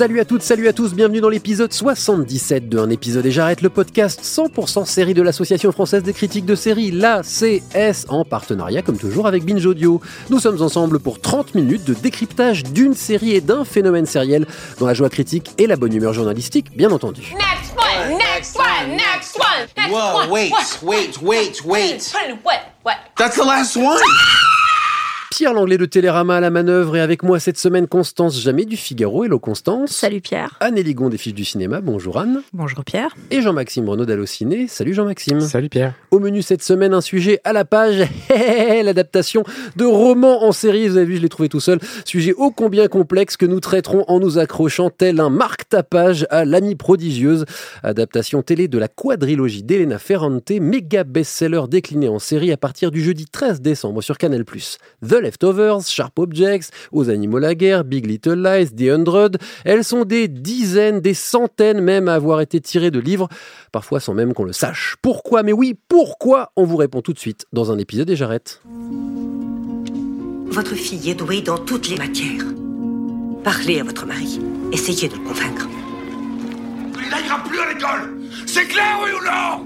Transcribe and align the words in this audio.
Salut 0.00 0.18
à 0.18 0.24
toutes, 0.24 0.40
salut 0.40 0.66
à 0.66 0.72
tous, 0.72 0.94
bienvenue 0.94 1.20
dans 1.20 1.28
l'épisode 1.28 1.74
77 1.74 2.70
de 2.70 2.78
Un 2.78 2.88
épisode 2.88 3.26
et 3.26 3.30
j'arrête 3.30 3.60
le 3.60 3.68
podcast 3.68 4.22
100% 4.22 4.86
série 4.86 5.12
de 5.12 5.20
l'Association 5.20 5.72
française 5.72 6.02
des 6.02 6.14
critiques 6.14 6.46
de 6.46 6.54
séries, 6.54 6.90
la 6.90 7.20
CS, 7.20 8.06
en 8.08 8.24
partenariat 8.24 8.80
comme 8.80 8.96
toujours 8.96 9.26
avec 9.26 9.44
Binge 9.44 9.66
Audio. 9.66 10.00
Nous 10.30 10.38
sommes 10.38 10.62
ensemble 10.62 11.00
pour 11.00 11.20
30 11.20 11.54
minutes 11.54 11.84
de 11.84 11.92
décryptage 11.92 12.62
d'une 12.62 12.94
série 12.94 13.32
et 13.32 13.42
d'un 13.42 13.66
phénomène 13.66 14.06
sériel 14.06 14.46
dans 14.78 14.86
la 14.86 14.94
joie 14.94 15.10
critique 15.10 15.50
et 15.58 15.66
la 15.66 15.76
bonne 15.76 15.94
humeur 15.94 16.14
journalistique, 16.14 16.74
bien 16.74 16.90
entendu. 16.92 17.34
Next 17.34 17.76
one, 17.76 18.16
next 18.16 18.56
one, 18.56 18.96
next 18.96 19.36
one, 19.36 19.68
next 19.76 19.92
Whoa, 19.92 20.20
one. 20.22 20.30
wait, 20.30 20.52
wait, 20.82 21.20
wait, 21.20 21.62
wait. 21.66 22.10
Put 22.10 22.22
it 22.22 22.30
in 22.30 22.38
what? 22.42 22.60
What? 22.84 22.96
That's 23.18 23.36
the 23.36 23.44
last 23.44 23.76
one. 23.76 23.98
Pierre 25.40 25.54
Langlais 25.54 25.78
de 25.78 25.86
Télérama 25.86 26.36
à 26.36 26.40
la 26.40 26.50
manœuvre 26.50 26.98
et 26.98 27.00
avec 27.00 27.22
moi 27.22 27.40
cette 27.40 27.56
semaine 27.56 27.86
Constance 27.86 28.38
Jamais 28.38 28.66
du 28.66 28.76
Figaro. 28.76 29.24
Hello 29.24 29.38
Constance. 29.38 29.90
Salut 29.90 30.20
Pierre. 30.20 30.58
Anne 30.60 30.76
Eligon 30.76 31.08
des 31.08 31.16
Fiches 31.16 31.32
du 31.32 31.46
Cinéma, 31.46 31.80
bonjour 31.80 32.18
Anne. 32.18 32.42
Bonjour 32.52 32.84
Pierre. 32.84 33.16
Et 33.30 33.40
Jean-Maxime 33.40 33.88
Renaud 33.88 34.04
d'Allociné, 34.04 34.68
salut 34.68 34.92
Jean-Maxime. 34.92 35.40
Salut 35.40 35.70
Pierre. 35.70 35.94
Au 36.10 36.18
menu 36.18 36.42
cette 36.42 36.62
semaine, 36.62 36.92
un 36.92 37.00
sujet 37.00 37.40
à 37.44 37.54
la 37.54 37.64
page, 37.64 38.06
l'adaptation 38.84 39.42
de 39.76 39.86
romans 39.86 40.44
en 40.44 40.52
série. 40.52 40.86
Vous 40.88 40.98
avez 40.98 41.06
vu, 41.06 41.16
je 41.16 41.22
l'ai 41.22 41.30
trouvé 41.30 41.48
tout 41.48 41.58
seul. 41.58 41.78
Sujet 42.04 42.34
ô 42.36 42.50
combien 42.50 42.88
complexe 42.88 43.38
que 43.38 43.46
nous 43.46 43.60
traiterons 43.60 44.04
en 44.08 44.20
nous 44.20 44.36
accrochant 44.36 44.90
tel 44.90 45.20
un 45.20 45.30
marque-tapage 45.30 46.26
à 46.28 46.44
l'amie 46.44 46.74
prodigieuse. 46.76 47.46
Adaptation 47.82 48.42
télé 48.42 48.68
de 48.68 48.76
la 48.76 48.88
quadrilogie 48.88 49.62
d'Elena 49.62 49.98
Ferrante, 49.98 50.50
méga 50.50 51.02
best-seller 51.02 51.62
décliné 51.70 52.10
en 52.10 52.18
série 52.18 52.52
à 52.52 52.58
partir 52.58 52.90
du 52.90 53.02
jeudi 53.02 53.24
13 53.24 53.62
décembre 53.62 54.02
sur 54.02 54.18
Canal+. 54.18 54.44
The 55.02 55.29
Leftovers, 55.30 55.86
Sharp 55.86 56.18
Objects, 56.18 56.70
Aux 56.90 57.08
animaux 57.08 57.38
la 57.38 57.54
guerre, 57.54 57.84
Big 57.84 58.04
Little 58.04 58.42
Lies, 58.42 58.70
The 58.74 58.90
Hundred. 58.90 59.38
Elles 59.64 59.84
sont 59.84 60.04
des 60.04 60.26
dizaines, 60.26 61.00
des 61.00 61.14
centaines 61.14 61.80
même 61.80 62.08
à 62.08 62.14
avoir 62.14 62.40
été 62.40 62.60
tirées 62.60 62.90
de 62.90 62.98
livres, 62.98 63.28
parfois 63.70 64.00
sans 64.00 64.12
même 64.12 64.34
qu'on 64.34 64.42
le 64.44 64.52
sache. 64.52 64.96
Pourquoi? 65.02 65.44
Mais 65.44 65.52
oui, 65.52 65.78
pourquoi? 65.88 66.50
On 66.56 66.64
vous 66.64 66.76
répond 66.76 67.00
tout 67.00 67.12
de 67.12 67.18
suite 67.20 67.46
dans 67.52 67.70
un 67.70 67.78
épisode 67.78 68.10
et 68.10 68.16
j'arrête. 68.16 68.60
Votre 70.46 70.74
fille 70.74 71.10
est 71.10 71.14
douée 71.14 71.42
dans 71.42 71.58
toutes 71.58 71.88
les 71.88 71.96
matières. 71.96 72.44
Parlez 73.44 73.78
à 73.80 73.84
votre 73.84 74.04
mari. 74.04 74.40
Essayez 74.72 75.08
de 75.08 75.14
le 75.14 75.20
convaincre. 75.20 75.68
Il 76.94 77.22
n'ira 77.22 77.38
plus 77.44 77.60
à 77.60 77.72
l'école 77.72 78.18
C'est 78.46 78.64
clair, 78.64 78.98
oui 79.04 79.10
ou 79.12 79.24
non? 79.24 79.64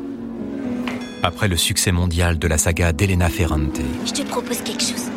Après 1.22 1.48
le 1.48 1.56
succès 1.56 1.90
mondial 1.90 2.38
de 2.38 2.46
la 2.46 2.58
saga 2.58 2.92
d'Elena 2.92 3.30
Ferrante, 3.30 3.80
Je 4.04 4.12
te 4.12 4.22
propose 4.28 4.60
quelque 4.60 4.82
chose. 4.82 5.08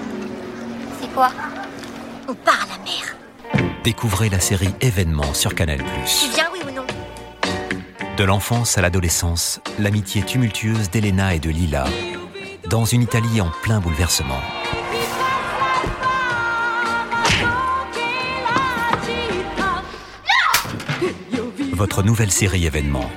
Quoi 1.18 1.32
On 2.28 2.36
part 2.36 2.60
à 2.62 2.78
la 2.78 2.84
mer. 2.84 3.74
découvrez 3.84 4.30
la 4.30 4.40
série 4.40 4.70
Événements 4.82 5.34
sur 5.34 5.56
Canal+. 5.56 5.80
Tu 5.80 6.30
viens, 6.30 6.46
oui 6.54 6.60
ou 6.64 6.70
non 6.70 6.86
De 8.18 8.24
l'enfance 8.24 8.78
à 8.78 8.84
l'adolescence, 8.84 9.60
l'amitié 9.80 10.22
tumultueuse 10.22 10.92
d'Elena 10.92 11.34
et 11.34 11.40
de 11.40 11.50
Lila, 11.50 11.86
dans 12.70 12.86
une 12.86 13.02
Italie 13.02 13.42
en 13.42 13.50
plein 13.64 13.80
bouleversement. 13.80 14.40
Votre 21.74 22.04
nouvelle 22.04 22.32
série 22.32 22.68
Événements, 22.68 23.10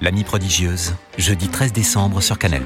L'amie 0.00 0.24
prodigieuse, 0.24 0.94
jeudi 1.18 1.48
13 1.48 1.74
décembre 1.74 2.22
sur 2.22 2.38
Canal+. 2.38 2.62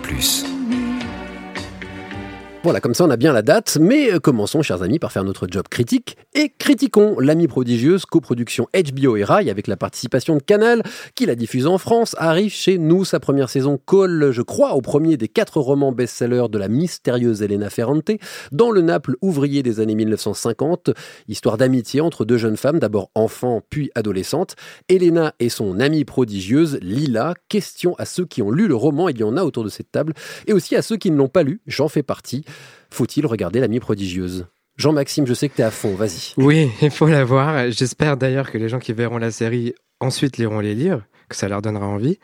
Voilà, 2.63 2.83
comme 2.83 2.93
ça 2.93 3.07
on 3.07 3.11
a 3.11 3.17
bien 3.17 3.33
la 3.33 3.41
date, 3.41 3.79
mais 3.81 4.13
euh, 4.13 4.19
commençons, 4.19 4.61
chers 4.61 4.83
amis, 4.83 4.99
par 4.99 5.13
faire 5.13 5.25
notre 5.25 5.47
job 5.51 5.67
critique 5.71 6.19
et 6.35 6.51
critiquons 6.51 7.19
L'Amie 7.19 7.49
prodigieuse, 7.49 8.05
coproduction 8.05 8.69
HBO 8.75 9.17
et 9.17 9.25
Rai 9.25 9.49
avec 9.49 9.67
la 9.67 9.79
participation 9.79 10.37
de 10.37 10.43
Canal, 10.43 10.83
qui 11.15 11.25
la 11.25 11.37
diffuse 11.37 11.67
en 11.67 11.79
France, 11.79 12.15
arrive 12.19 12.53
chez 12.53 12.77
nous. 12.77 13.07
Sa 13.07 13.19
première 13.19 13.49
saison 13.49 13.81
colle, 13.83 14.31
je 14.31 14.43
crois, 14.43 14.75
au 14.75 14.83
premier 14.83 15.17
des 15.17 15.27
quatre 15.27 15.59
romans 15.59 15.91
best-sellers 15.91 16.49
de 16.51 16.59
la 16.59 16.69
mystérieuse 16.69 17.41
Elena 17.41 17.71
Ferrante, 17.71 18.11
dans 18.53 18.71
le 18.71 18.83
Naples 18.83 19.17
ouvrier 19.23 19.63
des 19.63 19.81
années 19.81 19.95
1950, 19.95 20.91
histoire 21.29 21.57
d'amitié 21.57 22.03
entre 22.03 22.27
deux 22.27 22.37
jeunes 22.37 22.59
femmes, 22.59 22.79
d'abord 22.79 23.11
enfants 23.15 23.63
puis 23.71 23.91
adolescentes. 23.95 24.55
Elena 24.91 25.33
et 25.41 25.49
son 25.49 25.81
amie 25.81 26.05
prodigieuse, 26.05 26.79
Lila. 26.83 27.33
Question 27.49 27.95
à 27.97 28.05
ceux 28.05 28.27
qui 28.27 28.43
ont 28.43 28.51
lu 28.51 28.69
le 28.69 28.77
roman, 28.77 29.09
il 29.09 29.19
y 29.19 29.25
en 29.25 29.39
a 29.39 29.45
autour 29.45 29.65
de 29.65 29.71
cette 29.71 29.91
table, 29.91 30.13
et 30.47 30.53
aussi 30.53 30.77
à 30.77 30.83
ceux 30.83 30.99
qui 30.99 31.11
ne 31.11 31.17
l'ont 31.17 31.29
pas 31.29 31.43
lu, 31.43 31.63
j'en 31.67 31.89
fais 31.89 32.03
partie. 32.03 32.45
Faut-il 32.91 33.27
regarder 33.27 33.61
l'amie 33.61 33.81
prodigieuse? 33.81 34.47
Jean-Maxime, 34.77 35.27
je 35.27 35.35
sais 35.35 35.49
que 35.49 35.57
tu 35.57 35.61
es 35.61 35.65
à 35.65 35.71
fond, 35.71 35.95
vas-y. 35.95 36.33
Oui, 36.37 36.71
il 36.83 36.91
faut 36.91 37.07
la 37.07 37.25
voir. 37.25 37.71
J'espère 37.71 38.17
d'ailleurs 38.17 38.51
que 38.51 38.59
les 38.59 38.69
gens 38.69 38.79
qui 38.79 38.93
verront 38.93 39.19
la 39.19 39.31
série 39.31 39.75
ensuite 40.01 40.39
liront 40.39 40.61
les 40.61 40.75
livres, 40.75 41.03
que 41.29 41.37
ça 41.37 41.49
leur 41.49 41.63
donnera 41.63 41.87
envie. 41.87 42.19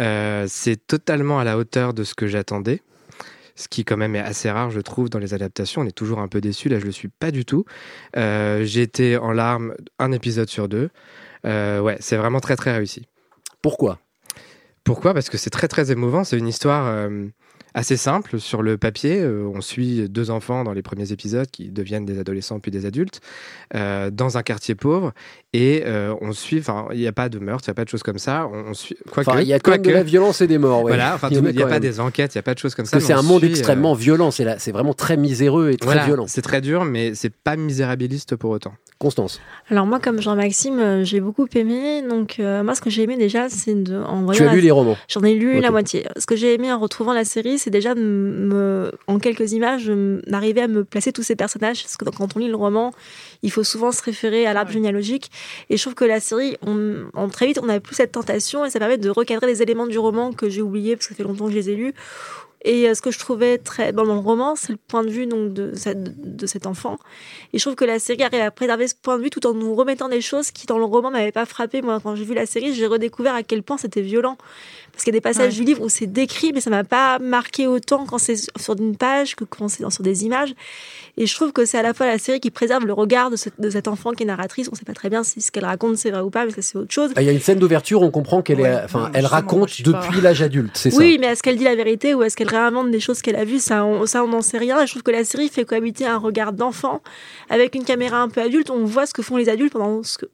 Euh, 0.00 0.46
c'est 0.48 0.86
totalement 0.86 1.38
à 1.38 1.44
la 1.44 1.58
hauteur 1.58 1.94
de 1.94 2.04
ce 2.04 2.14
que 2.14 2.26
j'attendais. 2.26 2.82
Ce 3.56 3.66
qui 3.68 3.84
quand 3.84 3.96
même 3.96 4.14
est 4.14 4.20
assez 4.20 4.50
rare, 4.50 4.70
je 4.70 4.80
trouve, 4.80 5.10
dans 5.10 5.18
les 5.18 5.34
adaptations. 5.34 5.82
On 5.82 5.84
est 5.84 5.90
toujours 5.90 6.20
un 6.20 6.28
peu 6.28 6.40
déçu. 6.40 6.68
Là, 6.68 6.78
je 6.78 6.84
le 6.84 6.92
suis 6.92 7.08
pas 7.08 7.32
du 7.32 7.44
tout. 7.44 7.64
Euh, 8.16 8.64
J'ai 8.64 8.82
été 8.82 9.16
en 9.16 9.32
larmes 9.32 9.74
un 9.98 10.12
épisode 10.12 10.48
sur 10.48 10.68
deux. 10.68 10.90
Euh, 11.44 11.80
ouais, 11.80 11.96
c'est 12.00 12.16
vraiment 12.16 12.40
très 12.40 12.56
très 12.56 12.72
réussi. 12.72 13.06
Pourquoi? 13.60 13.98
Pourquoi? 14.84 15.12
Parce 15.12 15.28
que 15.28 15.36
c'est 15.36 15.50
très 15.50 15.68
très 15.68 15.90
émouvant. 15.90 16.24
C'est 16.24 16.38
une 16.38 16.48
histoire 16.48 16.86
euh, 16.86 17.26
assez 17.74 17.96
simple 17.96 18.40
sur 18.40 18.62
le 18.62 18.78
papier. 18.78 19.20
Euh, 19.20 19.50
on 19.54 19.60
suit 19.60 20.08
deux 20.08 20.30
enfants 20.30 20.64
dans 20.64 20.72
les 20.72 20.82
premiers 20.82 21.12
épisodes 21.12 21.50
qui 21.50 21.70
deviennent 21.70 22.04
des 22.04 22.18
adolescents 22.18 22.60
puis 22.60 22.70
des 22.70 22.86
adultes 22.86 23.20
euh, 23.74 24.10
dans 24.10 24.38
un 24.38 24.42
quartier 24.42 24.74
pauvre 24.74 25.12
et 25.54 25.82
euh, 25.86 26.14
on 26.20 26.32
suit. 26.32 26.58
Enfin, 26.58 26.86
il 26.92 26.98
n'y 27.00 27.06
a 27.06 27.12
pas 27.12 27.28
de 27.28 27.38
meurtre, 27.38 27.64
il 27.66 27.70
n'y 27.70 27.72
a 27.72 27.74
pas 27.74 27.84
de 27.84 27.88
choses 27.88 28.02
comme 28.02 28.18
ça. 28.18 28.48
On, 28.52 28.70
on 28.70 28.74
suit. 28.74 28.96
Enfin, 29.16 29.40
il 29.40 29.46
y 29.48 29.52
a 29.52 29.58
quand 29.58 29.70
même 29.70 29.80
de 29.80 29.86
quoique- 29.86 29.96
la 29.96 30.02
violence 30.02 30.40
et 30.42 30.46
des 30.46 30.58
morts. 30.58 30.82
ouais. 30.82 30.90
Voilà. 30.92 31.14
Enfin, 31.14 31.28
Il 31.32 31.40
n'y 31.42 31.62
a, 31.62 31.66
pas 31.66 31.72
même. 31.72 31.80
des 31.80 32.00
enquêtes, 32.00 32.34
il 32.34 32.38
n'y 32.38 32.40
a 32.40 32.42
pas 32.42 32.54
de 32.54 32.58
choses 32.58 32.74
comme 32.74 32.84
Parce 32.84 32.90
ça. 32.90 32.98
que 32.98 33.04
c'est 33.04 33.12
un 33.12 33.20
on 33.20 33.22
monde 33.22 33.38
suit, 33.40 33.48
euh, 33.48 33.50
extrêmement 33.52 33.94
violent, 33.94 34.30
c'est 34.30 34.44
là- 34.44 34.58
c'est 34.58 34.72
vraiment 34.72 34.94
très 34.94 35.16
miséreux 35.16 35.70
et 35.70 35.76
très 35.76 35.86
voilà, 35.86 36.04
violent. 36.04 36.26
C'est 36.28 36.42
très 36.42 36.60
dur, 36.60 36.84
mais 36.84 37.14
c'est 37.14 37.32
pas 37.34 37.56
misérabiliste 37.56 38.36
pour 38.36 38.50
autant. 38.50 38.74
Constance, 38.98 39.40
Alors 39.70 39.86
moi, 39.86 40.00
comme 40.00 40.20
Jean-Maxime, 40.20 40.80
euh, 40.80 41.04
j'ai 41.04 41.20
beaucoup 41.20 41.46
aimé. 41.54 42.02
Donc 42.02 42.40
euh, 42.40 42.64
moi, 42.64 42.74
ce 42.74 42.80
que 42.80 42.90
j'ai 42.90 43.02
aimé 43.04 43.16
déjà, 43.16 43.48
c'est 43.48 43.80
de 43.80 43.96
en 43.96 44.28
tu 44.32 44.42
as 44.42 44.46
la- 44.46 44.52
lu 44.54 44.60
les 44.60 44.72
romans 44.72 44.96
J'en 45.08 45.22
ai 45.22 45.34
lu 45.34 45.60
la 45.60 45.70
moitié. 45.70 46.04
Ce 46.18 46.26
que 46.26 46.34
j'ai 46.34 46.52
aimé 46.52 46.72
en 46.72 46.80
retrouvant 46.80 47.12
la 47.12 47.24
série, 47.24 47.58
c'est 47.60 47.70
déjà 47.70 47.94
de 47.94 48.00
me, 48.02 48.90
en 49.06 49.20
quelques 49.20 49.52
images, 49.52 49.86
de 49.86 50.20
d'arriver 50.26 50.62
à 50.62 50.68
me 50.68 50.82
placer 50.84 51.12
tous 51.12 51.22
ces 51.22 51.36
personnages. 51.36 51.82
Parce 51.84 51.96
que 51.96 52.04
quand 52.10 52.34
on 52.34 52.38
lit 52.40 52.48
le 52.48 52.56
roman, 52.56 52.90
il 53.42 53.50
faut 53.52 53.64
souvent 53.64 53.92
se 53.92 54.02
référer 54.02 54.46
à 54.46 54.52
l'arbre 54.52 54.70
généalogique. 54.70 55.30
Et 55.70 55.76
je 55.76 55.82
trouve 55.82 55.94
que 55.94 56.04
la 56.04 56.20
série, 56.20 56.56
on, 56.66 57.04
on- 57.14 57.28
très 57.28 57.46
vite, 57.46 57.58
on 57.62 57.66
n'a 57.66 57.80
plus 57.80 57.94
cette 57.94 58.12
tentation 58.12 58.64
et 58.64 58.70
ça 58.70 58.78
permet 58.78 58.98
de 58.98 59.10
recadrer 59.10 59.46
les 59.46 59.62
éléments 59.62 59.86
du 59.86 59.98
roman 59.98 60.32
que 60.32 60.48
j'ai 60.48 60.62
oubliés 60.62 60.96
parce 60.96 61.06
que 61.06 61.14
ça 61.14 61.18
fait 61.18 61.22
longtemps 61.28 61.46
que 61.46 61.52
je 61.52 61.56
les 61.56 61.70
ai 61.70 61.74
lus. 61.76 61.94
Et 62.64 62.88
euh, 62.88 62.94
ce 62.94 63.00
que 63.02 63.10
je 63.12 63.18
trouvais 63.18 63.58
très 63.58 63.92
dans 63.92 64.04
le 64.04 64.12
roman, 64.12 64.56
c'est 64.56 64.72
le 64.72 64.78
point 64.88 65.04
de 65.04 65.10
vue 65.10 65.26
donc 65.26 65.52
de, 65.52 65.72
cette- 65.76 66.36
de 66.36 66.46
cet 66.46 66.66
enfant. 66.66 66.98
Et 67.52 67.58
je 67.58 67.62
trouve 67.64 67.76
que 67.76 67.84
la 67.84 67.98
série 67.98 68.22
arrive 68.24 68.40
à 68.40 68.50
préserver 68.50 68.88
ce 68.88 68.94
point 69.00 69.16
de 69.16 69.22
vue 69.22 69.30
tout 69.30 69.46
en 69.46 69.54
nous 69.54 69.74
remettant 69.74 70.08
des 70.08 70.20
choses 70.20 70.50
qui 70.50 70.66
dans 70.66 70.78
le 70.78 70.84
roman 70.84 71.10
m'avaient 71.10 71.30
pas 71.32 71.46
frappé. 71.46 71.82
Moi, 71.82 72.00
quand 72.02 72.16
j'ai 72.16 72.24
vu 72.24 72.34
la 72.34 72.46
série, 72.46 72.74
j'ai 72.74 72.86
redécouvert 72.86 73.34
à 73.34 73.42
quel 73.44 73.62
point 73.62 73.76
c'était 73.78 74.00
violent. 74.02 74.36
Parce 74.92 75.04
qu'il 75.04 75.12
y 75.14 75.16
a 75.16 75.18
des 75.18 75.22
passages 75.22 75.52
Ouais. 75.52 75.58
du 75.60 75.64
livre 75.64 75.82
où 75.82 75.88
c'est 75.88 76.06
décrit, 76.08 76.52
mais 76.52 76.60
ça 76.60 76.70
m'a 76.70 76.82
pas 76.82 77.20
marqué 77.20 77.68
autant 77.68 78.04
quand 78.06 78.18
c'est 78.18 78.34
sur 78.36 78.74
une 78.76 78.96
page 78.96 79.36
que 79.36 79.44
quand 79.44 79.68
c'est 79.68 79.88
sur 79.88 80.02
des 80.02 80.24
images. 80.24 80.52
Et 81.16 81.26
je 81.26 81.34
trouve 81.36 81.52
que 81.52 81.64
c'est 81.64 81.78
à 81.78 81.82
la 81.82 81.94
fois 81.94 82.06
la 82.06 82.18
série 82.18 82.40
qui 82.40 82.50
préserve 82.50 82.84
le 82.84 82.92
regard 82.92 83.30
de, 83.30 83.36
ce- 83.36 83.48
de 83.58 83.70
cet 83.70 83.86
enfant 83.86 84.10
qui 84.12 84.24
est 84.24 84.26
narratrice. 84.26 84.68
On 84.72 84.74
sait 84.74 84.84
pas 84.84 84.94
très 84.94 85.08
bien 85.10 85.22
si 85.22 85.40
ce 85.40 85.52
qu'elle 85.52 85.64
raconte 85.64 85.96
c'est 85.98 86.10
vrai 86.10 86.20
ou 86.22 86.30
pas, 86.30 86.44
mais 86.44 86.50
ça 86.50 86.62
c'est 86.62 86.76
autre 86.76 86.92
chose. 86.92 87.12
Ah, 87.14 87.22
Il 87.22 87.26
y 87.26 87.28
a 87.28 87.32
une 87.32 87.40
scène 87.40 87.60
d'ouverture, 87.60 88.02
on 88.02 88.10
comprend 88.10 88.42
qu'elle 88.42 88.58
est, 88.60 88.82
enfin, 88.84 89.10
elle 89.14 89.26
raconte 89.26 89.80
depuis 89.82 90.20
l'âge 90.20 90.42
adulte, 90.42 90.76
c'est 90.76 90.90
ça? 90.90 90.98
Oui, 90.98 91.18
mais 91.20 91.28
est-ce 91.28 91.42
qu'elle 91.44 91.56
dit 91.56 91.64
la 91.64 91.76
vérité 91.76 92.14
ou 92.14 92.22
est-ce 92.24 92.36
qu'elle 92.36 92.47
réinvente 92.48 92.90
des 92.90 93.00
choses 93.00 93.22
qu'elle 93.22 93.36
a 93.36 93.44
vues 93.44 93.58
Ça, 93.58 93.84
on, 93.84 94.06
ça, 94.06 94.24
on 94.24 94.28
n'en 94.28 94.42
sait 94.42 94.58
rien. 94.58 94.82
Et 94.82 94.86
je 94.86 94.92
trouve 94.92 95.02
que 95.02 95.10
la 95.10 95.24
série 95.24 95.48
fait 95.48 95.64
cohabiter 95.64 96.06
un 96.06 96.18
regard 96.18 96.52
d'enfant 96.52 97.02
avec 97.48 97.74
une 97.74 97.84
caméra 97.84 98.20
un 98.20 98.28
peu 98.28 98.40
adulte. 98.40 98.70
On 98.70 98.84
voit 98.84 99.06
ce 99.06 99.14
que 99.14 99.22
font 99.22 99.36
les 99.36 99.48
adultes 99.48 99.72
pendant 99.72 100.02
ce 100.02 100.18
que, 100.18 100.26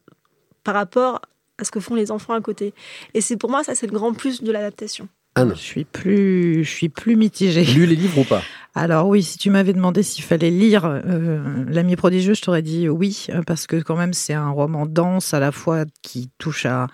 par 0.62 0.75
rapport 0.75 1.20
à 1.58 1.64
ce 1.64 1.70
que 1.70 1.81
font 1.81 1.94
les 1.94 2.11
enfants 2.11 2.34
à 2.34 2.40
côté. 2.40 2.75
Et 3.14 3.20
c'est 3.20 3.37
pour 3.37 3.50
moi, 3.50 3.62
ça, 3.62 3.75
c'est 3.75 3.87
le 3.87 3.93
grand 3.93 4.12
plus 4.12 4.43
de 4.43 4.50
l'adaptation. 4.50 5.08
Je 5.37 5.55
suis 5.55 5.84
plus, 5.84 6.62
je 6.62 6.70
suis 6.70 6.88
plus 6.88 7.16
mitigée. 7.16 7.64
Lu 7.64 7.87
les 7.87 7.96
livres 7.96 8.19
ou 8.19 8.25
pas? 8.25 8.43
Alors 8.76 9.08
oui, 9.08 9.22
si 9.22 9.37
tu 9.37 9.50
m'avais 9.50 9.72
demandé 9.72 10.02
s'il 10.02 10.22
fallait 10.25 10.50
lire 10.50 10.84
euh, 10.84 11.64
L'ami 11.69 11.96
prodigieux, 11.96 12.34
je 12.34 12.43
t'aurais 12.43 12.62
dit 12.62 12.88
oui, 12.88 13.26
euh, 13.31 13.43
parce 13.46 13.67
que 13.67 13.76
quand 13.76 13.96
même 13.96 14.12
c'est 14.12 14.32
un 14.32 14.50
roman 14.50 14.87
dense 14.87 15.34
à 15.34 15.40
la 15.40 15.52
fois 15.52 15.84
qui 16.02 16.31
touche 16.38 16.67
à 16.67 16.87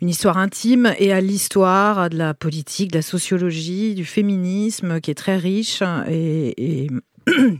une 0.00 0.08
histoire 0.08 0.38
intime 0.38 0.92
et 0.98 1.12
à 1.12 1.20
l'histoire, 1.20 2.10
de 2.10 2.16
la 2.16 2.34
politique, 2.34 2.92
de 2.92 2.98
la 2.98 3.02
sociologie, 3.02 3.94
du 3.94 4.04
féminisme, 4.04 5.00
qui 5.00 5.10
est 5.10 5.14
très 5.14 5.36
riche 5.36 5.82
et, 6.08 6.84
et 6.84 6.90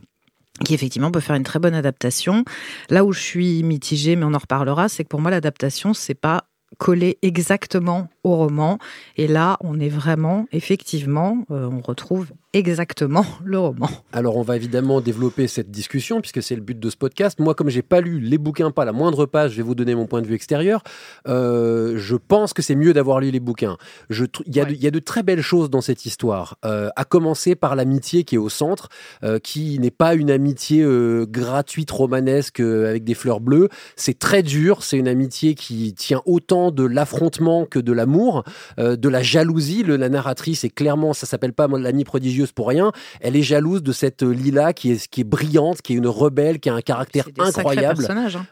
qui 0.64 0.74
effectivement 0.74 1.10
peut 1.10 1.20
faire 1.20 1.36
une 1.36 1.44
très 1.44 1.58
bonne 1.58 1.74
adaptation. 1.74 2.44
Là 2.90 3.04
où 3.04 3.12
je 3.12 3.20
suis 3.20 3.62
mitigée, 3.62 4.16
mais 4.16 4.24
on 4.24 4.34
en 4.34 4.38
reparlera, 4.38 4.88
c'est 4.88 5.04
que 5.04 5.08
pour 5.08 5.20
moi 5.20 5.30
l'adaptation, 5.30 5.94
c'est 5.94 6.14
pas 6.14 6.47
coller 6.78 7.18
exactement 7.22 8.08
au 8.24 8.36
roman. 8.36 8.78
Et 9.16 9.26
là, 9.26 9.56
on 9.60 9.78
est 9.80 9.88
vraiment, 9.88 10.46
effectivement, 10.52 11.44
euh, 11.50 11.68
on 11.70 11.80
retrouve 11.80 12.28
exactement 12.54 13.26
le 13.44 13.58
roman. 13.58 13.88
Alors 14.12 14.36
on 14.38 14.42
va 14.42 14.56
évidemment 14.56 15.00
développer 15.02 15.48
cette 15.48 15.70
discussion 15.70 16.20
puisque 16.20 16.42
c'est 16.42 16.54
le 16.54 16.62
but 16.62 16.78
de 16.78 16.88
ce 16.90 16.96
podcast. 16.96 17.38
Moi 17.40 17.54
comme 17.54 17.68
j'ai 17.68 17.82
pas 17.82 18.00
lu 18.00 18.20
les 18.20 18.38
bouquins, 18.38 18.70
pas 18.70 18.84
la 18.86 18.92
moindre 18.92 19.26
page, 19.26 19.52
je 19.52 19.56
vais 19.58 19.62
vous 19.62 19.74
donner 19.74 19.94
mon 19.94 20.06
point 20.06 20.22
de 20.22 20.26
vue 20.26 20.34
extérieur. 20.34 20.82
Euh, 21.26 21.94
je 21.98 22.16
pense 22.16 22.54
que 22.54 22.62
c'est 22.62 22.74
mieux 22.74 22.92
d'avoir 22.94 23.20
lu 23.20 23.30
les 23.30 23.40
bouquins. 23.40 23.76
Il 24.10 24.26
y, 24.46 24.60
a 24.60 24.64
de- 24.64 24.72
il 24.72 24.82
y 24.82 24.86
a 24.86 24.90
de 24.90 24.98
très 24.98 25.22
belles 25.22 25.42
choses 25.42 25.68
dans 25.68 25.80
cette 25.82 26.06
histoire, 26.06 26.56
euh, 26.64 26.88
à 26.96 27.04
commencer 27.04 27.54
par 27.54 27.76
l'amitié 27.76 28.24
qui 28.24 28.36
est 28.36 28.38
au 28.38 28.48
centre, 28.48 28.88
euh, 29.24 29.38
qui 29.38 29.78
n'est 29.78 29.90
pas 29.90 30.14
une 30.14 30.30
amitié 30.30 30.84
gratuite 31.28 31.90
romanesque 31.90 32.60
avec 32.60 33.04
des 33.04 33.14
fleurs 33.14 33.40
bleues. 33.40 33.68
C'est 33.96 34.18
très 34.18 34.42
dur, 34.42 34.82
c'est 34.82 34.96
une 34.96 35.08
amitié 35.08 35.54
qui 35.54 35.92
tient 35.94 36.22
autant 36.24 36.67
de 36.70 36.84
l'affrontement 36.84 37.64
que 37.66 37.78
de 37.78 37.92
l'amour, 37.92 38.44
euh, 38.78 38.96
de 38.96 39.08
la 39.08 39.22
jalousie. 39.22 39.82
Le, 39.82 39.96
la 39.96 40.08
narratrice 40.08 40.64
est 40.64 40.68
clairement, 40.70 41.12
ça 41.12 41.26
s'appelle 41.26 41.52
pas 41.52 41.66
l'amie 41.68 42.04
prodigieuse 42.04 42.52
pour 42.52 42.68
rien. 42.68 42.92
Elle 43.20 43.36
est 43.36 43.42
jalouse 43.42 43.82
de 43.82 43.92
cette 43.92 44.22
euh, 44.22 44.30
Lila 44.32 44.72
qui 44.72 44.92
est, 44.92 45.08
qui 45.08 45.20
est 45.22 45.24
brillante, 45.24 45.82
qui 45.82 45.94
est 45.94 45.96
une 45.96 46.06
rebelle, 46.08 46.60
qui 46.60 46.68
a 46.70 46.74
un 46.74 46.80
caractère 46.80 47.24
des 47.26 47.32
incroyable. 47.60 48.02
hein. 48.02 48.06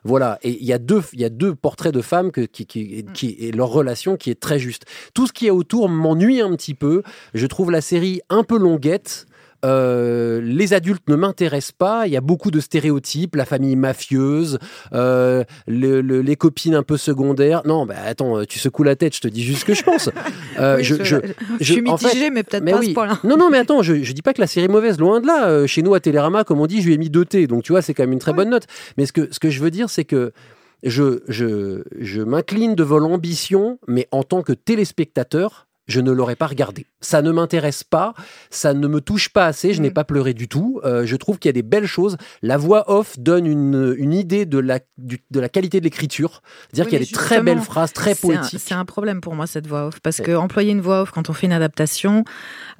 Voilà, 0.04 0.38
et 0.42 0.50
il 0.60 0.66
y 0.66 0.72
a 0.72 0.78
deux, 0.78 1.02
il 1.12 1.20
y 1.20 1.24
a 1.24 1.28
deux 1.30 1.54
portraits 1.54 1.92
de 1.94 2.00
femmes 2.02 2.30
que, 2.30 2.42
qui, 2.42 2.66
qui, 2.66 3.04
qui- 3.14 3.36
et 3.38 3.52
leur 3.52 3.68
relation 3.68 4.16
qui 4.16 4.30
est 4.30 4.40
très 4.40 4.58
juste. 4.58 4.84
Tout 5.14 5.26
ce 5.26 5.32
qui 5.32 5.46
est 5.46 5.50
autour 5.50 5.88
m'ennuie 5.88 6.40
un 6.40 6.54
petit 6.56 6.74
peu. 6.74 7.02
Je 7.34 7.46
trouve 7.46 7.70
la 7.70 7.80
série 7.80 8.20
un 8.30 8.42
peu 8.42 8.58
longuette. 8.58 9.26
Euh, 9.66 10.40
les 10.42 10.72
adultes 10.74 11.08
ne 11.08 11.16
m'intéressent 11.16 11.72
pas. 11.72 12.06
Il 12.06 12.12
y 12.12 12.16
a 12.16 12.20
beaucoup 12.20 12.50
de 12.52 12.60
stéréotypes, 12.60 13.34
la 13.34 13.44
famille 13.44 13.74
mafieuse, 13.74 14.58
euh, 14.92 15.42
le- 15.66 16.00
le- 16.00 16.20
les 16.22 16.36
copines 16.36 16.74
un 16.74 16.82
peu 16.84 16.96
secondaires. 16.96 17.62
Non, 17.64 17.84
bah 17.84 17.96
attends, 18.06 18.44
tu 18.44 18.58
secoues 18.60 18.84
la 18.84 18.94
tête. 18.96 19.14
Je 19.16 19.20
te 19.20 19.28
dis 19.28 19.42
juste 19.42 19.60
ce 19.60 19.64
que 19.64 19.74
je 19.74 19.82
pense. 19.82 20.08
Euh, 20.58 20.76
Oui, 20.78 20.84
je- 20.84 20.94
je 21.04 21.16
suis 21.60 21.74
fait- 21.74 21.80
mitigée, 21.82 22.30
mais 22.30 22.42
peut-être 22.42 22.64
pas 22.64 22.78
à 22.78 22.82
ce 22.82 22.90
point-là. 22.94 23.18
Non, 23.24 23.36
non, 23.36 23.50
mais 23.50 23.58
attends, 23.58 23.82
je, 23.82 23.92
dis 24.12 24.22
pas 24.22 24.32
que 24.32 24.40
la 24.40 24.46
série 24.46 24.64
est 24.66 24.68
mauvaise, 24.70 24.98
loin 24.98 25.20
de 25.20 25.26
là. 25.26 25.48
Euh, 25.48 25.66
chez 25.66 25.82
nous 25.82 25.92
à 25.94 26.00
Télérama, 26.00 26.44
comme 26.44 26.60
on 26.60 26.66
dit, 26.66 26.80
je 26.80 26.86
lui 26.86 26.94
ai 26.94 26.98
mis 26.98 27.10
2 27.10 27.24
T, 27.26 27.46
donc 27.46 27.62
tu 27.62 27.72
vois, 27.72 27.82
c'est 27.82 27.92
quand 27.92 28.04
même 28.04 28.12
une 28.12 28.18
très 28.18 28.32
bonne 28.32 28.48
note. 28.48 28.64
Mais 28.96 29.04
ce 29.04 29.12
que, 29.12 29.28
ce 29.30 29.38
que 29.38 29.50
je 29.50 29.60
veux 29.60 29.70
dire, 29.70 29.90
c'est 29.90 30.04
que 30.04 30.32
je, 30.82 31.20
je, 31.28 31.82
je 32.00 32.22
m'incline 32.22 32.74
devant 32.74 32.98
l'ambition, 32.98 33.78
mais 33.86 34.08
en 34.12 34.22
tant 34.22 34.42
que 34.42 34.52
téléspectateur, 34.54 35.65
je 35.86 36.00
ne 36.00 36.10
l'aurais 36.10 36.36
pas 36.36 36.46
regardé. 36.46 36.86
Ça 37.00 37.22
ne 37.22 37.30
m'intéresse 37.30 37.84
pas, 37.84 38.14
ça 38.50 38.74
ne 38.74 38.88
me 38.88 39.00
touche 39.00 39.28
pas 39.28 39.46
assez, 39.46 39.72
je 39.72 39.80
n'ai 39.80 39.90
pas 39.90 40.04
pleuré 40.04 40.34
du 40.34 40.48
tout. 40.48 40.80
Euh, 40.84 41.06
je 41.06 41.14
trouve 41.16 41.38
qu'il 41.38 41.48
y 41.48 41.50
a 41.50 41.52
des 41.52 41.62
belles 41.62 41.86
choses. 41.86 42.16
La 42.42 42.56
voix 42.56 42.90
off 42.90 43.18
donne 43.18 43.46
une, 43.46 43.94
une 43.96 44.12
idée 44.12 44.46
de 44.46 44.58
la, 44.58 44.80
du- 44.98 45.22
de 45.30 45.40
la 45.40 45.48
qualité 45.48 45.78
de 45.78 45.84
l'écriture. 45.84 46.42
C'est-à-dire 46.68 46.84
Oui, 46.86 46.90
qu'il 46.90 46.98
y 47.00 47.02
a 47.02 47.06
des 47.06 47.12
très 47.12 47.42
belles 47.42 47.60
phrases, 47.60 47.92
très 47.92 48.14
poétiques. 48.14 48.60
C'est 48.60 48.74
un, 48.74 48.84
problème 48.84 49.20
pour 49.20 49.34
moi, 49.34 49.46
cette 49.46 49.66
voix 49.66 49.86
off. 49.86 50.00
Parce 50.00 50.20
que 50.20 50.34
employer 50.34 50.72
une 50.72 50.80
voix 50.80 51.02
off 51.02 51.10
quand 51.12 51.30
on 51.30 51.32
fait 51.32 51.46
une 51.46 51.52
adaptation, 51.52 52.24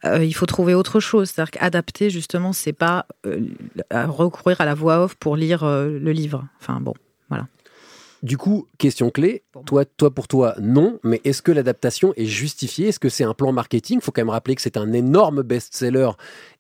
euh, 0.04 0.24
il 0.24 0.32
faut 0.34 0.46
trouver 0.46 0.74
autre 0.74 0.98
chose. 1.00 1.30
C'est-à-dire 1.30 1.52
qu'adapter, 1.52 2.10
justement, 2.10 2.52
c'est 2.52 2.72
pas 2.72 3.06
euh, 3.26 3.40
recourir 3.92 4.60
à 4.60 4.64
la 4.64 4.74
voix 4.74 5.04
off 5.04 5.14
pour 5.14 5.36
lire 5.36 5.64
le 5.64 6.12
livre. 6.12 6.44
Enfin, 6.60 6.80
bon, 6.80 6.94
voilà. 7.28 7.46
Du 8.26 8.38
coup, 8.38 8.66
question 8.76 9.10
clé, 9.10 9.44
toi, 9.66 9.84
toi 9.84 10.12
pour 10.12 10.26
toi, 10.26 10.56
non, 10.60 10.98
mais 11.04 11.20
est-ce 11.22 11.42
que 11.42 11.52
l'adaptation 11.52 12.12
est 12.16 12.24
justifiée? 12.24 12.88
Est-ce 12.88 12.98
que 12.98 13.08
c'est 13.08 13.22
un 13.22 13.34
plan 13.34 13.52
marketing? 13.52 13.98
Il 14.00 14.02
faut 14.02 14.10
quand 14.10 14.20
même 14.20 14.30
rappeler 14.30 14.56
que 14.56 14.62
c'est 14.62 14.76
un 14.76 14.92
énorme 14.92 15.44
best-seller 15.44 16.10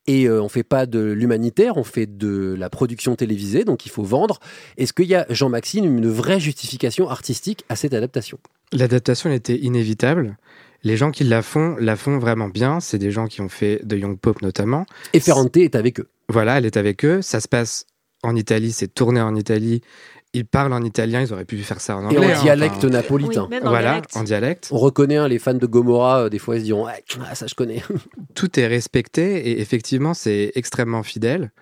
et 0.06 0.28
euh, 0.28 0.40
on 0.40 0.48
fait 0.48 0.62
pas 0.62 0.86
de 0.86 1.00
l'humanitaire, 1.00 1.76
on 1.76 1.82
fait 1.82 2.06
de 2.06 2.54
la 2.56 2.70
production 2.70 3.16
télévisée, 3.16 3.64
donc 3.64 3.84
il 3.84 3.88
faut 3.88 4.04
vendre. 4.04 4.38
Est-ce 4.76 4.92
qu'il 4.92 5.06
y 5.06 5.16
a, 5.16 5.26
Jean-Maxime, 5.28 5.84
une 5.84 6.08
vraie 6.08 6.38
justification 6.38 7.10
artistique 7.10 7.64
à 7.68 7.74
cette 7.74 7.94
adaptation? 7.94 8.38
L'adaptation 8.72 9.32
était 9.32 9.56
inévitable. 9.56 10.36
Les 10.84 10.96
gens 10.96 11.10
qui 11.10 11.24
la 11.24 11.42
font, 11.42 11.74
la 11.80 11.96
font 11.96 12.20
vraiment 12.20 12.48
bien. 12.48 12.78
C'est 12.78 12.98
des 12.98 13.10
gens 13.10 13.26
qui 13.26 13.40
ont 13.40 13.48
fait 13.48 13.84
de 13.84 13.96
Young 13.96 14.20
Pop 14.20 14.40
notamment. 14.40 14.86
Et 15.14 15.18
Ferrante 15.18 15.56
est 15.56 15.74
avec 15.74 15.98
eux. 15.98 16.06
Voilà, 16.28 16.58
elle 16.58 16.66
est 16.66 16.76
avec 16.76 17.04
eux. 17.04 17.22
Ça 17.22 17.40
se 17.40 17.48
passe 17.48 17.86
en 18.22 18.36
Italie, 18.36 18.72
c'est 18.72 18.92
tourné 18.92 19.20
en 19.20 19.34
Italie. 19.34 19.82
Ils 20.36 20.44
parlent 20.44 20.74
en 20.74 20.82
italien, 20.82 21.22
ils 21.22 21.32
auraient 21.32 21.46
pu 21.46 21.56
faire 21.58 21.80
ça 21.80 21.96
en 21.96 22.02
Et 22.10 22.16
anglais. 22.18 22.34
en 22.34 22.38
hein, 22.38 22.42
dialecte 22.42 22.76
enfin. 22.76 22.88
napolitain. 22.90 23.42
Oui, 23.44 23.48
même 23.48 23.66
en 23.66 23.70
Voilà, 23.70 23.92
dialecte. 23.92 24.16
en 24.16 24.22
dialecte. 24.22 24.68
On 24.70 24.76
reconnaît 24.76 25.16
hein, 25.16 25.28
les 25.28 25.38
fans 25.38 25.54
de 25.54 25.66
Gomorrah, 25.66 26.24
euh, 26.24 26.28
des 26.28 26.38
fois 26.38 26.56
ils 26.56 26.60
se 26.60 26.64
diront 26.64 26.86
ah, 26.86 27.34
ça 27.34 27.46
je 27.46 27.54
connais. 27.54 27.82
Tout 28.34 28.60
est 28.60 28.66
respecté 28.66 29.48
et 29.48 29.60
effectivement, 29.62 30.12
c'est 30.12 30.52
extrêmement 30.54 31.02
fidèle. 31.02 31.52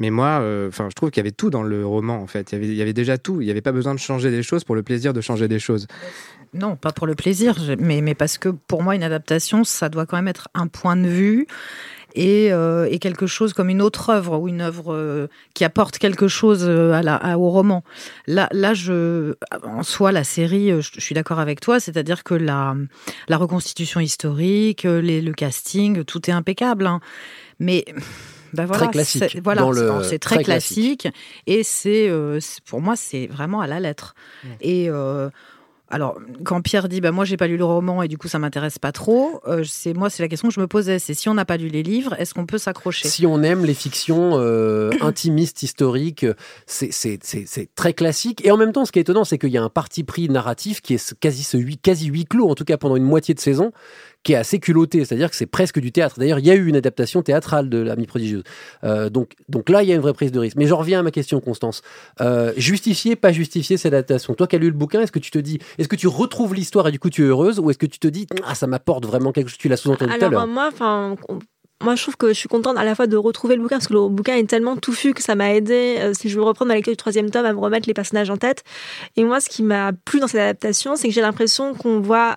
Mais 0.00 0.10
moi, 0.10 0.40
euh, 0.40 0.66
enfin, 0.68 0.88
je 0.90 0.94
trouve 0.96 1.12
qu'il 1.12 1.20
y 1.20 1.24
avait 1.24 1.30
tout 1.30 1.50
dans 1.50 1.62
le 1.62 1.86
roman, 1.86 2.16
en 2.20 2.26
fait. 2.26 2.50
Il 2.50 2.56
y 2.56 2.58
avait, 2.58 2.66
il 2.66 2.74
y 2.74 2.82
avait 2.82 2.92
déjà 2.92 3.16
tout. 3.16 3.40
Il 3.40 3.44
n'y 3.44 3.50
avait 3.52 3.60
pas 3.60 3.70
besoin 3.70 3.94
de 3.94 4.00
changer 4.00 4.32
des 4.32 4.42
choses 4.42 4.64
pour 4.64 4.74
le 4.74 4.82
plaisir 4.82 5.12
de 5.12 5.20
changer 5.20 5.46
des 5.46 5.60
choses. 5.60 5.86
Non, 6.52 6.74
pas 6.74 6.90
pour 6.90 7.06
le 7.06 7.14
plaisir, 7.14 7.56
mais 7.78 8.14
parce 8.16 8.36
que 8.36 8.48
pour 8.48 8.82
moi, 8.82 8.96
une 8.96 9.04
adaptation, 9.04 9.62
ça 9.62 9.88
doit 9.88 10.04
quand 10.06 10.16
même 10.16 10.26
être 10.26 10.48
un 10.54 10.66
point 10.66 10.96
de 10.96 11.06
vue 11.06 11.46
et, 12.14 12.52
euh, 12.52 12.86
et 12.90 12.98
quelque 12.98 13.26
chose 13.26 13.52
comme 13.52 13.68
une 13.68 13.82
autre 13.82 14.10
œuvre 14.10 14.38
ou 14.38 14.48
une 14.48 14.60
œuvre 14.60 14.92
euh, 14.94 15.26
qui 15.54 15.64
apporte 15.64 15.98
quelque 15.98 16.28
chose 16.28 16.64
euh, 16.66 16.92
à 16.92 17.02
la, 17.02 17.16
à- 17.16 17.36
au 17.36 17.50
roman. 17.50 17.82
Là, 18.26 18.48
là, 18.52 18.72
je, 18.74 19.34
en 19.64 19.82
soi, 19.82 20.12
la 20.12 20.24
série, 20.24 20.70
euh, 20.70 20.80
je, 20.80 20.90
je 20.94 21.00
suis 21.00 21.14
d'accord 21.14 21.40
avec 21.40 21.60
toi, 21.60 21.80
c'est-à-dire 21.80 22.22
que 22.24 22.34
la, 22.34 22.76
la 23.28 23.36
reconstitution 23.36 24.00
historique, 24.00 24.84
euh, 24.84 25.00
les, 25.00 25.20
le 25.20 25.32
casting, 25.32 26.04
tout 26.04 26.30
est 26.30 26.32
impeccable. 26.32 26.86
hein. 26.86 27.00
Mais 27.60 27.84
ben 28.52 28.66
voilà, 28.66 28.84
Très 28.84 28.92
classique, 28.92 29.24
c'est- 29.32 29.40
Voilà, 29.40 29.62
le- 29.68 30.02
c'est- 30.04 30.18
très, 30.20 30.36
très 30.36 30.44
classique, 30.44 31.08
et 31.48 31.64
c'est 31.64 32.08
euh, 32.08 32.38
pour 32.68 32.80
moi, 32.80 32.94
c'est 32.94 33.26
vraiment 33.26 33.60
à 33.60 33.66
la 33.66 33.80
lettre. 33.80 34.14
Et 34.60 34.88
euh, 34.88 35.28
alors, 35.90 36.18
quand 36.44 36.62
Pierre 36.62 36.88
dit, 36.88 37.00
bah, 37.00 37.12
moi, 37.12 37.24
j'ai 37.24 37.36
pas 37.36 37.46
lu 37.46 37.56
le 37.58 37.64
roman 37.64 38.02
et 38.02 38.08
du 38.08 38.16
coup, 38.16 38.26
ça 38.26 38.38
m'intéresse 38.38 38.78
pas 38.78 38.90
trop, 38.90 39.40
euh, 39.46 39.64
c'est 39.64 39.92
moi, 39.92 40.08
c'est 40.08 40.22
la 40.22 40.28
question 40.28 40.48
que 40.48 40.54
je 40.54 40.60
me 40.60 40.66
posais. 40.66 40.98
C'est 40.98 41.12
si 41.14 41.28
on 41.28 41.34
n'a 41.34 41.44
pas 41.44 41.58
lu 41.58 41.68
les 41.68 41.82
livres, 41.82 42.14
est-ce 42.18 42.32
qu'on 42.32 42.46
peut 42.46 42.58
s'accrocher? 42.58 43.06
Si 43.06 43.26
on 43.26 43.42
aime 43.42 43.64
les 43.64 43.74
fictions 43.74 44.32
euh, 44.34 44.90
intimistes, 45.02 45.62
historiques, 45.62 46.26
c'est- 46.66 46.88
très 47.76 47.92
classique. 47.92 48.44
Et 48.46 48.50
en 48.50 48.56
même 48.56 48.72
temps, 48.72 48.84
ce 48.86 48.92
qui 48.92 48.98
est 48.98 49.02
étonnant, 49.02 49.24
c'est 49.24 49.38
qu'il 49.38 49.50
y 49.50 49.58
a 49.58 49.62
un 49.62 49.68
parti 49.68 50.04
pris 50.04 50.28
narratif 50.28 50.80
qui 50.80 50.94
est 50.94 51.14
quasi, 51.20 51.42
ce 51.42 51.58
huis, 51.58 51.76
quasi 51.76 52.06
huis 52.06 52.24
clos, 52.24 52.48
en 52.48 52.54
tout 52.54 52.64
cas 52.64 52.78
pendant 52.78 52.96
une 52.96 53.04
moitié 53.04 53.34
de 53.34 53.40
saison, 53.40 53.70
qui 54.24 54.32
est 54.32 54.36
assez 54.36 54.58
culotté. 54.58 55.04
C'est-à-dire 55.04 55.30
que 55.30 55.36
c'est 55.36 55.46
presque 55.46 55.78
du 55.78 55.92
théâtre. 55.92 56.18
D'ailleurs, 56.18 56.38
il 56.38 56.46
y 56.46 56.50
a 56.50 56.54
eu 56.54 56.66
une 56.66 56.76
adaptation 56.76 57.22
théâtrale 57.22 57.68
de 57.68 57.78
l'Ami 57.78 58.06
prodigieuse. 58.06 58.42
Euh, 58.82 59.10
donc, 59.10 59.32
donc 59.48 59.68
là, 59.68 59.82
il 59.82 59.88
y 59.88 59.92
a 59.92 59.94
une 59.94 60.00
vraie 60.00 60.14
prise 60.14 60.32
de 60.32 60.38
risque. 60.40 60.56
Mais 60.56 60.66
j'en 60.66 60.78
reviens 60.78 61.00
à 61.00 61.02
ma 61.02 61.10
question, 61.10 61.40
Constance. 61.40 61.82
Euh, 62.20 62.52
justifier, 62.56 63.16
pas 63.16 63.32
justifier 63.32 63.76
cette 63.76 63.92
adaptation? 63.92 64.34
Toi 64.34 64.46
qui 64.46 64.56
as 64.56 64.58
lu 64.58 64.66
le 64.66 64.72
bouquin, 64.72 65.02
est-ce 65.02 65.12
que 65.12 65.18
tu 65.18 65.30
te 65.30 65.38
dis, 65.38 65.58
est-ce 65.78 65.88
que 65.88 65.96
tu 65.96 66.08
retrouves 66.08 66.54
l'histoire 66.54 66.88
et 66.88 66.90
du 66.90 66.98
coup 66.98 67.10
tu 67.10 67.22
es 67.22 67.26
heureuse, 67.26 67.60
ou 67.60 67.70
est-ce 67.70 67.78
que 67.78 67.86
tu 67.86 67.98
te 67.98 68.08
dis, 68.08 68.26
ah, 68.46 68.54
ça 68.54 68.66
m'apporte 68.66 69.04
vraiment 69.04 69.32
quelque 69.32 69.48
chose? 69.48 69.58
Tu 69.58 69.68
l'as 69.68 69.76
sous-entendu 69.76 70.12
tout 70.18 70.24
à 70.24 70.28
l'heure. 70.28 70.46
moi, 70.46 70.70
enfin, 70.72 71.16
moi 71.82 71.94
je 71.94 72.02
trouve 72.02 72.16
que 72.16 72.28
je 72.28 72.32
suis 72.32 72.48
contente 72.48 72.78
à 72.78 72.84
la 72.84 72.94
fois 72.94 73.06
de 73.06 73.16
retrouver 73.16 73.56
le 73.56 73.62
bouquin 73.62 73.76
parce 73.76 73.88
que 73.88 73.92
le 73.92 74.08
bouquin 74.08 74.36
est 74.36 74.48
tellement 74.48 74.76
touffu 74.76 75.12
que 75.12 75.22
ça 75.22 75.34
m'a 75.34 75.52
aidé, 75.54 75.98
euh, 75.98 76.12
si 76.14 76.30
je 76.30 76.36
veux 76.36 76.44
reprendre 76.44 76.70
la 76.70 76.76
lecture 76.76 76.92
du 76.92 76.96
troisième 76.96 77.30
tome, 77.30 77.44
à 77.44 77.52
me 77.52 77.58
remettre 77.58 77.86
les 77.86 77.94
personnages 77.94 78.30
en 78.30 78.38
tête. 78.38 78.64
Et 79.16 79.24
moi, 79.24 79.40
ce 79.40 79.50
qui 79.50 79.62
m'a 79.62 79.92
plu 79.92 80.20
dans 80.20 80.28
cette 80.28 80.40
adaptation, 80.40 80.96
c'est 80.96 81.08
que 81.08 81.14
j'ai 81.14 81.20
l'impression 81.20 81.74
qu'on 81.74 82.00
voit 82.00 82.36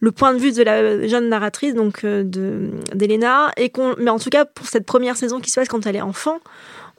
le 0.00 0.12
point 0.12 0.32
de 0.34 0.38
vue 0.38 0.52
de 0.52 0.62
la 0.62 1.06
jeune 1.06 1.28
narratrice, 1.28 1.74
donc 1.74 2.04
euh, 2.04 2.24
de 2.24 2.70
d'Elena, 2.94 3.50
et 3.56 3.68
qu'on, 3.70 3.94
mais 3.98 4.10
en 4.10 4.18
tout 4.18 4.30
cas 4.30 4.44
pour 4.44 4.66
cette 4.66 4.86
première 4.86 5.16
saison 5.16 5.40
qui 5.40 5.50
se 5.50 5.60
passe 5.60 5.68
quand 5.68 5.86
elle 5.86 5.96
est 5.96 6.00
enfant, 6.00 6.38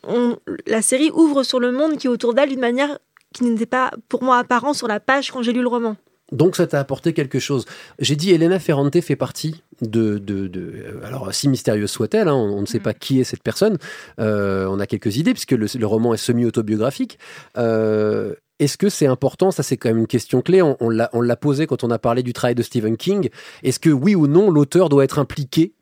on, 0.07 0.37
la 0.67 0.81
série 0.81 1.11
ouvre 1.13 1.43
sur 1.43 1.59
le 1.59 1.71
monde 1.71 1.97
qui 1.97 2.07
est 2.07 2.09
autour 2.09 2.33
d'elle 2.33 2.49
d'une 2.49 2.59
manière 2.59 2.97
qui 3.33 3.43
n'était 3.43 3.65
pas 3.65 3.91
pour 4.09 4.23
moi 4.23 4.37
apparent 4.37 4.73
sur 4.73 4.87
la 4.87 4.99
page 4.99 5.31
quand 5.31 5.41
j'ai 5.41 5.53
lu 5.53 5.61
le 5.61 5.67
roman. 5.67 5.95
Donc 6.31 6.55
ça 6.55 6.65
t'a 6.65 6.79
apporté 6.79 7.11
quelque 7.11 7.39
chose. 7.39 7.65
J'ai 7.99 8.15
dit 8.15 8.31
Elena 8.31 8.57
Ferrante 8.57 9.01
fait 9.01 9.17
partie 9.17 9.63
de, 9.81 10.17
de, 10.17 10.47
de- 10.47 10.73
euh, 10.85 11.05
alors 11.05 11.33
si 11.33 11.49
mystérieuse 11.49 11.91
soit-elle, 11.91 12.29
hein, 12.29 12.35
on, 12.35 12.57
on 12.57 12.61
ne 12.61 12.65
sait 12.65 12.79
pas 12.79 12.93
qui 12.93 13.19
est 13.19 13.25
cette 13.25 13.43
personne. 13.43 13.77
Euh, 14.19 14.65
on 14.69 14.79
a 14.79 14.87
quelques 14.87 15.17
idées 15.17 15.33
puisque 15.33 15.51
le, 15.51 15.65
le 15.77 15.85
roman 15.87 16.13
est 16.13 16.17
semi-autobiographique. 16.17 17.19
Euh, 17.57 18.33
est-ce 18.61 18.77
que 18.77 18.87
c'est 18.87 19.07
important? 19.07 19.51
Ça, 19.51 19.63
c'est 19.63 19.75
quand 19.75 19.89
même 19.89 19.97
une 19.97 20.07
question 20.07 20.41
clé. 20.41 20.61
On, 20.61 20.77
on 20.79 20.89
l'a 20.89 21.09
on 21.11 21.19
l'a 21.21 21.35
posé 21.35 21.67
quand 21.67 21.83
on 21.83 21.91
a 21.91 21.99
parlé 21.99 22.23
du 22.23 22.31
travail 22.31 22.55
de 22.55 22.63
Stephen 22.63 22.95
King. 22.95 23.29
Est-ce 23.63 23.79
que 23.79 23.89
oui 23.89 24.15
ou 24.15 24.27
non, 24.27 24.49
l'auteur 24.49 24.87
doit 24.87 25.03
être 25.03 25.19
impliqué 25.19 25.73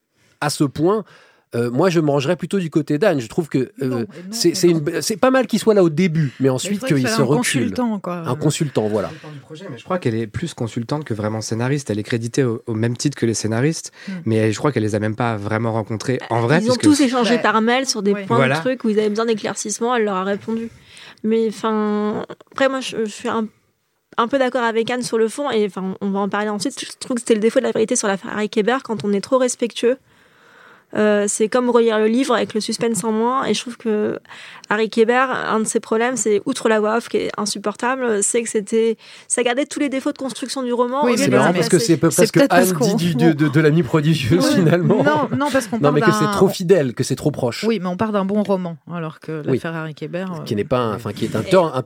à 0.42 0.50
ce 0.50 0.64
point? 0.64 1.04
Euh, 1.56 1.72
moi 1.72 1.90
je 1.90 2.00
mangerais 2.00 2.36
plutôt 2.36 2.60
du 2.60 2.70
côté 2.70 3.00
d'Anne. 3.00 3.20
Je 3.20 3.28
trouve 3.28 3.50
que 3.50 3.72
euh, 3.82 4.06
c'est 4.30 4.54
c'est 4.56 4.68
une- 4.70 5.02
c'est 5.02 5.18
pas 5.18 5.32
mal 5.32 5.48
qu'il 5.48 5.58
soit 5.58 5.74
là 5.74 5.84
au 5.84 5.90
début, 5.90 6.32
mais 6.40 6.48
ensuite 6.50 6.86
qu'il 6.86 6.98
qu'il 6.98 7.08
se 7.08 7.16
soit 7.16 7.24
un 7.24 7.28
recule. 7.28 7.64
consultant, 7.64 8.00
quoi. 8.00 8.18
Un 8.18 8.36
consultant, 8.36 8.88
voilà. 8.88 9.10
Mais 9.72 9.78
je 9.80 9.84
crois 9.84 9.98
qu'elle 9.98 10.14
est 10.14 10.28
plus 10.28 10.54
consultante 10.54 11.06
que 11.06 11.16
vraiment 11.16 11.42
scénariste. 11.42 11.90
Elle 11.90 11.98
est 11.98 12.04
créditée 12.04 12.44
au, 12.44 12.62
au 12.68 12.76
même 12.76 12.96
titre 12.96 13.18
que 13.18 13.26
les 13.26 13.34
scénaristes, 13.34 13.92
Hmm. 14.08 14.12
mais 14.26 14.52
je 14.52 14.58
crois 14.60 14.72
qu'elle 14.72 14.84
les 14.84 14.94
a 14.94 15.00
même 15.00 15.16
pas 15.16 15.38
vraiment 15.38 15.74
rencontrés 15.74 16.20
en 16.30 16.42
vrai. 16.42 16.60
Ils 16.64 16.70
ont 16.72 16.76
tous 16.76 17.02
échangé 17.02 17.40
par 17.40 17.60
mail 17.62 17.88
sur 17.88 18.04
des 18.04 18.12
points 18.14 18.38
Voilà. 18.38 18.58
de 18.58 18.62
trucs 18.62 18.84
où 18.84 18.90
ils 18.90 19.00
avaient 19.00 19.10
besoin 19.10 19.26
d'éclaircissement, 19.26 19.96
elle 19.96 20.04
leur 20.04 20.18
a 20.18 20.24
répondu. 20.26 20.70
Mais 21.24 21.48
enfin, 21.50 22.26
après, 22.52 22.70
moi, 22.70 22.80
je, 22.80 23.06
suis 23.06 23.30
un, 23.30 23.48
peu 24.28 24.38
d'accord 24.38 24.64
avec 24.64 24.90
Anne 24.90 25.04
sur 25.04 25.18
le 25.18 25.28
fond, 25.28 25.50
et 25.52 25.66
enfin, 25.66 25.96
on 26.02 26.12
va 26.12 26.20
en 26.20 26.30
parler 26.30 26.50
ensuite. 26.50 26.80
Je 26.80 26.98
trouve 27.00 27.16
que 27.16 27.22
c'était 27.22 27.36
le 27.36 27.40
défaut 27.40 27.60
de 27.60 27.66
la 27.66 27.72
vérité 27.72 27.96
sur 27.96 28.08
la 28.08 28.18
Harry 28.30 28.50
Kéber 28.50 28.78
quand 28.84 29.04
on 29.04 29.14
est 29.14 29.22
trop 29.22 29.38
respectueux. 29.38 29.98
Euh, 30.96 31.26
c'est 31.28 31.48
comme 31.50 31.70
relire 31.70 32.00
le 32.00 32.08
livre 32.08 32.34
avec 32.34 32.54
le 32.56 32.62
suspense 32.62 33.04
en 33.04 33.12
moins, 33.12 33.46
et 33.46 33.54
je 33.54 33.62
trouve 33.62 33.78
que 33.78 34.20
Harry 34.70 34.90
Kéber, 34.90 35.26
un 35.30 35.60
de 35.60 35.66
ses 35.66 35.80
problèmes, 35.80 36.16
c'est 36.18 36.42
outre 36.46 36.68
la 36.68 36.80
voix 36.80 36.98
off 36.98 37.10
qui 37.10 37.18
est 37.18 37.32
insupportable, 37.38 38.24
c'est 38.24 38.42
que 38.42 38.50
c'était, 38.50 38.98
ça 39.28 39.44
gardait 39.44 39.66
tous 39.66 39.80
les 39.80 39.90
défauts 39.90 40.12
de 40.12 40.18
construction 40.18 40.64
du 40.64 40.74
roman. 40.74 41.06
lieu 41.06 41.16
c'est 41.18 41.30
marrant 41.30 41.54
parce 41.54 41.70
que 41.70 41.78
c'est 41.80 41.98
peu- 41.98 42.10
parce 42.10 42.32
que 42.32 42.40
Anne 42.50 42.74
dit 42.98 43.14
du, 43.14 43.16
de, 43.16 43.32
de, 43.34 43.48
de 43.50 43.60
l'ami 43.60 43.84
prodigieuse 43.84 44.48
Oui. 44.50 44.56
finalement. 44.56 45.04
Non, 45.04 45.30
non, 45.38 45.52
parce 45.52 45.68
qu'on 45.68 45.76
Non, 45.78 45.82
parle 45.84 45.96
mais 45.96 46.02
que 46.02 46.12
c'est 46.12 46.32
trop 46.32 46.48
fidèle, 46.48 46.94
que 46.96 47.04
c'est 47.04 47.16
trop 47.16 47.32
proche. 47.32 47.64
Oui, 47.68 47.80
mais 47.80 47.88
on 47.88 47.98
part 47.98 48.12
d'un 48.12 48.26
bon 48.26 48.42
roman, 48.42 48.78
alors 48.92 49.20
que 49.20 49.44
Oui. 49.46 49.54
l'affaire 49.54 49.76
Harry 49.76 49.94
Kéber. 49.94 50.26
euh, 50.40 50.44
Qui 50.44 50.56
n'est 50.56 50.64
pas, 50.64 50.80
un- 50.80 50.96
enfin 50.96 51.14
qui 51.14 51.26
est 51.26 51.36
un, 51.36 51.44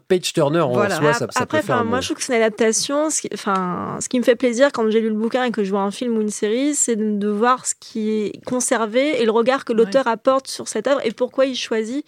page 0.07 0.31
turner 0.33 0.61
en 0.61 0.71
Voilà. 0.71 0.95
soi, 0.95 1.13
ça, 1.13 1.19
ça 1.29 1.41
Après, 1.41 1.59
peut 1.59 1.65
faire 1.65 1.75
enfin, 1.75 1.85
un 1.85 1.89
moi, 1.89 1.99
je 2.01 2.07
trouve 2.07 2.17
que 2.17 2.23
c'est 2.23 2.35
une 2.37 2.41
adaptation. 2.41 3.09
Ce 3.09 3.21
qui, 3.21 3.29
enfin, 3.33 3.97
ce 3.99 4.07
qui 4.07 4.17
me 4.17 4.23
fait 4.23 4.35
plaisir 4.35 4.69
quand 4.73 4.89
j'ai 4.89 5.01
lu 5.01 5.09
le 5.09 5.15
bouquin 5.15 5.43
et 5.43 5.51
que 5.51 5.63
je 5.63 5.69
vois 5.71 5.81
un 5.81 5.91
film 5.91 6.17
ou 6.17 6.21
une 6.21 6.29
série, 6.29 6.73
c'est 6.73 6.95
de, 6.95 7.17
de 7.17 7.27
voir 7.27 7.65
ce 7.65 7.73
qui 7.79 8.09
est 8.09 8.45
conservé 8.45 8.92
et 9.01 9.25
le 9.25 9.31
regard 9.31 9.65
que 9.65 9.73
l'auteur 9.73 10.07
apporte 10.07 10.47
sur 10.47 10.67
cette 10.67 10.87
œuvre 10.87 11.05
et 11.05 11.11
pourquoi 11.11 11.45
il 11.45 11.55
choisit 11.55 12.05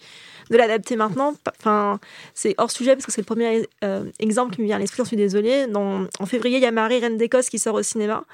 de 0.50 0.56
l'adapter 0.56 0.94
maintenant. 0.96 1.34
Enfin, 1.58 1.98
c'est 2.34 2.54
hors 2.58 2.70
sujet 2.70 2.94
parce 2.94 3.04
que 3.06 3.12
c'est 3.12 3.20
le 3.20 3.26
premier 3.26 3.68
euh, 3.84 4.04
exemple 4.20 4.54
qui 4.54 4.60
me 4.60 4.66
vient 4.66 4.76
à 4.76 4.78
l'esprit. 4.78 4.98
J'en 4.98 5.04
suis 5.04 5.16
désolée. 5.16 5.66
Dans- 5.66 6.06
en 6.20 6.26
février, 6.26 6.58
il 6.58 6.62
y 6.62 6.66
a 6.66 6.70
Marie 6.70 7.00
Reine 7.00 7.16
d'Écosse 7.16 7.48
qui 7.50 7.58
sort 7.58 7.74
au 7.74 7.82
cinéma. 7.82 8.24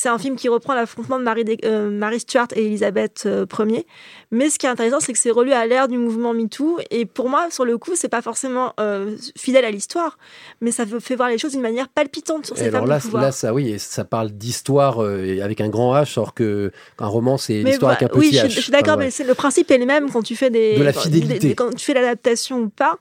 C'est 0.00 0.08
un 0.08 0.16
film 0.18 0.36
qui 0.36 0.48
reprend 0.48 0.74
l'affrontement 0.74 1.18
de 1.18 1.24
Marie, 1.24 1.44
euh, 1.64 1.90
Marie 1.90 2.20
Stuart 2.20 2.46
et 2.54 2.64
Elisabeth 2.66 3.24
euh, 3.26 3.46
Ier. 3.66 3.84
Mais 4.30 4.48
ce 4.48 4.56
qui 4.56 4.66
est 4.66 4.68
intéressant, 4.68 5.00
c'est 5.00 5.12
que 5.12 5.18
c'est 5.18 5.32
relu 5.32 5.50
à 5.52 5.66
l'ère 5.66 5.88
du 5.88 5.98
mouvement 5.98 6.32
MeToo. 6.34 6.78
Et 6.92 7.04
pour 7.04 7.28
moi, 7.28 7.48
sur 7.50 7.64
le 7.64 7.78
coup, 7.78 7.96
c'est 7.96 8.08
pas 8.08 8.22
forcément 8.22 8.74
euh, 8.78 9.16
fidèle 9.36 9.64
à 9.64 9.72
l'histoire, 9.72 10.16
mais 10.60 10.70
ça 10.70 10.84
fait 11.00 11.16
voir 11.16 11.28
les 11.30 11.36
choses 11.38 11.50
d'une 11.50 11.62
manière 11.62 11.88
palpitante 11.88 12.46
sur 12.46 12.54
Et 12.56 12.60
ces 12.60 12.66
alors 12.68 12.82
femmes 12.82 12.90
là, 12.90 12.96
de 12.98 13.02
pouvoir. 13.02 13.22
là, 13.24 13.32
ça, 13.32 13.52
oui, 13.52 13.70
et 13.70 13.78
ça 13.78 14.04
parle 14.04 14.30
d'histoire 14.30 15.02
euh, 15.02 15.40
avec 15.42 15.60
un 15.60 15.68
grand 15.68 15.92
H, 16.00 16.12
alors 16.16 16.32
que 16.32 16.70
un 17.00 17.06
roman, 17.08 17.36
c'est 17.36 17.64
l'histoire 17.64 17.90
avec 17.90 18.04
un 18.04 18.06
petit 18.08 18.18
oui, 18.20 18.30
je, 18.32 18.36
H. 18.38 18.40
suis- 18.42 18.50
je 18.50 18.60
suis 18.60 18.70
d'accord, 18.72 18.98
Enfin, 18.98 19.08
mais 19.18 19.24
le 19.24 19.34
principe 19.34 19.68
est 19.72 19.78
le 19.78 19.86
même 19.86 20.10
quand 20.12 20.22
tu 20.22 20.36
fais 20.36 20.50
des 20.50 20.76
De 20.78 20.82
la 20.84 20.92
quand- 20.92 21.00
fidélité. 21.00 21.38
des- 21.40 21.54
quand 21.56 21.74
tu 21.74 21.84
fais 21.84 21.94
l'adaptation 21.94 22.58
ou 22.60 22.68
pas. 22.68 22.98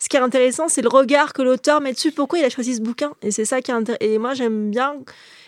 Ce 0.00 0.08
qui 0.08 0.16
est 0.16 0.20
intéressant, 0.20 0.66
c'est 0.68 0.82
le 0.82 0.88
regard 0.88 1.32
que 1.32 1.42
l'auteur 1.42 1.80
met 1.80 1.92
dessus. 1.92 2.10
Pourquoi 2.10 2.38
il 2.40 2.44
a 2.44 2.48
choisi 2.50 2.74
ce 2.74 2.80
bouquin 2.80 3.12
Et 3.22 3.30
c'est 3.30 3.44
ça 3.44 3.60
qui 3.60 3.70
est 3.70 3.74
intéressant. 3.74 3.98
Et 4.04 4.18
moi, 4.18 4.32
j'aime 4.34 4.70
bien. 4.70 4.94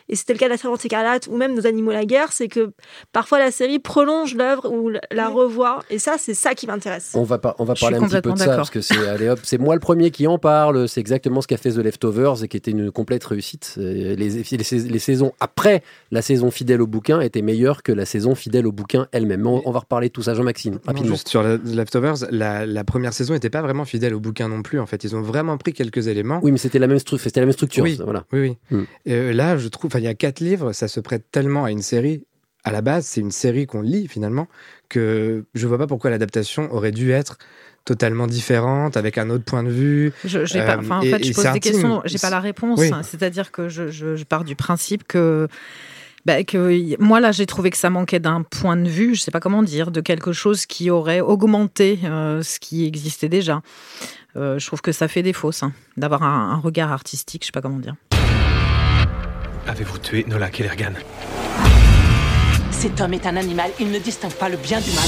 Et 0.08 0.16
c'était 0.16 0.32
le 0.32 0.38
cas 0.38 0.46
de 0.46 0.50
la 0.50 0.56
Servante 0.56 0.84
écarlate 0.84 1.26
ou 1.28 1.36
même 1.36 1.54
nos 1.54 1.66
animaux 1.66 1.92
la 1.92 2.04
guerre, 2.04 2.32
c'est 2.32 2.48
que 2.48 2.72
parfois 3.12 3.38
la 3.38 3.50
série 3.50 3.78
prolonge 3.78 4.34
l'œuvre 4.34 4.70
ou 4.70 4.90
la- 4.90 5.28
revoit. 5.28 5.80
Et 5.88 5.98
ça, 5.98 6.16
c'est 6.18 6.34
ça 6.34 6.54
qui 6.54 6.66
m'intéresse. 6.66 7.12
On 7.14 7.22
va, 7.22 7.38
pas, 7.38 7.54
on 7.58 7.64
va 7.64 7.74
parler 7.74 7.96
un 7.96 8.02
petit 8.06 8.20
peu 8.20 8.32
de 8.32 8.38
ça, 8.38 8.56
parce 8.56 8.70
que 8.70 8.80
c'est 8.80 9.08
allez, 9.08 9.28
hop, 9.28 9.38
c'est 9.44 9.58
moi 9.58 9.74
le 9.74 9.80
premier 9.80 10.10
qui 10.10 10.26
en 10.26 10.36
parle. 10.38 10.88
C'est 10.88 11.00
exactement 11.00 11.40
ce 11.40 11.46
qu'a 11.46 11.56
fait 11.56 11.70
The 11.70 11.76
Leftovers 11.78 12.42
et 12.44 12.48
qui 12.48 12.56
était 12.56 12.70
une 12.72 12.90
complète 12.90 13.24
réussite. 13.24 13.76
Euh, 13.78 14.14
Les, 14.16 14.28
les, 14.28 14.78
les 14.88 14.98
saisons 14.98 15.32
après 15.40 15.82
la 16.10 16.20
saison 16.22 16.50
fidèle 16.50 16.82
au 16.82 16.86
bouquin 16.86 17.20
étaient 17.20 17.40
meilleures 17.42 17.82
que 17.82 17.92
la 17.92 18.04
saison 18.04 18.34
fidèle 18.34 18.66
au 18.66 18.72
bouquin 18.72 19.06
elle-même. 19.12 19.42
Mais 19.42 19.48
On, 19.48 19.62
on 19.66 19.70
va 19.70 19.80
reparler 19.80 20.08
de 20.08 20.12
tout 20.12 20.22
ça, 20.22 20.34
Jean-Maxime, 20.34 20.74
Non, 20.74 20.80
rapidement. 20.86 21.12
juste 21.12 21.28
sur 21.28 21.42
The 21.42 21.60
Leftovers, 21.74 22.16
la, 22.30 22.66
la 22.66 22.84
première 22.84 23.12
saison 23.12 23.32
n'était 23.34 23.50
pas 23.50 23.62
vraiment 23.62 23.84
fidèle 23.84 24.14
au 24.14 24.20
bouquin 24.20 24.48
non 24.48 24.62
plus. 24.62 24.80
En 24.80 24.86
fait, 24.86 25.02
ils 25.04 25.16
ont 25.16 25.22
vraiment 25.22 25.56
pris 25.56 25.72
quelques 25.72 26.08
éléments. 26.08 26.40
Oui, 26.42 26.52
mais 26.52 26.58
c'était 26.58 26.78
la 26.78 26.86
même, 26.88 26.98
stru- 26.98 27.18
c'était 27.18 27.40
la 27.40 27.46
même 27.46 27.52
structure. 27.52 27.84
Oui, 27.84 27.96
ça, 27.96 28.04
voilà. 28.04 28.24
oui, 28.32 28.56
oui. 28.70 28.76
Hmm. 28.78 28.84
Euh, 29.08 29.32
là, 29.32 29.56
je 29.56 29.68
trouve, 29.68 29.90
enfin, 29.92 29.98
il 30.00 30.04
y 30.04 30.08
a 30.08 30.14
quatre 30.14 30.40
livres, 30.40 30.72
ça 30.72 30.88
se 30.88 31.00
prête 31.00 31.24
tellement 31.30 31.64
à 31.64 31.70
une 31.70 31.82
série. 31.82 32.24
À 32.64 32.70
la 32.72 32.80
base, 32.80 33.06
c'est 33.06 33.20
une 33.20 33.30
série 33.32 33.66
qu'on 33.66 33.82
lit 33.82 34.08
finalement 34.08 34.46
que 34.88 35.44
je 35.54 35.66
vois 35.66 35.78
pas 35.78 35.86
pourquoi 35.86 36.10
l'adaptation 36.10 36.72
aurait 36.72 36.92
dû 36.92 37.10
être 37.10 37.36
totalement 37.84 38.28
différente, 38.28 38.96
avec 38.96 39.18
un 39.18 39.28
autre 39.30 39.44
point 39.44 39.64
de 39.64 39.70
vue. 39.70 40.12
Je, 40.24 40.44
j'ai 40.44 40.60
pas, 40.60 40.76
Euh, 40.76 40.88
en 40.90 41.00
et- 41.02 41.10
fait, 41.10 41.24
je 41.24 41.32
pose 41.32 41.42
des 41.42 41.48
intime. 41.48 41.60
questions, 41.60 42.02
j'ai 42.04 42.18
pas 42.18 42.30
la 42.30 42.38
réponse. 42.40 42.78
Oui. 42.78 42.90
C'est-à-dire 43.02 43.50
que 43.50 43.68
je, 43.68 43.88
je- 43.88 44.14
je 44.16 44.24
pars 44.24 44.44
du 44.44 44.54
principe 44.54 45.02
que, 45.08 45.48
bah, 46.24 46.44
que 46.44 47.00
moi 47.02 47.18
là, 47.18 47.32
j'ai 47.32 47.46
trouvé 47.46 47.70
que 47.70 47.76
ça 47.76 47.90
manquait 47.90 48.20
d'un 48.20 48.42
point 48.42 48.76
de 48.76 48.88
vue, 48.88 49.16
je 49.16 49.20
sais 49.22 49.32
pas 49.32 49.40
comment 49.40 49.64
dire, 49.64 49.90
de 49.90 50.00
quelque 50.00 50.32
chose 50.32 50.64
qui 50.64 50.88
aurait 50.90 51.20
augmenté 51.20 51.98
euh, 52.04 52.42
ce 52.42 52.60
qui 52.60 52.86
existait 52.86 53.28
déjà. 53.28 53.60
Euh, 54.36 54.60
je 54.60 54.66
trouve 54.68 54.80
que 54.80 54.92
ça 54.92 55.08
fait 55.08 55.22
défaut, 55.24 55.50
ça, 55.50 55.72
d'avoir 55.96 56.22
un, 56.22 56.50
un 56.52 56.56
regard 56.58 56.92
artistique, 56.92 57.42
je 57.42 57.46
sais 57.46 57.52
pas 57.52 57.60
comment 57.62 57.80
dire. 57.80 57.96
Avez-vous 59.66 59.98
tué 59.98 60.24
Nola 60.26 60.50
Kellergan 60.50 60.94
Cet 62.72 63.00
homme 63.00 63.14
est 63.14 63.26
un 63.26 63.36
animal, 63.36 63.70
il 63.78 63.90
ne 63.90 63.98
distingue 63.98 64.32
pas 64.32 64.48
le 64.48 64.56
bien 64.56 64.80
du 64.80 64.90
mal. 64.90 65.04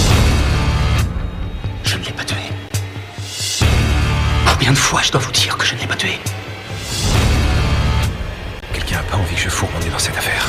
Je 1.82 1.99
ne 1.99 2.04
l'ai 2.04 2.12
pas 2.12 2.25
tué. 2.25 2.37
Combien 4.46 4.70
de 4.70 4.76
fois 4.76 5.02
je 5.02 5.11
dois 5.11 5.20
vous 5.20 5.32
dire 5.32 5.56
que 5.58 5.64
je 5.64 5.75
ne 5.75 5.80
l'ai 5.80 5.87
pas 5.87 5.96
tué? 5.96 6.18
Quelqu'un 8.73 8.96
n'a 8.96 9.02
pas 9.02 9.16
envie 9.16 9.34
que 9.34 9.40
je 9.40 9.49
fourre 9.49 9.70
mon 9.75 9.80
nez 9.80 9.90
dans 9.90 9.99
cette 9.99 10.16
affaire. 10.16 10.49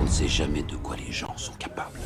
On 0.00 0.04
ne 0.04 0.10
sait 0.10 0.28
jamais 0.28 0.62
de 0.62 0.76
quoi 0.76 0.96
les 0.96 1.12
gens 1.12 1.36
sont 1.36 1.52
capables. 1.52 1.98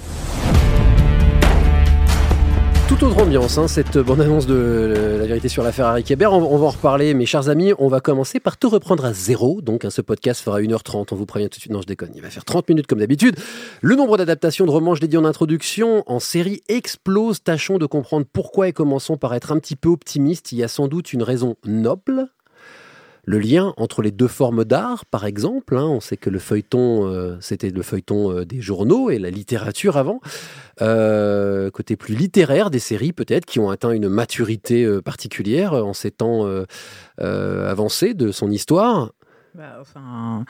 Tout 2.99 3.07
autre 3.07 3.23
ambiance, 3.23 3.57
hein, 3.57 3.69
cette 3.69 3.97
bande-annonce 3.97 4.47
de 4.47 4.55
euh, 4.55 5.19
La 5.19 5.27
vérité 5.27 5.49
sur 5.49 5.63
l'affaire 5.63 5.87
Harry 5.87 6.05
Kéber. 6.05 6.27
On, 6.27 6.59
va 6.59 6.67
en 6.67 6.71
reparler, 6.71 7.15
mes 7.15 7.25
chers 7.25 7.49
amis. 7.49 7.73
On 7.79 7.89
va 7.89 8.01
commencer 8.01 8.39
par 8.39 8.59
te 8.59 8.67
reprendre 8.67 9.07
à 9.07 9.15
zéro. 9.15 9.63
Donc, 9.63 9.87
hein, 9.87 9.91
ce 9.91 10.03
podcast 10.03 10.43
fera 10.43 10.61
1h30. 10.61 11.07
On 11.11 11.17
vous 11.17 11.25
prévient 11.25 11.49
tout 11.49 11.57
de 11.57 11.61
suite. 11.61 11.73
Non, 11.73 11.81
je 11.81 11.87
déconne. 11.87 12.11
Il 12.15 12.21
va 12.21 12.29
faire 12.29 12.45
30 12.45 12.69
minutes 12.69 12.87
comme 12.87 12.99
d'habitude. 12.99 13.37
Le 13.81 13.97
nombre 13.97 14.19
d'adaptations 14.19 14.67
de 14.67 14.71
romans, 14.71 14.95
je 14.95 15.01
l'ai 15.01 15.09
dit 15.09 15.17
en 15.17 15.25
introduction, 15.25 16.05
en 16.07 16.21
série 16.21 16.63
explose. 16.69 17.43
Tâchons 17.43 17.79
de 17.79 17.87
comprendre 17.87 18.27
pourquoi 18.31 18.69
et 18.69 18.75
commençons 18.75 19.17
par 19.17 19.33
être 19.35 19.53
un 19.53 19.59
petit 19.59 19.75
peu 19.75 19.89
optimiste. 19.89 20.53
Il 20.53 20.59
y 20.59 20.63
a 20.63 20.69
sans 20.69 20.87
doute 20.87 21.15
une 21.15 21.23
raison 21.23 21.57
noble. 21.65 22.29
Le 23.25 23.39
lien 23.39 23.73
entre 23.77 24.03
les 24.03 24.11
deux 24.11 24.27
formes 24.27 24.65
d'art, 24.65 25.05
par 25.07 25.27
exemple, 25.27 25.77
hein, 25.77 25.87
on 25.87 26.01
sait 26.01 26.17
que 26.17 26.29
le 26.29 26.41
feuilleton, 26.41 27.07
euh, 27.07 27.37
c'était 27.41 27.71
le 27.71 27.83
feuilleton 27.83 28.33
euh, 28.33 28.45
des 28.45 28.61
journaux 28.61 29.11
et 29.11 29.21
la 29.21 29.31
littérature 29.31 29.97
avant. 29.97 30.21
Euh, 30.81 31.71
côté 31.71 31.95
plus 31.95 32.17
littéraire 32.17 32.69
des 32.69 32.81
séries, 32.81 33.13
peut-être, 33.13 33.47
qui 33.47 33.61
ont 33.61 33.71
atteint 33.71 33.93
une 33.93 34.09
maturité 34.09 35.01
particulière 35.05 35.73
en 35.73 35.93
ces 35.93 36.11
temps 36.11 36.49
avancés 37.19 38.15
de 38.15 38.33
son 38.33 38.51
histoire. 38.51 39.13
Bah, 39.55 39.79
enfin, 39.81 40.45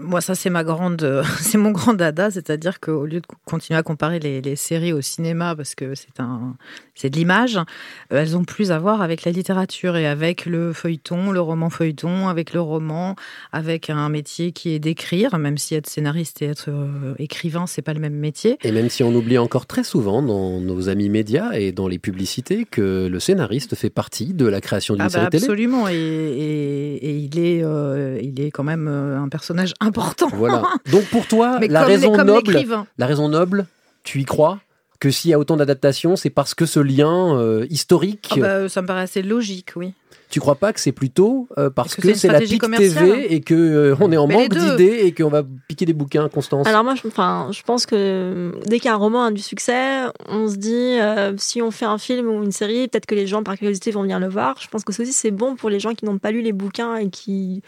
moi, 0.00 0.20
ça, 0.20 0.34
c'est 0.34 0.50
ma 0.50 0.64
grande, 0.64 1.22
c'est 1.40 1.58
mon 1.58 1.70
grand 1.70 1.94
dada, 1.94 2.30
c'est-à-dire 2.30 2.78
qu'au 2.80 3.06
lieu 3.06 3.20
de 3.20 3.26
continuer 3.46 3.78
à 3.78 3.82
comparer 3.82 4.18
les, 4.18 4.40
les 4.42 4.56
séries 4.56 4.92
au 4.92 5.00
cinéma, 5.00 5.54
parce 5.56 5.74
que 5.74 5.94
c'est 5.94 6.20
un, 6.20 6.56
c'est 6.94 7.08
de 7.10 7.16
l'image, 7.16 7.56
euh, 7.56 8.20
elles 8.20 8.36
ont 8.36 8.44
plus 8.44 8.70
à 8.70 8.78
voir 8.78 9.00
avec 9.00 9.24
la 9.24 9.32
littérature 9.32 9.96
et 9.96 10.06
avec 10.06 10.44
le 10.46 10.72
feuilleton, 10.72 11.30
le 11.30 11.40
roman 11.40 11.70
feuilleton, 11.70 12.28
avec 12.28 12.52
le 12.52 12.60
roman, 12.60 13.16
avec 13.50 13.88
un 13.88 14.08
métier 14.08 14.52
qui 14.52 14.70
est 14.74 14.78
d'écrire, 14.78 15.38
même 15.38 15.56
si 15.56 15.74
être 15.74 15.88
scénariste 15.88 16.42
et 16.42 16.46
être 16.46 16.66
euh, 16.68 17.14
écrivain, 17.18 17.66
c'est 17.66 17.82
pas 17.82 17.94
le 17.94 18.00
même 18.00 18.14
métier. 18.14 18.58
Et 18.64 18.72
même 18.72 18.90
si 18.90 19.02
on 19.02 19.14
oublie 19.14 19.38
encore 19.38 19.66
très 19.66 19.84
souvent 19.84 20.22
dans 20.22 20.60
nos 20.60 20.88
amis 20.90 21.08
médias 21.08 21.52
et 21.52 21.72
dans 21.72 21.88
les 21.88 21.98
publicités 21.98 22.66
que 22.70 23.08
le 23.10 23.20
scénariste 23.20 23.74
fait 23.74 23.90
partie 23.90 24.34
de 24.34 24.46
la 24.46 24.60
création 24.60 24.94
d'une 24.94 25.04
Ah 25.04 25.08
série 25.08 25.24
bah 25.24 25.30
télé. 25.30 25.42
absolument, 25.44 25.88
et, 25.88 25.94
et- 25.94 27.06
et 27.10 27.16
il 27.16 27.38
est, 27.38 27.62
euh, 27.64 28.18
il 28.22 28.40
est 28.40 28.50
quand 28.50 28.64
même 28.64 28.86
euh, 28.88 29.18
un 29.18 29.28
personnage 29.28 29.61
important. 29.80 30.28
Voilà. 30.32 30.62
Donc 30.92 31.04
pour 31.06 31.26
toi, 31.26 31.58
Mais 31.60 31.68
la 31.68 31.80
les- 31.86 31.94
raison 31.94 32.12
comme 32.12 32.26
noble, 32.26 32.64
la 32.98 33.06
raison 33.06 33.28
noble, 33.28 33.66
tu 34.02 34.20
y 34.20 34.24
crois 34.24 34.58
que 35.00 35.10
s'il 35.10 35.30
y 35.30 35.34
a 35.34 35.38
autant 35.38 35.56
d'adaptations, 35.56 36.14
c'est 36.16 36.30
parce 36.30 36.54
que 36.54 36.64
ce 36.64 36.78
lien 36.78 37.36
euh, 37.36 37.66
historique. 37.70 38.30
Ah 38.36 38.40
bah, 38.40 38.68
ça 38.68 38.82
me 38.82 38.86
paraît 38.86 39.02
assez 39.02 39.22
logique, 39.22 39.70
oui. 39.74 39.94
Tu 40.30 40.40
crois 40.40 40.54
pas 40.54 40.72
que 40.72 40.80
c'est 40.80 40.92
plutôt 40.92 41.46
euh, 41.58 41.68
parce 41.68 41.94
que 41.94 42.00
que, 42.00 42.14
c'est 42.14 42.28
la 42.28 42.34
stratégie 42.34 42.54
PIC 42.54 42.60
commerciale 42.62 43.10
TV 43.10 43.34
et 43.34 43.40
que 43.42 43.52
euh, 43.54 43.96
on 44.00 44.10
est 44.12 44.16
en 44.16 44.26
Mais 44.26 44.34
manque 44.34 44.56
d'idées 44.56 45.00
et 45.02 45.12
qu'on 45.12 45.28
va 45.28 45.42
piquer 45.68 45.84
des 45.84 45.92
bouquins, 45.92 46.26
Constance 46.30 46.66
Alors 46.66 46.84
moi, 46.84 46.94
je, 46.94 47.06
enfin, 47.06 47.48
je 47.52 47.60
pense 47.62 47.84
que 47.84 48.50
dès 48.66 48.78
qu'un 48.80 48.94
roman 48.94 49.24
a 49.24 49.30
du 49.30 49.42
succès, 49.42 50.04
on 50.28 50.48
se 50.48 50.56
dit 50.56 50.98
euh, 50.98 51.34
si 51.36 51.60
on 51.60 51.70
fait 51.70 51.84
un 51.84 51.98
film 51.98 52.28
ou 52.28 52.42
une 52.42 52.52
série, 52.52 52.88
peut-être 52.88 53.04
que 53.04 53.14
les 53.14 53.26
gens 53.26 53.42
par 53.42 53.58
curiosité 53.58 53.90
vont 53.90 54.02
venir 54.02 54.20
le 54.20 54.28
voir. 54.28 54.56
Je 54.58 54.68
pense 54.68 54.84
que 54.84 54.92
ça 54.94 55.02
aussi 55.02 55.12
c'est 55.12 55.32
bon 55.32 55.54
pour 55.54 55.68
les 55.68 55.80
gens 55.80 55.92
qui 55.94 56.06
n'ont 56.06 56.16
pas 56.18 56.30
lu 56.30 56.40
les 56.40 56.52
bouquins 56.52 56.96
et 56.96 57.10
qui 57.10 57.60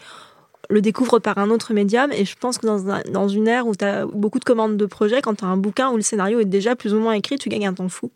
le 0.69 0.81
découvrent 0.81 1.19
par 1.19 1.37
un 1.37 1.49
autre 1.49 1.73
médium. 1.73 2.11
Et 2.11 2.25
je 2.25 2.35
pense 2.39 2.57
que 2.57 2.65
dans, 2.67 2.89
un- 2.89 3.01
dans 3.11 3.27
une 3.27 3.47
ère 3.47 3.67
où 3.67 3.75
tu 3.75 3.85
as 3.85 4.05
beaucoup 4.05 4.39
de 4.39 4.45
commandes 4.45 4.77
de 4.77 4.85
projets, 4.85 5.21
quand 5.21 5.35
tu 5.35 5.45
as 5.45 5.47
un 5.47 5.57
bouquin 5.57 5.89
où 5.91 5.95
le 5.97 6.01
scénario 6.03 6.39
est 6.39 6.45
déjà 6.45 6.75
plus 6.75 6.93
ou 6.93 6.99
moins 6.99 7.13
écrit, 7.13 7.37
tu 7.37 7.49
gagnes 7.49 7.67
un 7.67 7.73
temps 7.73 7.89
fou. 7.89 8.11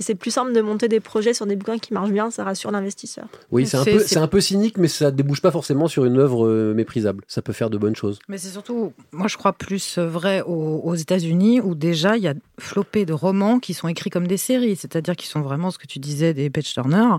Et 0.00 0.02
c'est 0.02 0.16
plus 0.16 0.32
simple 0.32 0.52
de 0.52 0.60
monter 0.60 0.88
des 0.88 0.98
projets 0.98 1.34
sur 1.34 1.46
des 1.46 1.54
bouquins 1.54 1.78
qui 1.78 1.94
marchent 1.94 2.10
bien, 2.10 2.28
ça 2.32 2.42
rassure 2.42 2.72
l'investisseur. 2.72 3.26
Oui, 3.52 3.64
c'est 3.64 3.76
un, 3.76 3.84
peu- 3.84 4.00
c'est- 4.00 4.16
un 4.18 4.26
peu 4.26 4.40
cynique, 4.40 4.76
mais 4.76 4.88
ça 4.88 5.12
débouche 5.12 5.40
pas 5.40 5.52
forcément 5.52 5.86
sur 5.86 6.04
une 6.04 6.18
œuvre 6.18 6.48
euh, 6.48 6.74
méprisable. 6.74 7.22
Ça 7.28 7.42
peut 7.42 7.52
faire 7.52 7.70
de 7.70 7.78
bonnes 7.78 7.94
choses. 7.94 8.18
Mais 8.28 8.36
c'est 8.36 8.48
surtout, 8.48 8.92
moi 9.12 9.28
je 9.28 9.36
crois 9.36 9.52
plus 9.52 9.98
vrai 9.98 10.42
aux, 10.42 10.80
aux 10.82 10.94
États-Unis 10.96 11.60
où 11.60 11.76
déjà 11.76 12.16
il 12.16 12.24
y 12.24 12.28
a 12.28 12.34
flopé 12.58 13.06
de 13.06 13.12
romans 13.12 13.60
qui 13.60 13.72
sont 13.72 13.86
écrits 13.86 14.10
comme 14.10 14.26
des 14.26 14.36
séries, 14.36 14.74
c'est-à-dire 14.74 15.14
qui 15.14 15.28
sont 15.28 15.42
vraiment 15.42 15.70
ce 15.70 15.78
que 15.78 15.86
tu 15.86 16.00
disais 16.00 16.34
des 16.34 16.50
page 16.50 16.72
turners. 16.74 17.18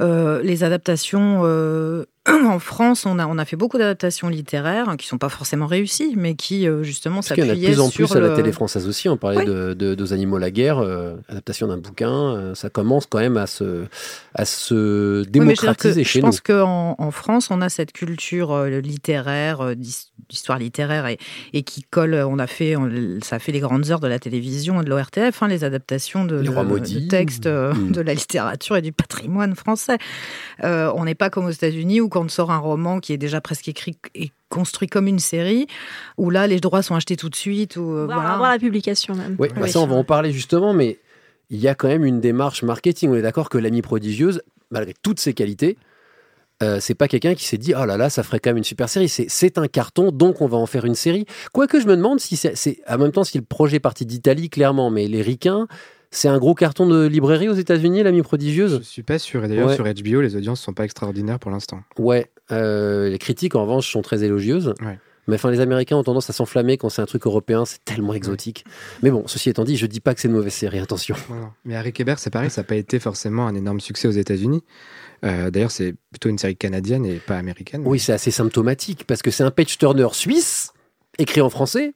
Euh, 0.00 0.40
les 0.42 0.64
adaptations 0.64 1.40
euh, 1.44 2.04
en 2.46 2.58
France, 2.60 3.04
on 3.04 3.18
a, 3.18 3.26
on 3.26 3.36
a 3.36 3.44
fait 3.44 3.56
beaucoup 3.56 3.78
d'adaptations 3.78 4.28
littéraires 4.28 4.88
hein, 4.88 4.96
qui 4.96 5.08
sont 5.08 5.18
pas 5.18 5.28
forcément 5.28 5.66
réussies, 5.66 6.14
mais 6.16 6.34
qui 6.36 6.68
euh, 6.68 6.84
justement 6.84 7.16
Parce 7.16 7.28
qu'il 7.32 7.38
y 7.38 7.42
en 7.42 7.44
a 7.44 7.46
de 7.48 7.54
s'appuyaient 7.54 7.72
plus 7.72 7.80
en 7.80 7.90
sur 7.90 8.08
plus 8.08 8.16
à 8.16 8.20
la 8.20 8.36
télé 8.36 8.52
française 8.52 8.86
aussi. 8.86 9.08
On 9.08 9.16
parlait 9.16 9.44
de, 9.44 9.74
de, 9.74 9.94
Deux 9.96 10.12
animaux 10.12 10.38
la 10.38 10.52
guerre, 10.52 10.78
euh, 10.78 11.16
adaptation 11.28 11.66
d'un 11.66 11.78
bouquin. 11.78 12.12
euh, 12.12 12.54
ça 12.54 12.70
commence 12.70 13.06
quand 13.06 13.18
même 13.18 13.36
à 13.36 13.46
se, 13.48 13.86
à 14.34 14.44
se 14.44 15.18
Oui, 15.18 15.24
je 15.26 15.30
démocratiser 15.30 16.04
chez 16.04 16.20
je 16.20 16.24
nous. 16.24 16.28
pense 16.30 16.40
qu'en 16.40 16.94
en 16.96 17.10
France, 17.10 17.48
on 17.50 17.60
a 17.60 17.68
cette 17.68 17.92
culture 17.92 18.52
euh, 18.52 18.68
littéraire, 18.80 19.74
d'his- 19.74 20.12
d'histoire 20.28 20.58
littéraire, 20.60 21.06
et, 21.08 21.18
et 21.52 21.64
qui 21.64 21.82
colle. 21.82 22.14
On 22.14 22.38
a 22.38 22.46
fait, 22.46 22.76
on- 22.76 23.18
ça 23.24 23.36
a 23.36 23.38
fait 23.40 23.50
les 23.52 23.60
grandes 23.60 23.90
heures 23.90 24.00
de 24.00 24.06
la 24.08 24.20
télévision 24.20 24.80
et 24.80 24.84
de 24.84 24.90
l'ORTF, 24.90 25.42
hein, 25.42 25.48
les 25.48 25.64
adaptations 25.64 26.24
de, 26.24 26.36
Les 26.36 26.48
de- 26.48 26.54
de 27.02 27.08
textes 27.08 27.48
Mm. 27.48 27.90
de 27.90 28.00
la 28.00 28.14
littérature 28.14 28.76
et 28.76 28.82
du 28.82 28.92
patrimoine 28.92 29.56
français. 29.56 29.98
On 30.62 31.04
n'est 31.04 31.14
pas 31.16 31.28
comme 31.30 31.46
aux 31.46 31.50
États-Unis 31.50 32.00
où 32.00 32.08
quand 32.12 32.24
on 32.24 32.28
sort 32.28 32.50
un 32.50 32.58
roman 32.58 33.00
qui 33.00 33.12
est 33.12 33.18
déjà 33.18 33.40
presque 33.40 33.68
écrit 33.68 33.96
et 34.14 34.30
construit 34.48 34.86
comme 34.88 35.06
une 35.08 35.18
série, 35.18 35.66
où 36.18 36.30
là 36.30 36.46
les 36.46 36.60
droits 36.60 36.82
sont 36.82 36.94
achetés 36.94 37.16
tout 37.16 37.28
de 37.30 37.34
suite. 37.34 37.76
Ou, 37.76 37.82
euh, 37.96 38.04
Voir, 38.06 38.20
voilà. 38.20 38.36
voir 38.36 38.50
la 38.52 38.58
publication 38.58 39.14
même. 39.14 39.34
Oui, 39.38 39.48
bah 39.56 39.66
ça, 39.66 39.80
on 39.80 39.86
va 39.86 39.96
en 39.96 40.04
parler 40.04 40.30
justement, 40.32 40.72
mais 40.74 40.98
il 41.50 41.58
y 41.58 41.68
a 41.68 41.74
quand 41.74 41.88
même 41.88 42.04
une 42.04 42.20
démarche 42.20 42.62
marketing. 42.62 43.10
On 43.10 43.14
est 43.14 43.22
d'accord 43.22 43.48
que 43.48 43.58
l'ami 43.58 43.82
prodigieuse, 43.82 44.42
malgré 44.70 44.94
toutes 45.02 45.18
ses 45.20 45.32
qualités, 45.34 45.76
euh, 46.62 46.78
c'est 46.80 46.94
pas 46.94 47.08
quelqu'un 47.08 47.34
qui 47.34 47.44
s'est 47.44 47.58
dit 47.58 47.74
oh 47.76 47.84
là 47.84 47.96
là 47.96 48.08
ça 48.08 48.22
ferait 48.22 48.38
quand 48.38 48.50
même 48.50 48.58
une 48.58 48.62
super 48.62 48.88
série 48.88 49.08
c'est 49.08 49.26
c'est 49.28 49.58
un 49.58 49.66
carton 49.66 50.12
donc 50.12 50.40
on 50.40 50.46
va 50.46 50.56
en 50.58 50.66
faire 50.66 50.84
une 50.84 50.94
série 50.94 51.26
quoique 51.52 51.80
je 51.80 51.86
me 51.88 51.96
demande 51.96 52.20
si 52.20 52.36
c'est 52.36 52.54
c'est- 52.56 52.78
en 52.88 52.98
même 52.98 53.10
temps 53.10 53.24
si 53.24 53.36
le 53.38 53.42
projet 53.42 53.78
est 53.78 53.80
parti 53.80 54.06
d'Italie 54.06 54.48
clairement 54.48 54.88
mais 54.88 55.08
les 55.08 55.22
ricains 55.22 55.66
c'est 56.12 56.28
un 56.28 56.38
gros 56.38 56.54
carton 56.54 56.86
de 56.86 57.06
librairie 57.06 57.48
aux 57.48 57.54
États-Unis 57.54 58.02
l'ami 58.04 58.22
prodigieuse 58.22 58.78
Je 58.82 58.84
suis 58.88 59.02
pas 59.02 59.18
sûr. 59.18 59.44
Et 59.44 59.48
d'ailleurs, 59.48 59.68
Ouais. 59.68 59.74
sur 59.74 59.84
HBO, 59.84 60.20
les 60.20 60.36
audiences 60.36 60.60
sont 60.60 60.74
pas 60.74 60.84
extraordinaires 60.84 61.38
pour 61.40 61.50
l'instant. 61.50 61.82
Ouais, 61.98 62.30
euh, 62.52 63.08
les 63.08 63.18
critiques 63.18 63.54
en 63.56 63.62
revanche 63.62 63.90
sont 63.90 64.02
très 64.02 64.22
élogieuses. 64.22 64.74
Mais 65.28 65.36
enfin, 65.36 65.52
les 65.52 65.60
Américains 65.60 65.96
ont 65.96 66.02
tendance 66.02 66.28
à 66.30 66.32
s'enflammer 66.32 66.76
quand 66.78 66.88
c'est 66.88 67.00
un 67.00 67.06
truc 67.06 67.26
européen, 67.26 67.64
c'est 67.64 67.84
tellement 67.84 68.12
exotique. 68.12 68.64
Mais 69.04 69.10
bon, 69.12 69.22
ceci 69.26 69.50
étant 69.50 69.62
dit, 69.62 69.76
je 69.76 69.86
dis 69.86 70.00
pas 70.00 70.14
que 70.14 70.20
c'est 70.20 70.26
une 70.26 70.34
mauvaise 70.34 70.52
série, 70.52 70.80
attention. 70.80 71.14
Mais 71.64 71.76
Harry 71.76 71.92
Kéber, 71.92 72.14
c'est 72.18 72.30
pareil, 72.30 72.50
ça 72.50 72.62
n'a 72.62 72.66
pas 72.66 72.74
été 72.74 72.98
forcément 72.98 73.46
un 73.46 73.54
énorme 73.54 73.78
succès 73.80 74.08
aux 74.08 74.12
États-Unis. 74.12 74.64
Euh, 75.24 75.52
D'ailleurs, 75.52 75.70
c'est 75.70 75.94
plutôt 76.10 76.28
une 76.28 76.38
série 76.38 76.56
canadienne 76.56 77.06
et 77.06 77.14
pas 77.24 77.38
américaine. 77.38 77.82
Oui, 77.86 78.00
c'est 78.00 78.12
assez 78.12 78.32
symptomatique 78.32 79.04
parce 79.06 79.22
que 79.22 79.30
c'est 79.30 79.44
un 79.44 79.52
page 79.52 79.78
turner 79.78 80.08
suisse, 80.10 80.72
écrit 81.18 81.40
en 81.40 81.50
français, 81.50 81.94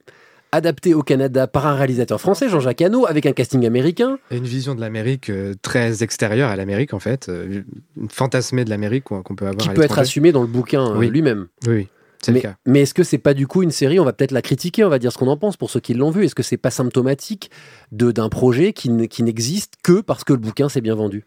adapté 0.51 0.93
au 0.93 1.01
Canada 1.03 1.47
par 1.47 1.67
un 1.67 1.75
réalisateur 1.75 2.19
français, 2.21 2.49
Jean-Jacques 2.49 2.81
Hano, 2.81 3.05
avec 3.07 3.25
un 3.25 3.33
casting 3.33 3.65
américain. 3.65 4.17
Une 4.31 4.45
vision 4.45 4.75
de 4.75 4.81
l'Amérique 4.81 5.29
euh, 5.29 5.53
très 5.61 6.03
extérieure 6.03 6.49
à 6.49 6.55
l'Amérique, 6.55 6.93
en 6.93 6.99
fait. 6.99 7.29
euh, 7.29 7.61
une 7.97 8.09
fantasmée 8.09 8.63
de 8.65 8.69
l'Amérique 8.69 9.03
qu'on 9.05 9.21
peut 9.23 9.45
avoir 9.45 9.57
qui 9.57 9.69
à 9.69 9.73
peut 9.73 9.81
être 9.81 9.89
l'étranger. 9.89 10.01
assumé 10.01 10.31
dans 10.31 10.41
le 10.41 10.47
bouquin 10.47 10.91
euh, 10.93 10.97
Oui. 10.97 11.09
lui-même. 11.09 11.47
Oui, 11.67 11.73
oui, 11.73 11.87
c'est 12.21 12.31
le 12.31 12.35
Mais, 12.35 12.41
cas. 12.41 12.55
mais 12.65 12.81
est-ce 12.81 12.93
que 12.93 13.03
c'est 13.03 13.17
pas 13.17 13.33
du 13.33 13.45
coup 13.47 13.61
une 13.63 13.71
série, 13.71 13.99
on 13.99 14.05
va 14.05 14.13
peut-être 14.13 14.31
la 14.31 14.41
critiquer, 14.41 14.83
on 14.83 14.89
va 14.89 14.99
dire 14.99 15.11
ce 15.11 15.17
qu'on 15.17 15.27
en 15.27 15.37
pense 15.37 15.57
pour 15.57 15.69
ceux 15.69 15.79
qui 15.79 15.93
l'ont 15.93 16.11
vu, 16.11 16.25
est-ce 16.25 16.35
que 16.35 16.43
c'est 16.43 16.57
pas 16.57 16.71
symptomatique 16.71 17.51
de 17.91 18.11
d'un 18.11 18.29
projet 18.29 18.73
qui 18.73 18.89
n'existe 18.89 19.73
que 19.83 20.01
parce 20.01 20.23
que 20.23 20.33
le 20.33 20.39
bouquin 20.39 20.69
s'est 20.69 20.81
bien 20.81 20.95
vendu? 20.95 21.25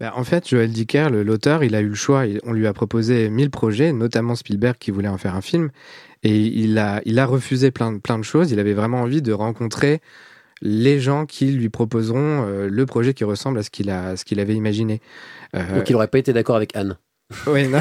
Bah, 0.00 0.12
en 0.16 0.24
fait, 0.24 0.48
Joël 0.48 0.72
Dicker, 0.72 1.08
l'auteur, 1.10 1.62
il 1.62 1.74
a 1.74 1.80
eu 1.80 1.88
le 1.88 1.94
choix. 1.94 2.24
On 2.44 2.52
lui 2.52 2.66
a 2.66 2.72
proposé 2.72 3.30
1000 3.30 3.50
projets, 3.50 3.92
notamment 3.92 4.34
Spielberg 4.34 4.76
qui 4.78 4.90
voulait 4.90 5.08
en 5.08 5.18
faire 5.18 5.36
un 5.36 5.40
film. 5.40 5.70
Et 6.24 6.36
il 6.36 6.78
a, 6.78 7.00
refusé 7.26 7.70
plein, 7.70 7.92
de- 7.92 8.22
choses. 8.22 8.50
Il 8.50 8.58
avait 8.58 8.72
vraiment 8.72 9.02
envie 9.02 9.22
de 9.22 9.32
rencontrer 9.32 10.00
les 10.62 10.98
gens 10.98 11.26
qui 11.26 11.46
lui 11.52 11.68
proposeront 11.68 12.46
euh, 12.46 12.68
le 12.68 12.86
projet 12.86 13.12
qui 13.12 13.24
ressemble 13.24 13.58
à 13.58 13.62
ce 13.62 13.70
qu'il 13.70 13.90
avait 14.40 14.54
imaginé. 14.54 15.00
Euh, 15.54 15.78
Donc 15.78 15.90
il 15.90 15.94
aurait 15.94 16.08
pas 16.08 16.18
été 16.18 16.32
d'accord 16.32 16.56
avec 16.56 16.74
Anne. 16.74 16.96
Oui, 17.46 17.66
non. 17.68 17.80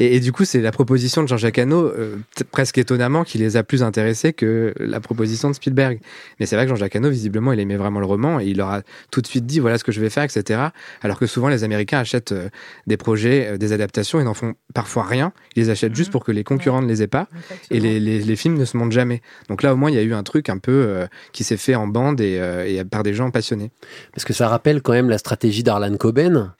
et, 0.00 0.16
et 0.16 0.20
du 0.20 0.32
coup, 0.32 0.44
c'est 0.44 0.60
la 0.60 0.72
proposition 0.72 1.22
de 1.22 1.28
Jean-Jacques 1.28 1.58
Hano, 1.58 1.86
euh, 1.86 2.16
presque 2.50 2.76
étonnamment, 2.78 3.22
qui 3.24 3.38
les 3.38 3.56
a 3.56 3.62
plus 3.62 3.82
intéressés 3.82 4.32
que 4.32 4.74
la 4.78 5.00
proposition 5.00 5.48
de 5.48 5.54
Spielberg. 5.54 6.00
Mais 6.38 6.46
c'est 6.46 6.56
vrai 6.56 6.64
que 6.64 6.70
Jean-Jacques 6.70 6.96
Hano, 6.96 7.08
visiblement, 7.08 7.52
il 7.52 7.60
aimait 7.60 7.76
vraiment 7.76 8.00
le 8.00 8.06
roman 8.06 8.40
et 8.40 8.46
il 8.46 8.56
leur 8.56 8.70
a 8.70 8.82
tout 9.10 9.20
de 9.20 9.26
suite 9.26 9.46
dit 9.46 9.60
voilà 9.60 9.78
ce 9.78 9.84
que 9.84 9.92
je 9.92 10.00
vais 10.00 10.10
faire, 10.10 10.24
etc. 10.24 10.60
Alors 11.02 11.18
que 11.18 11.26
souvent, 11.26 11.48
les 11.48 11.62
Américains 11.64 12.00
achètent 12.00 12.32
euh, 12.32 12.48
des 12.86 12.96
projets, 12.96 13.46
euh, 13.52 13.56
des 13.58 13.72
adaptations 13.72 14.20
et 14.20 14.24
n'en 14.24 14.34
font 14.34 14.54
parfois 14.74 15.04
rien. 15.04 15.32
Ils 15.56 15.62
les 15.62 15.70
achètent 15.70 15.94
juste 15.94 16.10
pour 16.10 16.24
que 16.24 16.32
les 16.32 16.42
concurrents 16.44 16.82
ne 16.82 16.88
les 16.88 17.02
aient 17.02 17.06
pas. 17.06 17.28
Et 17.70 17.78
les, 17.80 18.00
les- 18.00 18.20
les 18.20 18.36
films 18.36 18.58
ne 18.58 18.64
se 18.64 18.76
montent 18.76 18.92
jamais. 18.92 19.22
Donc 19.48 19.62
là, 19.62 19.72
au 19.72 19.76
moins, 19.76 19.90
il 19.90 19.94
y 19.94 19.98
a 20.00 20.02
eu 20.02 20.14
un 20.14 20.24
truc 20.24 20.48
un 20.48 20.58
peu 20.58 20.72
euh, 20.72 21.06
qui 21.32 21.44
s'est 21.44 21.56
fait 21.56 21.76
en 21.76 21.86
bande 21.86 22.20
et, 22.20 22.38
euh, 22.40 22.66
et 22.66 22.84
par 22.84 23.02
des 23.04 23.14
gens 23.14 23.30
passionnés. 23.30 23.70
Parce 24.12 24.24
que 24.24 24.32
ça 24.32 24.48
rappelle 24.48 24.82
quand 24.82 24.92
même 24.92 25.08
la 25.10 25.18
stratégie 25.18 25.62
d'Arlan 25.62 25.96
Coben, 25.96 26.52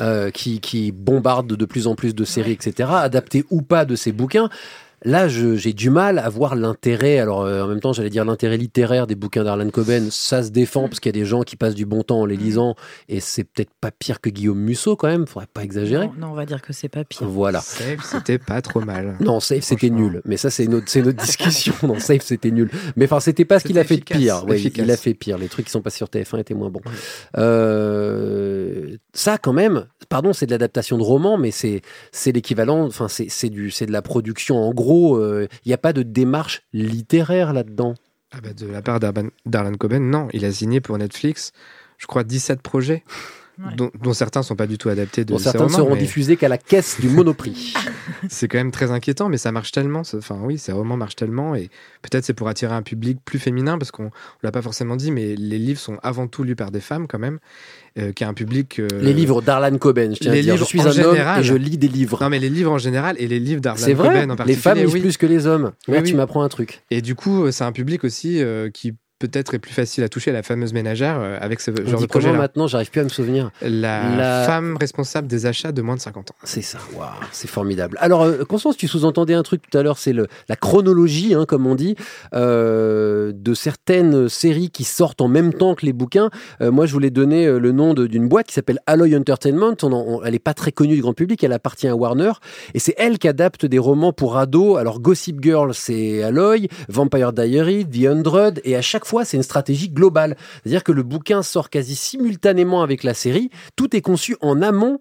euh, 0.00 0.30
qui, 0.30 0.60
qui 0.60 0.92
bombarde 0.92 1.46
de 1.46 1.64
plus 1.64 1.86
en 1.86 1.94
plus 1.94 2.14
de 2.14 2.24
séries, 2.24 2.52
etc., 2.52 2.90
adaptées 2.92 3.44
ou 3.50 3.62
pas 3.62 3.84
de 3.84 3.96
ses 3.96 4.12
bouquins. 4.12 4.48
Là, 5.06 5.28
j'ai 5.28 5.74
du 5.74 5.90
mal 5.90 6.18
à 6.18 6.30
voir 6.30 6.56
l'intérêt. 6.56 7.18
Alors, 7.18 7.42
euh, 7.42 7.62
en 7.62 7.68
même 7.68 7.80
temps, 7.80 7.92
j'allais 7.92 8.08
dire 8.08 8.24
l'intérêt 8.24 8.56
littéraire 8.56 9.06
des 9.06 9.14
bouquins 9.14 9.44
d'Arlan 9.44 9.68
Coben. 9.68 10.08
Ça 10.10 10.42
se 10.42 10.48
défend 10.48 10.88
parce 10.88 10.98
qu'il 10.98 11.14
y 11.14 11.18
a 11.18 11.20
des 11.20 11.26
gens 11.26 11.42
qui 11.42 11.56
passent 11.56 11.74
du 11.74 11.84
bon 11.84 12.02
temps 12.02 12.22
en 12.22 12.26
les 12.26 12.38
lisant, 12.38 12.74
et 13.10 13.20
c'est 13.20 13.44
peut-être 13.44 13.72
pas 13.82 13.90
pire 13.90 14.22
que 14.22 14.30
Guillaume 14.30 14.58
Musso 14.58 14.96
quand 14.96 15.08
même. 15.08 15.26
Faudrait 15.26 15.46
pas 15.52 15.62
exagérer. 15.62 16.06
Non, 16.06 16.14
non, 16.18 16.26
on 16.30 16.34
va 16.34 16.46
dire 16.46 16.62
que 16.62 16.72
c'est 16.72 16.88
pas 16.88 17.04
pire. 17.04 17.28
Voilà. 17.28 17.60
Safe, 17.60 18.02
c'était 18.02 18.38
pas 18.38 18.62
trop 18.62 18.80
mal. 18.80 19.16
Non, 19.24 19.40
Safe 19.40 19.62
c'était 19.62 19.90
nul, 19.90 20.20
mais 20.24 20.36
ça 20.36 20.50
c'est 20.50 20.66
notre, 20.66 20.86
discussion. 21.12 21.74
Non, 21.82 21.98
Safe 21.98 22.22
c'était 22.22 22.50
nul. 22.50 22.70
Mais 22.96 23.04
enfin, 23.06 23.20
c'était 23.20 23.44
pas 23.44 23.58
ce 23.58 23.64
qu'il 23.64 23.78
a 23.78 23.84
fait 23.84 23.96
de 23.96 24.04
pire. 24.04 24.44
Efficace. 24.48 24.84
il 24.84 24.90
a 24.90 24.96
fait 24.96 25.14
pire. 25.14 25.38
Les 25.38 25.48
trucs 25.48 25.66
qui 25.66 25.70
sont 25.70 25.80
passés 25.80 25.98
sur 25.98 26.08
TF1 26.08 26.40
étaient 26.40 26.54
moins 26.54 26.70
bons. 26.70 26.82
Euh, 27.36 28.96
ça 29.12 29.38
quand 29.38 29.52
même, 29.52 29.86
pardon, 30.08 30.32
c'est 30.32 30.46
de 30.46 30.50
l'adaptation 30.50 30.98
de 30.98 31.02
roman, 31.02 31.38
mais 31.38 31.50
c'est 31.50 31.82
l'équivalent. 32.26 32.84
Enfin, 32.86 33.08
c'est 33.08 33.50
de 33.50 33.92
la 33.92 34.02
production. 34.02 34.56
En 34.56 34.72
gros, 34.72 34.93
euh, 35.16 35.48
il 35.64 35.68
n'y 35.68 35.74
a 35.74 35.78
pas 35.78 35.92
de 35.92 36.02
démarche 36.02 36.62
littéraire 36.72 37.52
là-dedans. 37.52 37.94
Ah 38.32 38.38
bah, 38.42 38.52
de 38.52 38.66
la 38.66 38.82
part 38.82 39.00
d'Arlan 39.00 39.74
Coben, 39.78 40.10
non. 40.10 40.28
Il 40.32 40.44
a 40.44 40.52
signé 40.52 40.80
pour 40.80 40.98
Netflix, 40.98 41.52
je 41.98 42.06
crois, 42.06 42.24
17 42.24 42.62
projets, 42.62 43.04
dont, 43.76 43.90
dont 44.02 44.12
certains 44.12 44.42
sont 44.42 44.56
pas 44.56 44.66
du 44.66 44.78
tout 44.78 44.88
adaptés 44.88 45.24
de 45.24 45.36
ses 45.36 45.44
certains 45.44 45.58
ne 45.60 45.64
romans, 45.64 45.76
seront 45.78 45.94
mais 45.94 46.00
diffusés 46.00 46.36
qu'à 46.36 46.48
la 46.48 46.58
caisse 46.58 47.00
du 47.00 47.08
Monoprix. 47.08 47.74
C'est 48.28 48.48
quand 48.48 48.58
même 48.58 48.70
très 48.70 48.90
inquiétant, 48.90 49.28
mais 49.28 49.36
ça 49.38 49.52
marche 49.52 49.70
tellement. 49.72 50.02
ce- 50.04 50.16
Enfin, 50.16 50.38
oui, 50.42 50.58
ces 50.58 50.72
romans 50.72 50.96
marchent 50.96 51.16
tellement. 51.16 51.54
Et 51.54 51.68
peut-être 52.02 52.24
c'est 52.24 52.34
pour 52.34 52.48
attirer 52.48 52.74
un 52.74 52.82
public 52.82 53.18
plus 53.24 53.38
féminin, 53.38 53.78
parce 53.78 53.90
qu'on 53.90 54.04
ne 54.04 54.10
l'a 54.42 54.50
pas 54.52 54.62
forcément 54.62 54.96
dit, 54.96 55.10
mais 55.10 55.34
les 55.36 55.58
livres 55.58 55.78
sont 55.80 55.98
avant 56.02 56.26
tout 56.26 56.42
lus 56.42 56.56
par 56.56 56.70
des 56.70 56.80
femmes, 56.80 57.06
quand 57.06 57.18
même, 57.18 57.38
euh, 57.98 58.12
qui 58.12 58.24
a 58.24 58.28
un 58.28 58.34
public. 58.34 58.78
euh, 58.80 58.88
Les 59.00 59.12
livres 59.12 59.40
d'Arlan 59.42 59.76
Coben, 59.78 60.14
je 60.14 60.20
tiens 60.20 60.32
à 60.32 60.34
les 60.34 60.42
dire, 60.42 60.54
je 60.54 60.58
livres 60.60 60.66
suis 60.68 60.80
en 60.80 60.84
un 60.84 60.86
homme 60.88 61.12
général. 61.12 61.40
et 61.40 61.44
je 61.44 61.54
lis 61.54 61.78
des 61.78 61.88
livres. 61.88 62.18
Non, 62.22 62.30
mais 62.30 62.38
les 62.38 62.50
livres 62.50 62.72
en 62.72 62.78
général 62.78 63.16
et 63.18 63.28
les 63.28 63.40
livres 63.40 63.60
d'Arlan 63.60 63.86
Coben 63.94 64.16
en 64.16 64.20
les 64.20 64.26
particulier. 64.36 64.56
femmes 64.56 64.78
lisent 64.78 64.92
oui. 64.94 65.00
plus 65.00 65.16
que 65.16 65.26
les 65.26 65.46
hommes. 65.46 65.72
Oui, 65.88 65.94
Là, 65.94 66.00
oui. 66.02 66.08
tu 66.10 66.14
m'apprends 66.16 66.42
un 66.42 66.48
truc. 66.48 66.82
Et 66.90 67.00
du 67.02 67.14
coup, 67.14 67.44
euh, 67.44 67.50
c'est 67.52 67.64
un 67.64 67.72
public 67.72 68.04
aussi 68.04 68.42
euh, 68.42 68.70
qui 68.70 68.94
peut-être 69.28 69.54
est 69.54 69.58
plus 69.58 69.72
facile 69.72 70.04
à 70.04 70.08
toucher, 70.08 70.32
la 70.32 70.42
fameuse 70.42 70.72
ménagère, 70.72 71.16
euh, 71.20 71.38
avec 71.40 71.60
ce 71.60 71.70
On 71.70 71.76
genre 71.76 71.84
dit 71.84 71.90
de 71.90 71.94
comment 71.94 72.06
projet-là. 72.08 72.38
maintenant 72.38 72.66
J'arrive 72.66 72.90
plus 72.90 73.00
à 73.00 73.04
me 73.04 73.08
souvenir. 73.08 73.50
La, 73.62 74.16
La- 74.16 74.44
femme 74.46 74.76
responsable 74.78 75.26
des 75.28 75.46
achats 75.46 75.72
de 75.72 75.82
moins 75.82 75.96
de 75.96 76.00
50 76.00 76.30
ans. 76.30 76.34
C'est 76.44 76.62
ça, 76.62 76.78
waouh, 76.94 77.08
c'est 77.32 77.48
formidable. 77.48 77.96
Alors, 78.00 78.22
euh, 78.22 78.44
Constance, 78.44 78.76
tu 78.76 78.88
sous-entendais 78.88 79.34
un 79.34 79.42
truc 79.42 79.62
tout 79.70 79.76
à 79.78 79.82
l'heure, 79.82 79.98
c'est 79.98 80.12
la 80.12 80.56
chronologie, 80.56 81.34
hein, 81.34 81.44
comme 81.46 81.66
on 81.66 81.74
dit, 81.74 81.96
euh, 82.34 83.32
de 83.34 83.54
certaines 83.54 84.28
séries 84.28 84.70
qui 84.70 84.84
sortent 84.84 85.20
en 85.20 85.28
même 85.28 85.52
temps 85.52 85.74
que 85.74 85.86
les 85.86 85.92
bouquins. 85.92 86.30
Euh, 86.60 86.70
moi, 86.70 86.86
je 86.86 86.92
voulais 86.92 87.10
donner 87.10 87.46
le 87.58 87.72
nom 87.72 87.94
d'une 87.94 88.28
boîte 88.28 88.46
qui 88.48 88.54
s'appelle 88.54 88.78
Alloy 88.86 89.16
Entertainment. 89.16 89.74
On 89.82 89.92
en- 89.92 90.04
on- 90.06 90.22
elle 90.22 90.32
n'est 90.32 90.38
pas 90.38 90.54
très 90.54 90.72
connue 90.72 90.94
du 90.96 91.02
grand 91.02 91.12
public, 91.14 91.42
elle 91.44 91.52
appartient 91.52 91.88
à 91.88 91.94
Warner. 91.96 92.32
Et 92.74 92.78
c'est 92.78 92.94
elle 92.98 93.18
qui 93.18 93.28
adapte 93.28 93.66
des 93.66 93.78
romans 93.78 94.12
pour 94.12 94.36
ados. 94.36 94.78
Alors, 94.78 95.00
Gossip 95.00 95.42
Girl, 95.42 95.72
c'est 95.74 96.22
Alloy, 96.22 96.68
Vampire 96.88 97.32
Diary, 97.32 97.86
The 97.86 98.06
Hundred, 98.06 98.60
et 98.64 98.76
à 98.76 98.82
chaque 98.82 99.04
fois, 99.04 99.13
c'est 99.24 99.36
une 99.36 99.42
stratégie 99.44 99.90
globale. 99.90 100.36
C'est-à-dire 100.62 100.82
que 100.82 100.90
le 100.92 101.02
bouquin 101.04 101.42
sort 101.44 101.70
quasi 101.70 101.94
simultanément 101.94 102.82
avec 102.82 103.04
la 103.04 103.14
série. 103.14 103.50
Tout 103.76 103.94
est 103.94 104.00
conçu 104.00 104.36
en 104.40 104.62
amont 104.62 105.00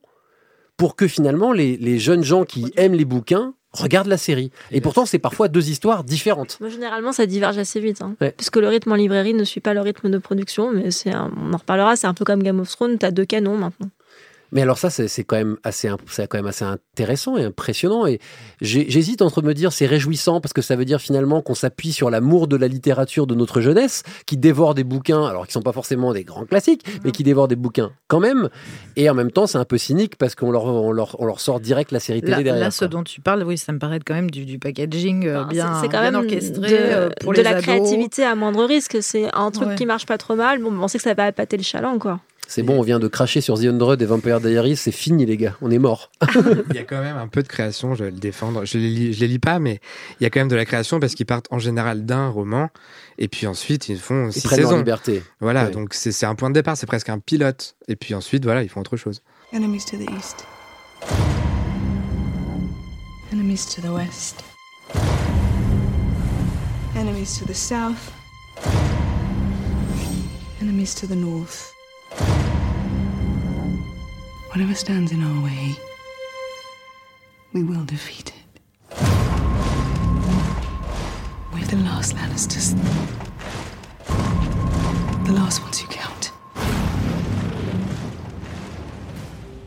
pour 0.78 0.96
que 0.96 1.08
finalement 1.08 1.52
les, 1.54 1.78
les 1.78 1.98
jeunes 2.00 2.24
gens 2.24 2.44
qui 2.44 2.72
aiment 2.76 2.94
les 2.94 3.06
bouquins 3.06 3.54
regardent 3.72 4.08
la 4.08 4.18
série. 4.18 4.52
Et 4.70 4.82
pourtant, 4.82 5.08
c'est 5.08 5.18
parfois 5.18 5.48
deux 5.48 5.70
histoires 5.72 6.04
différentes. 6.04 6.58
Moi, 6.60 6.70
généralement, 6.70 7.12
ça 7.12 7.26
diverge 7.26 7.58
assez 7.58 7.80
vite. 7.80 8.04
Hein. 8.04 8.16
Ouais. 8.22 8.32
Puisque 8.38 8.58
le 8.58 8.68
rythme 8.68 8.92
en 8.92 8.96
librairie 8.96 9.34
ne 9.34 9.44
suit 9.44 9.62
pas 9.62 9.74
le 9.74 9.82
rythme 9.82 10.12
de 10.12 10.20
production, 10.20 10.72
mais 10.72 10.92
c'est 10.92 11.12
un- 11.12 11.32
on 11.38 11.54
en 11.54 11.58
reparlera, 11.58 11.96
c'est 11.96 12.06
un 12.06 12.14
peu 12.14 12.24
comme 12.24 12.44
Game 12.44 12.60
of 12.60 12.70
Thrones, 12.70 13.00
t'as 13.00 13.10
deux 13.10 13.26
canons 13.26 13.58
maintenant. 13.58 13.90
Mais 14.54 14.62
alors 14.62 14.78
ça, 14.78 14.90
c'est 14.90 15.24
quand 15.24 15.36
même 15.36 15.58
assez, 15.64 15.90
c'est 16.08 16.28
quand 16.28 16.38
même 16.38 16.46
assez 16.48 16.64
intéressant 16.64 17.36
et 17.38 17.44
impressionnant. 17.44 18.06
Et 18.06 18.20
j'hésite 18.62 19.22
entre 19.22 19.42
me 19.42 19.54
dire 19.54 19.74
c'est 19.74 19.86
réjouissant 19.88 20.40
parce 20.42 20.54
que 20.54 20.62
ça 20.62 20.76
veut 20.76 20.86
dire 20.86 21.02
finalement 21.02 21.42
qu'on 21.42 21.56
s'appuie 21.56 21.92
sur 21.92 22.10
l'amour 22.10 22.48
de 22.48 22.56
la 22.56 22.68
littérature 22.68 23.28
de 23.28 23.36
notre 23.36 23.62
jeunesse, 23.62 24.04
qui 24.26 24.38
dévore 24.38 24.76
des 24.76 24.84
bouquins, 24.84 25.26
alors 25.26 25.48
qui 25.48 25.54
sont 25.54 25.62
pas 25.62 25.72
forcément 25.74 26.14
des 26.14 26.24
grands 26.24 26.46
classiques, 26.46 26.86
mais 27.04 27.12
qui 27.12 27.24
dévore 27.24 27.48
des 27.48 27.56
bouquins 27.56 27.92
quand 28.08 28.20
même. 28.20 28.50
Et 28.96 29.10
en 29.10 29.14
même 29.16 29.32
temps, 29.32 29.48
c'est 29.48 29.58
un 29.58 29.66
peu 29.66 29.78
cynique 29.78 30.18
parce 30.18 30.36
qu'on 30.36 30.52
leur, 30.52 30.66
on 30.66 30.92
leur, 30.92 31.16
on 31.20 31.26
leur 31.26 31.40
sort 31.40 31.60
direct 31.60 31.92
la 31.92 32.00
série 32.00 32.22
télé 32.22 32.32
Là, 32.32 32.44
derrière. 32.44 32.64
là, 32.66 32.72
ce 32.72 32.80
quoi. 32.80 32.88
dont 32.90 33.04
tu 33.04 33.22
parles, 33.22 33.44
oui, 33.44 33.58
ça 33.58 33.72
me 33.74 33.80
paraît 33.80 34.00
quand 34.06 34.14
même 34.14 34.30
du, 34.32 34.46
du 34.46 34.60
packaging 34.60 35.28
euh, 35.28 35.44
bien, 35.46 35.74
c'est 35.82 35.88
quand 35.88 36.00
bien 36.02 36.12
même 36.12 36.16
orchestré 36.16 36.70
de, 36.70 36.76
euh, 36.78 37.10
pour 37.22 37.32
de 37.34 37.38
les 37.38 37.44
la 37.44 37.50
ados. 37.52 37.64
créativité 37.64 38.24
à 38.24 38.36
moindre 38.36 38.64
risque. 38.66 38.98
C'est 39.02 39.34
un 39.34 39.50
truc 39.52 39.70
Ouais. 39.70 39.76
qui 39.76 39.86
marche 39.86 40.06
pas 40.06 40.18
trop 40.18 40.36
mal. 40.36 40.62
Bon, 40.62 40.72
on 40.80 40.88
sait 40.88 40.98
que 41.00 41.04
ça 41.04 41.14
va 41.16 41.26
appâter 41.26 41.58
le 41.58 41.64
chaland, 41.64 41.98
quoi. 41.98 42.20
C'est 42.48 42.62
bon, 42.62 42.78
on 42.78 42.84
vient 42.84 43.00
de 43.00 43.08
cracher 43.08 43.42
sur 43.42 43.58
The 43.58 43.64
Hundred 43.64 44.00
et 44.02 44.06
Vampire 44.06 44.40
Diaries, 44.40 44.76
c'est 44.76 44.92
fini 44.92 45.26
les 45.26 45.38
gars, 45.38 45.56
on 45.62 45.72
est 45.72 45.80
mort. 45.80 46.12
Il 46.70 46.76
y 46.76 46.80
a 46.80 46.84
quand 46.84 47.02
même 47.02 47.18
un 47.18 47.28
peu 47.28 47.42
de 47.42 47.48
création, 47.48 47.96
je 47.96 48.04
vais 48.04 48.12
le 48.12 48.18
défendre. 48.18 48.64
Je 48.66 48.78
les 48.78 48.90
lis, 48.90 49.14
je 49.14 49.22
les 49.22 49.28
lis 49.28 49.40
pas, 49.40 49.58
mais 49.58 49.80
il 50.20 50.24
y 50.24 50.28
a 50.28 50.30
quand 50.30 50.40
même 50.40 50.50
de 50.50 50.56
la 50.56 50.66
création 50.66 51.00
parce 51.00 51.16
qu'ils 51.16 51.26
partent 51.26 51.48
en 51.52 51.58
général 51.58 52.06
d'un 52.06 52.28
roman 52.28 52.70
et 53.18 53.28
puis 53.28 53.48
ensuite 53.48 53.90
ils 53.90 53.98
font 53.98 54.28
Ils 54.28 54.34
six 54.34 54.44
prennent 54.44 54.60
leur 54.60 54.70
saisons. 54.70 54.78
liberté. 54.80 55.24
Voilà, 55.40 55.66
Ouais. 55.66 55.72
donc 55.72 55.94
c'est 55.96 56.12
c'est 56.12 56.28
un 56.28 56.36
point 56.36 56.50
de 56.50 56.54
départ, 56.54 56.78
c'est 56.78 56.86
presque 56.86 57.10
un 57.10 57.18
pilote. 57.18 57.76
Et 57.88 57.96
puis 57.96 58.14
ensuite, 58.14 58.44
voilà, 58.44 58.62
ils 58.62 58.70
font 58.70 58.82
autre 58.82 58.98
chose. 58.98 59.22
Enemies 59.52 59.86
to 59.90 59.98
the 59.98 60.10
east. 60.16 60.46
Enemies 63.32 63.66
to 63.76 63.82
the 63.82 63.90
west. 63.92 64.44
Enemies 66.96 67.40
to 67.40 67.46
the 67.52 67.56
south. 67.56 68.12
Enemies 70.62 70.94
to 70.94 71.08
the 71.08 71.16
north. 71.16 71.74
Whatever 74.54 74.76
stands 74.76 75.12
in 75.12 75.24
our 75.24 75.44
way, 75.44 75.76
we 77.54 77.64
will 77.64 77.84
defeat 77.86 78.32
it. 78.36 78.62
We're 81.52 81.66
the 81.66 81.78
last 81.78 82.16
Lannisters. 82.16 82.76
The 85.26 85.32
last 85.32 85.60
ones 85.64 85.80
who 85.80 85.88
count. 85.88 86.13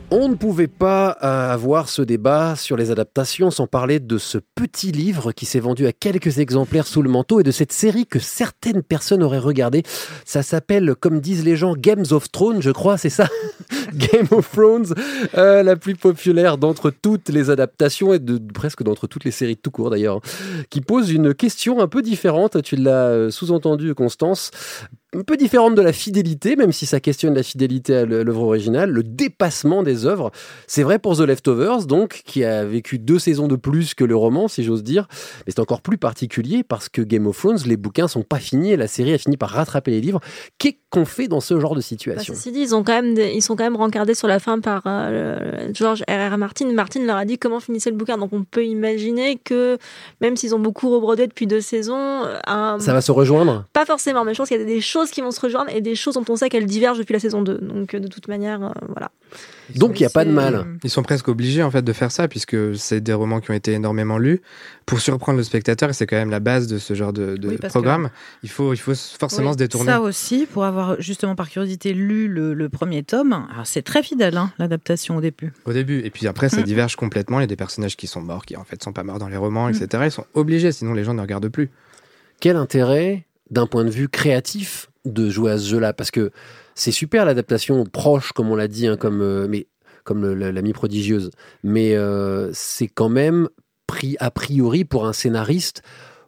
On 0.09 0.29
ne 0.29 0.35
pouvait 0.35 0.67
pas 0.67 1.17
euh, 1.21 1.51
avoir 1.51 1.89
ce 1.89 2.01
débat 2.01 2.55
sur 2.55 2.77
les 2.77 2.91
adaptations 2.91 3.51
sans 3.51 3.67
parler 3.67 3.99
de 3.99 4.17
ce 4.17 4.37
petit 4.55 4.93
livre 4.93 5.33
qui 5.33 5.45
s'est 5.45 5.59
vendu 5.59 5.85
à 5.85 5.91
quelques 5.91 6.39
exemplaires 6.39 6.87
sous 6.87 7.01
le 7.01 7.09
manteau 7.09 7.41
et 7.41 7.43
de 7.43 7.51
cette 7.51 7.73
série 7.73 8.05
que 8.05 8.17
certaines 8.17 8.83
personnes 8.83 9.21
auraient 9.21 9.37
regardé. 9.37 9.83
Ça 10.23 10.43
s'appelle, 10.43 10.95
comme 10.95 11.19
disent 11.19 11.43
les 11.43 11.57
gens, 11.57 11.73
Games 11.75 12.05
of 12.11 12.31
Thrones, 12.31 12.61
je 12.61 12.71
crois, 12.71 12.97
c'est 12.97 13.09
ça? 13.09 13.27
Game 13.93 14.27
of 14.31 14.49
Thrones, 14.49 14.93
euh, 15.37 15.61
la 15.61 15.75
plus 15.75 15.95
populaire 15.95 16.57
d'entre 16.57 16.89
toutes 16.89 17.27
les 17.27 17.49
adaptations 17.49 18.13
et 18.13 18.19
de 18.19 18.39
presque 18.53 18.83
d'entre 18.83 19.07
toutes 19.07 19.25
les 19.25 19.31
séries 19.31 19.57
tout 19.57 19.71
court 19.71 19.89
d'ailleurs, 19.89 20.17
hein, 20.17 20.63
qui 20.69 20.79
pose 20.79 21.11
une 21.11 21.33
question 21.33 21.81
un 21.81 21.87
peu 21.89 22.01
différente. 22.01 22.61
Tu 22.63 22.77
l'as 22.77 23.07
euh, 23.07 23.29
sous-entendu, 23.29 23.93
Constance 23.93 24.51
un 25.17 25.23
peu 25.23 25.37
différente 25.37 25.75
de 25.75 25.81
la 25.81 25.93
fidélité, 25.93 26.55
même 26.55 26.71
si 26.71 26.85
ça 26.85 26.99
questionne 26.99 27.33
la 27.33 27.43
fidélité 27.43 27.95
à 27.95 28.05
l'œuvre 28.05 28.43
originale, 28.43 28.89
le 28.91 29.03
dépassement 29.03 29.81
des 29.83 30.05
œuvres. 30.05 30.31
C'est 30.67 30.83
vrai 30.83 30.99
pour 30.99 31.17
The 31.17 31.21
Leftovers, 31.21 31.85
donc, 31.85 32.21
qui 32.25 32.43
a 32.43 32.65
vécu 32.65 32.99
deux 32.99 33.19
saisons 33.19 33.47
de 33.47 33.55
plus 33.55 33.93
que 33.93 34.03
le 34.03 34.15
roman, 34.15 34.47
si 34.47 34.63
j'ose 34.63 34.83
dire. 34.83 35.07
Mais 35.45 35.53
c'est 35.55 35.59
encore 35.59 35.81
plus 35.81 35.97
particulier 35.97 36.63
parce 36.63 36.89
que 36.89 37.01
Game 37.01 37.25
of 37.27 37.37
Thrones, 37.37 37.57
les 37.65 37.77
bouquins 37.77 38.07
sont 38.07 38.21
pas 38.23 38.39
finis 38.39 38.71
et 38.73 38.77
la 38.77 38.87
série 38.87 39.13
a 39.13 39.17
fini 39.17 39.37
par 39.37 39.49
rattraper 39.49 39.91
les 39.91 40.01
livres. 40.01 40.19
Qu'est-ce 40.57 40.75
qu'on 40.89 41.05
fait 41.05 41.27
dans 41.27 41.41
ce 41.41 41.59
genre 41.59 41.73
de 41.73 41.79
Bah, 41.79 41.81
situation 41.81 42.33
ceci 42.33 42.51
dit, 42.51 42.59
ils, 42.61 42.75
ont 42.75 42.83
quand 42.83 42.93
même 43.01 43.13
des- 43.13 43.31
ils 43.33 43.41
sont 43.41 43.55
quand 43.55 43.63
même 43.63 43.75
rencardés 43.75 44.13
sur 44.13 44.27
la 44.27 44.39
fin 44.39 44.59
par 44.59 44.83
euh, 44.85 45.69
George 45.73 46.03
R.R. 46.09 46.37
Martin. 46.37 46.71
Martin 46.73 47.03
leur 47.05 47.17
a 47.17 47.25
dit 47.25 47.37
comment 47.37 47.59
finissait 47.59 47.89
le 47.89 47.97
bouquin. 47.97 48.17
Donc 48.17 48.31
on 48.33 48.43
peut 48.43 48.65
imaginer 48.65 49.37
que 49.43 49.77
même 50.21 50.37
s'ils 50.37 50.53
ont 50.55 50.59
beaucoup 50.59 50.89
rebrodé 50.89 51.27
depuis 51.27 51.47
deux 51.47 51.61
saisons, 51.61 51.95
euh, 52.25 52.39
un- 52.47 52.79
Ça 52.79 52.93
va 52.93 53.01
se 53.01 53.11
rejoindre? 53.11 53.65
Pas 53.73 53.85
forcément, 53.85 54.23
mais 54.23 54.33
je 54.33 54.37
pense 54.39 54.47
qu'il 54.47 54.57
y 54.57 54.61
a 54.61 54.65
des 54.65 54.81
choses 54.81 55.06
qui 55.11 55.21
vont 55.21 55.31
se 55.31 55.39
rejoindre 55.41 55.69
et 55.73 55.81
des 55.81 55.95
choses 55.95 56.13
dont 56.15 56.25
on 56.29 56.35
sait 56.35 56.49
qu'elles 56.49 56.65
divergent 56.65 56.99
depuis 56.99 57.13
la 57.13 57.19
saison 57.19 57.41
2. 57.41 57.57
Donc 57.59 57.93
euh, 57.93 57.99
de 57.99 58.07
toute 58.07 58.27
manière, 58.27 58.63
euh, 58.63 58.69
voilà. 58.89 59.11
Donc 59.75 59.99
il 59.99 60.03
n'y 60.03 60.07
a 60.07 60.09
pas 60.09 60.23
de 60.23 60.31
mal. 60.31 60.65
Ils 60.83 60.89
sont 60.89 61.03
presque 61.03 61.27
obligés 61.27 61.61
en 61.61 61.69
fait 61.71 61.81
de 61.81 61.91
faire 61.93 62.11
ça 62.11 62.27
puisque 62.29 62.55
c'est 62.77 63.01
des 63.01 63.11
romans 63.13 63.41
qui 63.41 63.51
ont 63.51 63.53
été 63.53 63.73
énormément 63.73 64.17
lus 64.17 64.41
pour 64.85 65.01
surprendre 65.01 65.37
le 65.37 65.43
spectateur 65.43 65.89
et 65.89 65.93
c'est 65.93 66.07
quand 66.07 66.15
même 66.15 66.29
la 66.29 66.39
base 66.39 66.67
de 66.67 66.77
ce 66.77 66.93
genre 66.93 67.11
de, 67.11 67.35
de 67.35 67.49
Oui, 67.49 67.57
parce 67.57 67.73
programme. 67.73 68.09
Il 68.43 68.49
faut 68.49 68.73
il 68.73 68.77
faut 68.77 68.93
forcément 68.95 69.47
Oui, 69.49 69.53
se 69.53 69.57
détourner. 69.57 69.91
Ça 69.91 69.99
aussi, 70.01 70.45
pour 70.45 70.63
avoir 70.63 71.01
justement 71.01 71.35
par 71.35 71.49
curiosité 71.49 71.93
lu 71.93 72.29
le, 72.29 72.53
le 72.53 72.69
premier 72.69 73.03
tome, 73.03 73.45
alors 73.53 73.67
c'est 73.67 73.81
très 73.81 74.01
fidèle 74.03 74.37
hein, 74.37 74.51
l'adaptation 74.57 75.17
au 75.17 75.21
début. 75.21 75.51
Au 75.65 75.73
début 75.73 75.99
et 75.99 76.09
puis 76.09 76.27
après 76.27 76.47
ça 76.49 76.61
Mm. 76.61 76.63
diverge 76.63 76.95
complètement. 76.95 77.39
Il 77.39 77.43
y 77.43 77.43
a 77.43 77.47
des 77.47 77.55
personnages 77.57 77.97
qui 77.97 78.07
sont 78.07 78.21
morts 78.21 78.45
qui 78.45 78.55
en 78.55 78.63
fait 78.63 78.81
sont 78.81 78.93
pas 78.93 79.03
morts 79.03 79.19
dans 79.19 79.27
les 79.27 79.37
romans 79.37 79.67
Mm. 79.67 79.71
etc. 79.75 80.03
Ils 80.05 80.11
sont 80.11 80.25
obligés 80.33 80.71
sinon 80.71 80.93
les 80.93 81.03
gens 81.03 81.13
ne 81.13 81.21
regardent 81.21 81.49
plus. 81.49 81.69
quel 82.39 82.55
intérêt, 82.55 83.25
d'un 83.49 83.65
point 83.67 83.83
de 83.83 83.89
vue 83.89 84.07
créatif, 84.07 84.89
de 85.13 85.29
jouer 85.29 85.51
à 85.51 85.57
ce 85.57 85.67
jeu-là 85.67 85.93
Parce 85.93 86.11
que 86.11 86.31
c'est 86.75 86.91
super 86.91 87.25
l'adaptation 87.25 87.85
proche, 87.85 88.31
comme 88.31 88.49
on 88.49 88.55
l'a 88.55 88.67
dit, 88.67 88.87
hein, 88.87 88.97
comme, 88.97 89.21
euh, 89.21 89.47
mais, 89.49 89.67
comme 90.03 90.33
l'ami 90.33 90.73
prodigieuse. 90.73 91.31
Mais 91.63 91.95
euh, 91.95 92.51
c'est 92.53 92.87
quand 92.87 93.09
même 93.09 93.49
pris 93.87 94.15
a 94.19 94.31
priori 94.31 94.85
pour 94.85 95.07
un 95.07 95.13
scénariste 95.13 95.81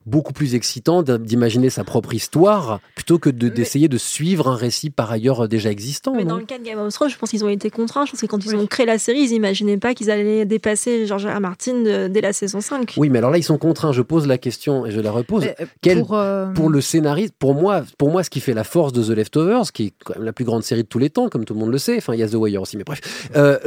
beaucoup 0.06 0.34
plus 0.34 0.56
excitant 0.56 1.04
d'imaginer 1.04 1.70
sa 1.70 1.84
propre 1.84 2.14
histoire 2.14 2.80
plutôt 2.96 3.20
que 3.20 3.30
de- 3.30 3.50
d'essayer 3.50 3.88
de 3.88 3.98
suivre 3.98 4.48
un 4.48 4.56
récit 4.56 4.90
par 4.90 5.12
ailleurs 5.12 5.46
euh, 5.46 5.48
déjà 5.48 5.70
existant. 5.72 6.14
Mais 6.16 6.26
dans 6.26 6.38
le 6.38 6.46
cas 6.46 6.58
de 6.58 6.64
Game 6.64 6.80
of 6.80 6.94
Thrones, 6.94 7.10
je 7.10 7.18
pense 7.18 7.30
qu'ils 7.30 7.44
ont 7.46 7.50
été 7.50 7.70
contraints. 7.70 8.06
Je 8.06 8.12
pense 8.12 8.22
que 8.22 8.26
quand 8.26 8.44
ils 8.46 8.56
ont 8.56 8.66
créé 8.68 8.86
la 8.86 8.98
série, 8.98 9.20
ils 9.22 9.32
imaginaient 9.34 9.78
pas 9.78 9.94
qu'ils 9.94 10.10
allaient 10.12 10.46
dépasser 10.46 11.06
George 11.06 11.26
R. 11.26 11.36
R. 11.38 11.40
Martin 11.40 11.82
de- 11.82 12.08
dès 12.08 12.22
la 12.22 12.34
saison 12.34 12.62
5. 12.62 12.96
Oui, 12.98 13.10
mais 13.10 13.20
alors 13.20 13.32
là, 13.32 13.38
ils 13.38 13.44
sont 13.44 13.58
contraints. 13.58 13.92
Je 13.92 14.02
pose 14.02 14.28
la 14.28 14.38
question 14.38 14.86
et 14.86 14.92
je 14.92 15.00
la 15.00 15.12
repose. 15.12 15.44
Mais, 15.44 15.56
euh, 15.62 15.66
Quel- 15.82 16.00
pour, 16.00 16.16
euh, 16.16 16.48
pour 16.54 16.70
le 16.70 16.82
scénariste, 16.82 17.34
pour 17.38 17.54
moi, 17.54 17.84
pour 17.98 18.10
moi, 18.10 18.24
ce 18.24 18.30
qui 18.30 18.40
fait 18.40 18.54
la 18.54 18.64
force 18.64 18.94
de 18.94 19.04
The 19.04 19.10
Leftovers, 19.18 19.72
qui 19.72 19.88
est 19.88 19.94
quand 20.04 20.16
même 20.16 20.26
la 20.26 20.34
plus 20.34 20.46
grande 20.46 20.64
série 20.64 20.84
de 20.84 20.88
tous 20.88 21.00
les 21.00 21.10
temps, 21.10 21.30
comme 21.30 21.46
tout 21.46 21.54
le 21.54 21.60
monde 21.60 21.72
le 21.72 21.78
sait, 21.78 21.98
enfin, 21.98 22.14
il 22.14 22.20
y 22.20 22.24
a 22.24 22.28
The 22.30 22.36
Wire 22.36 22.62
aussi, 22.62 22.78
mais 22.78 22.84
bref, 22.84 23.30
euh, 23.36 23.58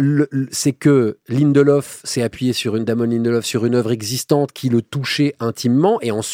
c'est 0.51 0.73
que 0.73 1.18
Lindelof 1.29 2.01
s'est 2.05 2.23
appuyé 2.23 2.53
sur 2.53 2.77
une 2.77 2.85
Damon 2.85 3.05
Lindelof 3.05 3.45
sur 3.45 3.64
une 3.66 3.75
œuvre 3.75 3.92
existante 3.92 4.53
qui 4.53 4.68
le 4.68 4.83
touchait 4.83 5.35
intimement, 5.40 5.99
et 6.03 6.11
ensuite, 6.11 6.32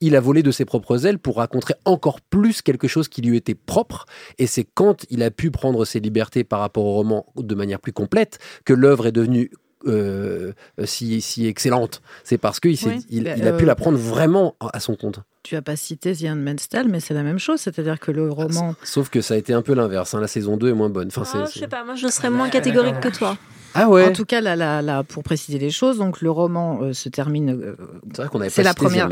il 0.00 0.16
a 0.16 0.20
volé 0.20 0.42
de 0.42 0.50
ses 0.50 0.64
propres 0.64 1.06
ailes 1.06 1.18
pour 1.18 1.36
raconter 1.36 1.74
encore 1.84 2.20
plus 2.20 2.62
quelque 2.62 2.88
chose 2.88 3.08
qui 3.08 3.22
lui 3.22 3.36
était 3.36 3.54
propre. 3.54 4.06
Et 4.38 4.46
c'est 4.46 4.64
quand 4.64 5.04
il 5.10 5.22
a 5.22 5.30
pu 5.30 5.50
prendre 5.50 5.84
ses 5.84 6.00
libertés 6.00 6.44
par 6.44 6.60
rapport 6.60 6.84
au 6.84 6.92
roman 6.94 7.26
de 7.36 7.54
manière 7.54 7.80
plus 7.80 7.92
complète 7.92 8.38
que 8.64 8.72
l'œuvre 8.72 9.06
est 9.06 9.12
devenue 9.12 9.50
euh, 9.86 10.52
si, 10.84 11.20
si 11.20 11.46
excellente. 11.46 12.02
C'est 12.24 12.38
parce 12.38 12.58
qu'il 12.60 12.76
s'est- 12.76 12.88
Oui, 12.88 13.06
il, 13.08 13.24
bah, 13.24 13.34
il 13.36 13.46
a 13.46 13.52
pu 13.52 13.62
euh, 13.64 13.66
la 13.66 13.74
prendre 13.76 13.98
vraiment 13.98 14.56
à 14.60 14.80
son 14.80 14.96
compte. 14.96 15.20
Tu 15.44 15.54
as 15.54 15.62
pas 15.62 15.76
cité 15.76 16.12
The 16.16 16.24
Handmaid's 16.24 16.66
mais 16.88 16.98
c'est 16.98 17.14
la 17.14 17.22
même 17.22 17.38
chose, 17.38 17.60
c'est-à-dire 17.60 18.00
que 18.00 18.10
le 18.10 18.28
roman. 18.30 18.74
Sauf 18.82 19.10
que 19.10 19.20
ça 19.20 19.34
a 19.34 19.36
été 19.36 19.52
un 19.52 19.62
peu 19.62 19.74
l'inverse. 19.74 20.12
hein. 20.14 20.20
La 20.20 20.26
saison 20.26 20.56
2 20.56 20.70
est 20.70 20.72
moins 20.72 20.88
bonne. 20.90 21.08
Enfin, 21.16 21.22
Ah, 21.34 21.44
je 21.52 21.60
sais 21.60 21.68
pas, 21.68 21.84
moi 21.84 21.94
je 21.94 22.08
serais 22.08 22.30
moins 22.30 22.48
catégorique 22.48 22.98
que 23.00 23.08
toi. 23.16 23.36
Ah 23.74 23.88
ouais 23.88 24.06
En 24.08 24.12
tout 24.12 24.24
cas, 24.24 24.40
là, 24.40 24.56
là, 24.56 24.80
là, 24.82 25.02
pour 25.02 25.22
préciser 25.22 25.58
les 25.58 25.70
choses, 25.70 25.98
donc 25.98 26.20
le 26.22 26.30
roman 26.30 26.78
euh, 26.82 26.92
se 26.92 27.08
termine. 27.08 27.50
euh, 27.50 27.76
C'est 28.12 28.22
vrai 28.22 28.28
qu'on 28.30 28.40
avait 28.40 28.50
pas 28.50 28.62
la 28.62 28.74
première. 28.74 29.08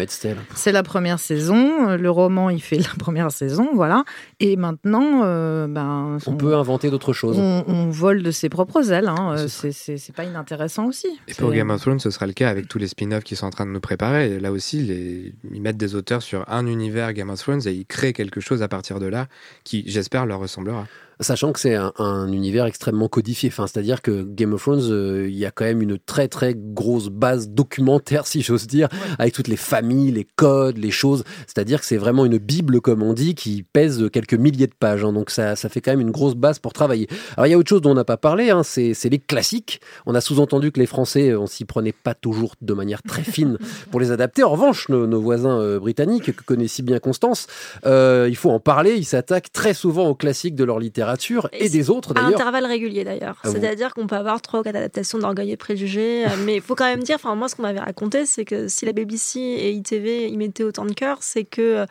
C'est 0.54 0.72
la 0.72 0.82
première 0.82 1.18
saison. 1.18 1.90
euh, 1.90 1.96
Le 1.98 2.10
roman, 2.10 2.48
il 2.50 2.62
fait 2.62 2.76
la 2.78 2.94
première 2.98 3.30
saison, 3.30 3.68
voilà. 3.74 4.04
Et 4.40 4.56
maintenant, 4.56 5.20
euh, 5.24 5.66
ben, 5.68 6.18
On 6.26 6.36
peut 6.36 6.54
inventer 6.54 6.90
d'autres 6.90 7.12
choses. 7.12 7.38
on, 7.38 7.64
on 7.66 7.90
vole 7.90 8.22
de 8.22 8.30
ses 8.30 8.48
propres 8.48 8.90
ailes. 8.92 9.08
Hein. 9.08 9.36
C'est 9.48 10.14
pas 10.14 10.24
inintéressant 10.24 10.86
aussi. 10.86 11.08
Et 11.28 11.34
pour 11.34 11.52
Game 11.52 11.70
of 11.70 11.80
Thrones, 11.80 12.00
ce 12.00 12.10
sera 12.10 12.26
le 12.26 12.32
cas 12.32 12.48
avec 12.48 12.68
tous 12.68 12.78
les 12.78 12.88
spin-offs 12.88 13.24
qui 13.24 13.36
sont 13.36 13.46
en 13.46 13.50
train 13.50 13.66
de 13.66 13.70
nous 13.70 13.80
préparer. 13.80 14.32
Et 14.32 14.40
là 14.40 14.50
aussi, 14.52 14.80
les... 14.82 15.34
ils 15.52 15.60
mettent 15.62 15.76
des 15.76 15.94
auteurs 15.94 16.22
sur 16.22 16.44
un 16.50 16.66
univers 16.66 17.12
Game 17.12 17.30
of 17.30 17.38
Thrones 17.40 17.60
et 17.66 17.72
ils 17.72 17.86
créent 17.86 18.12
quelque 18.12 18.40
chose 18.40 18.62
à 18.62 18.68
partir 18.68 18.98
de 19.00 19.06
là 19.06 19.26
qui, 19.64 19.84
j'espère, 19.86 20.26
leur 20.26 20.38
ressemblera. 20.40 20.86
Sachant 21.20 21.52
que 21.52 21.60
c'est 21.60 21.74
un, 21.74 21.92
un 21.98 22.32
univers 22.32 22.66
extrêmement 22.66 23.08
codifié. 23.08 23.48
Enfin, 23.48 23.66
c'est-à-dire 23.66 24.02
que 24.02 24.22
Game 24.22 24.52
of 24.52 24.62
Thrones, 24.62 24.90
euh, 24.90 25.28
il 25.28 25.36
y 25.36 25.46
a 25.46 25.50
quand 25.50 25.64
même 25.64 25.82
une 25.82 25.98
très 25.98 26.28
très 26.28 26.54
grosse 26.56 27.08
base 27.08 27.48
documentaire, 27.48 28.26
si 28.26 28.42
j'ose 28.42 28.66
dire, 28.66 28.88
avec 29.18 29.32
toutes 29.34 29.48
les 29.48 29.56
familles, 29.56 30.10
les 30.12 30.26
codes, 30.36 30.76
les 30.78 30.90
choses. 30.90 31.24
C'est-à-dire 31.46 31.80
que 31.80 31.86
c'est 31.86 31.96
vraiment 31.96 32.24
une 32.24 32.38
bible, 32.38 32.80
comme 32.80 33.02
on 33.02 33.12
dit, 33.12 33.34
qui 33.34 33.62
pèse 33.62 34.08
quelques 34.12 34.34
milliers 34.34 34.66
de 34.66 34.74
pages. 34.74 35.04
hein. 35.04 35.12
Donc 35.12 35.30
ça, 35.30 35.56
ça 35.56 35.68
fait 35.68 35.80
quand 35.80 35.92
même 35.92 36.00
une 36.00 36.10
grosse 36.10 36.34
base 36.34 36.58
pour 36.58 36.72
travailler. 36.72 37.08
Alors 37.36 37.46
il 37.46 37.50
y 37.50 37.54
a 37.54 37.58
autre 37.58 37.68
chose 37.68 37.80
dont 37.80 37.92
on 37.92 37.94
n'a 37.94 38.04
pas 38.04 38.16
parlé, 38.16 38.50
hein, 38.50 38.62
c'est 38.64 38.94
les 39.04 39.18
classiques. 39.18 39.80
On 40.06 40.14
a 40.14 40.20
sous-entendu 40.20 40.72
que 40.72 40.80
les 40.80 40.86
Français, 40.86 41.30
euh, 41.30 41.38
on 41.38 41.46
s'y 41.46 41.64
prenait 41.64 41.92
pas 41.92 42.14
toujours 42.14 42.54
de 42.60 42.74
manière 42.74 43.02
très 43.02 43.22
fine 43.22 43.58
pour 43.90 44.00
les 44.00 44.10
adapter. 44.10 44.42
En 44.42 44.50
revanche, 44.50 44.88
nos, 44.88 45.06
nos 45.06 45.20
voisins 45.20 45.60
euh, 45.60 45.78
britanniques, 45.78 46.34
que 46.34 46.42
connaît 46.42 46.68
si 46.68 46.82
bien 46.82 46.98
Constance, 46.98 47.46
euh, 47.86 48.26
il 48.28 48.36
faut 48.36 48.50
en 48.50 48.60
parler. 48.60 48.94
Ils 48.96 49.04
s'attaquent 49.04 49.52
très 49.52 49.74
souvent 49.74 50.08
aux 50.08 50.14
classiques 50.14 50.54
de 50.54 50.64
leur 50.64 50.78
littérature 50.78 51.03
et, 51.52 51.68
des 51.68 51.90
autres 51.90 52.10
À 52.12 52.14
d'ailleurs. 52.14 52.40
intervalles 52.40 52.66
réguliers 52.66 53.04
d'ailleurs. 53.04 53.36
Ah 53.44 53.50
C'est-à-dire 53.50 53.94
qu'on 53.94 54.06
peut 54.06 54.16
avoir 54.16 54.40
trois 54.40 54.60
ou 54.60 54.62
quatre 54.62 54.76
adaptations 54.76 55.18
d'Orgueil 55.18 55.52
et 55.52 55.56
Préjugés. 55.56 56.26
euh, 56.26 56.30
mais 56.44 56.56
il 56.56 56.60
faut 56.62 56.74
quand 56.74 56.84
même 56.84 57.02
dire, 57.02 57.16
enfin 57.16 57.34
moi 57.34 57.48
ce 57.48 57.56
qu'on 57.56 57.62
m'avait 57.62 57.80
raconté, 57.80 58.26
c'est 58.26 58.44
que 58.44 58.68
si 58.68 58.84
la 58.84 58.92
BBC 58.92 59.40
et 59.40 59.72
ITV 59.72 60.28
y 60.28 60.36
mettaient 60.36 60.64
autant 60.64 60.84
de 60.84 60.92
cœur, 60.92 61.18
c'est 61.20 61.44
que 61.44 61.62
euh, 61.62 61.86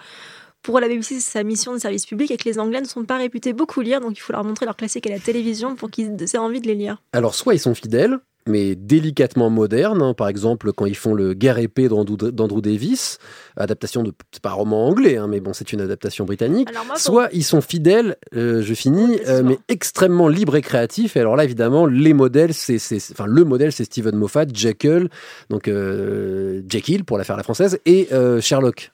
pour 0.61 0.79
la 0.79 0.87
BBC, 0.87 1.15
c'est 1.15 1.31
sa 1.31 1.43
mission 1.43 1.73
de 1.73 1.77
service 1.77 2.05
public 2.05 2.31
et 2.31 2.37
que 2.37 2.45
les 2.45 2.57
Anglais 2.57 2.79
ne 2.79 2.87
sont 2.87 3.03
pas 3.03 3.17
réputés 3.17 3.51
beaucoup 3.51 3.81
lire, 3.81 3.99
donc 3.99 4.17
il 4.17 4.21
faut 4.21 4.31
leur 4.31 4.45
montrer 4.45 4.65
leurs 4.65 4.77
classiques 4.77 5.05
à 5.07 5.09
la 5.09 5.19
télévision 5.19 5.75
pour 5.75 5.91
qu'ils 5.91 6.15
aient 6.21 6.37
envie 6.37 6.61
de 6.61 6.67
les 6.67 6.75
lire. 6.75 7.01
Alors, 7.11 7.35
soit 7.35 7.53
ils 7.53 7.59
sont 7.59 7.75
fidèles, 7.75 8.17
mais 8.47 8.75
délicatement 8.75 9.49
modernes. 9.49 10.01
hein. 10.01 10.13
Par 10.13 10.27
exemple, 10.27 10.73
quand 10.73 10.85
ils 10.85 10.95
font 10.95 11.13
le 11.13 11.33
Guerre 11.33 11.59
épée 11.59 11.87
d'Andrew 11.87 12.61
Davis, 12.61 13.17
adaptation 13.57 14.03
de. 14.03 14.13
Pas 14.41 14.49
un 14.49 14.53
roman 14.53 14.87
anglais, 14.87 15.17
hein, 15.17 15.27
mais 15.27 15.39
bon, 15.39 15.53
c'est 15.53 15.71
une 15.73 15.81
adaptation 15.81 16.25
britannique. 16.25 16.69
Moi, 16.85 16.97
Soit 16.97 17.29
ils 17.33 17.43
sont 17.43 17.61
fidèles, 17.61 18.17
euh, 18.35 18.61
je 18.61 18.73
finis, 18.73 19.19
euh, 19.27 19.43
mais 19.43 19.57
extrêmement 19.67 20.27
libres 20.27 20.55
et 20.55 20.61
créatifs. 20.61 21.15
Et 21.15 21.19
alors 21.19 21.35
là, 21.35 21.43
évidemment, 21.43 21.85
les 21.85 22.13
modèles, 22.13 22.53
c'est, 22.53 22.77
enfin, 23.11 23.25
le 23.25 23.43
modèle, 23.43 23.71
c'est 23.71 23.85
Stephen 23.85 24.15
Moffat, 24.15 24.45
Jekyll, 24.53 25.09
donc 25.49 25.67
euh, 25.67 26.61
Jekyll 26.67 27.05
pour 27.05 27.17
la 27.17 27.23
faire 27.23 27.35
à 27.35 27.37
la 27.37 27.43
française, 27.43 27.79
et 27.85 28.09
Sherlock. 28.41 28.91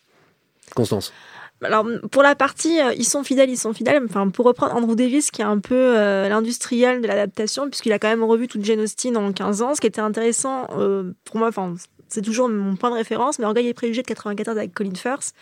Constance. 0.75 1.11
Alors, 1.61 1.85
pour 2.11 2.23
la 2.23 2.35
partie, 2.35 2.79
euh, 2.79 2.93
ils 2.93 3.05
sont 3.05 3.23
fidèles, 3.23 3.49
ils 3.49 3.57
sont 3.57 3.73
fidèles. 3.73 4.01
Enfin, 4.05 4.29
pour 4.29 4.45
reprendre 4.45 4.75
Andrew 4.75 4.95
Davis, 4.95 5.29
qui 5.29 5.41
est 5.41 5.45
un 5.45 5.59
peu 5.59 5.75
euh, 5.75 6.29
l'industriel 6.29 7.01
de 7.01 7.07
l'adaptation, 7.07 7.69
puisqu'il 7.69 7.91
a 7.91 7.99
quand 7.99 8.07
même 8.07 8.23
revu 8.23 8.47
toute 8.47 8.63
Jane 8.63 8.79
Austen 8.79 9.17
en 9.17 9.33
15 9.33 9.61
ans. 9.61 9.75
Ce 9.75 9.81
qui 9.81 9.87
était 9.87 10.01
intéressant, 10.01 10.67
euh, 10.77 11.11
pour 11.25 11.37
moi, 11.37 11.49
enfin, 11.49 11.75
c'est 12.07 12.21
toujours 12.21 12.47
mon 12.47 12.75
point 12.75 12.89
de 12.89 12.95
référence, 12.95 13.39
mais 13.39 13.45
Orgueil 13.45 13.67
et 13.67 13.73
Préjugés 13.73 14.03
de 14.03 14.07
94 14.07 14.57
avec 14.57 14.73
Colin 14.73 14.95
Firth. 14.95 15.33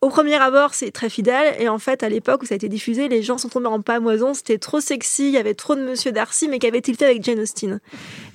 Au 0.00 0.10
premier 0.10 0.36
abord, 0.36 0.74
c'est 0.74 0.92
très 0.92 1.08
fidèle, 1.08 1.56
et 1.58 1.68
en 1.68 1.78
fait, 1.78 2.04
à 2.04 2.08
l'époque 2.08 2.42
où 2.42 2.46
ça 2.46 2.54
a 2.54 2.56
été 2.56 2.68
diffusé, 2.68 3.08
les 3.08 3.20
gens 3.20 3.36
sont 3.36 3.48
tombés 3.48 3.66
en 3.66 3.82
pamoison, 3.82 4.32
c'était 4.32 4.58
trop 4.58 4.78
sexy, 4.78 5.26
il 5.26 5.32
y 5.32 5.38
avait 5.38 5.54
trop 5.54 5.74
de 5.74 5.80
Monsieur 5.80 6.12
Darcy, 6.12 6.46
mais 6.46 6.60
qu'avait-il 6.60 6.94
fait 6.94 7.06
avec 7.06 7.24
Jane 7.24 7.40
Austen? 7.40 7.80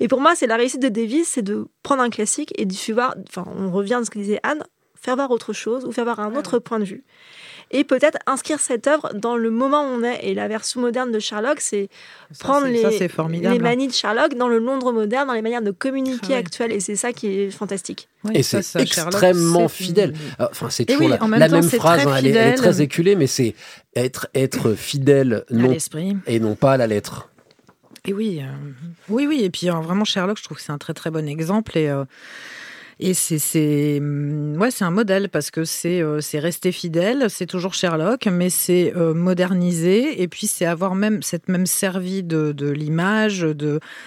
Et 0.01 0.09
pour 0.09 0.19
moi, 0.19 0.35
c'est 0.35 0.45
la 0.45 0.57
réussite 0.57 0.81
de 0.81 0.89
Davis, 0.89 1.29
c'est 1.29 1.41
de 1.41 1.67
prendre 1.81 2.01
un 2.01 2.09
classique 2.09 2.51
et 2.57 2.65
de 2.65 2.93
voir, 2.93 3.15
enfin, 3.29 3.45
on 3.57 3.71
revient 3.71 3.93
à 3.93 4.03
ce 4.03 4.09
que 4.09 4.19
disait 4.19 4.41
Anne, 4.43 4.61
faire 5.03 5.15
voir 5.15 5.31
autre 5.31 5.53
chose 5.53 5.85
ou 5.85 5.91
faire 5.91 6.05
voir 6.05 6.19
un 6.19 6.35
autre 6.35 6.59
point 6.59 6.79
de 6.79 6.85
vue. 6.85 7.03
Et 7.71 7.83
peut-être 7.83 8.19
inscrire 8.27 8.59
cette 8.59 8.85
œuvre 8.87 9.11
dans 9.15 9.35
le 9.35 9.49
moment 9.49 9.81
où 9.83 9.87
on 9.99 10.03
est. 10.03 10.19
Et 10.23 10.35
la 10.35 10.47
version 10.47 10.79
moderne 10.81 11.11
de 11.11 11.17
Sherlock, 11.17 11.59
c'est 11.59 11.89
prendre 12.39 12.67
c'est- 12.67 12.81
ça, 13.09 13.27
les, 13.27 13.39
les 13.39 13.59
manies 13.59 13.87
de 13.87 13.93
Sherlock 13.93 14.35
dans 14.35 14.47
le 14.47 14.59
Londres 14.59 14.91
moderne, 14.93 15.27
dans 15.27 15.33
les 15.33 15.41
manières 15.41 15.63
de 15.63 15.71
communiquer 15.71 16.35
actuelles. 16.35 16.71
Et 16.71 16.79
c'est 16.79 16.95
ça 16.95 17.13
qui 17.13 17.27
est 17.27 17.49
fantastique. 17.51 18.09
et 18.33 18.43
c'est 18.43 18.63
extrêmement 18.79 19.67
fidèle. 19.69 20.13
Euh, 20.39 20.47
Enfin, 20.51 20.69
c'est 20.69 20.85
toujours 20.85 21.01
oui, 21.01 21.07
la, 21.09 21.23
en 21.23 21.27
même 21.27 21.39
la 21.39 21.47
temps, 21.49 21.55
même 21.55 21.63
c'est 21.63 21.77
phrase. 21.77 22.05
hein, 22.05 22.15
elle, 22.17 22.27
est, 22.27 22.29
elle 22.29 22.35
est 22.37 22.39
fidèle. 22.51 22.55
très 22.59 22.81
éculée, 22.81 23.15
mais 23.15 23.27
c'est 23.27 23.55
être 23.95 24.27
être 24.35 24.73
fidèle 24.75 25.43
non 25.49 25.69
l'esprit. 25.71 26.15
et 26.27 26.39
non 26.39 26.53
pas 26.55 26.73
à 26.73 26.77
la 26.77 26.85
lettre. 26.87 27.29
Et 28.05 28.13
oui, 28.13 28.41
euh, 28.43 28.51
oui, 29.09 29.25
oui. 29.25 29.41
Et 29.43 29.49
puis 29.49 29.69
euh, 29.69 29.73
vraiment 29.75 30.05
Sherlock, 30.05 30.37
je 30.37 30.43
trouve 30.43 30.57
que 30.57 30.63
c'est 30.63 30.73
un 30.73 30.77
très 30.77 30.93
très 30.93 31.09
bon 31.09 31.27
exemple 31.27 31.75
et 31.77 31.89
euh, 31.89 32.03
et 33.03 33.13
c'est 33.13 33.37
c'est 33.37 33.97
hum, 33.99 34.57
c'est 34.71 34.85
un 34.85 34.91
modèle 34.91 35.27
parce 35.29 35.51
que 35.51 35.65
c'est 35.65 36.01
euh, 36.01 36.19
rester 36.35 36.71
fidèle, 36.71 37.25
c'est 37.29 37.45
toujours 37.45 37.73
Sherlock, 37.73 38.27
mais 38.27 38.49
c'est 38.49 38.93
euh, 38.95 39.13
moderniser 39.13 40.21
et 40.21 40.27
puis 40.29 40.47
c'est 40.47 40.65
avoir 40.65 40.95
même 40.95 41.21
cette 41.21 41.49
même 41.49 41.65
servi 41.65 42.23
de, 42.23 42.53
de 42.53 42.69
l'image 42.69 43.45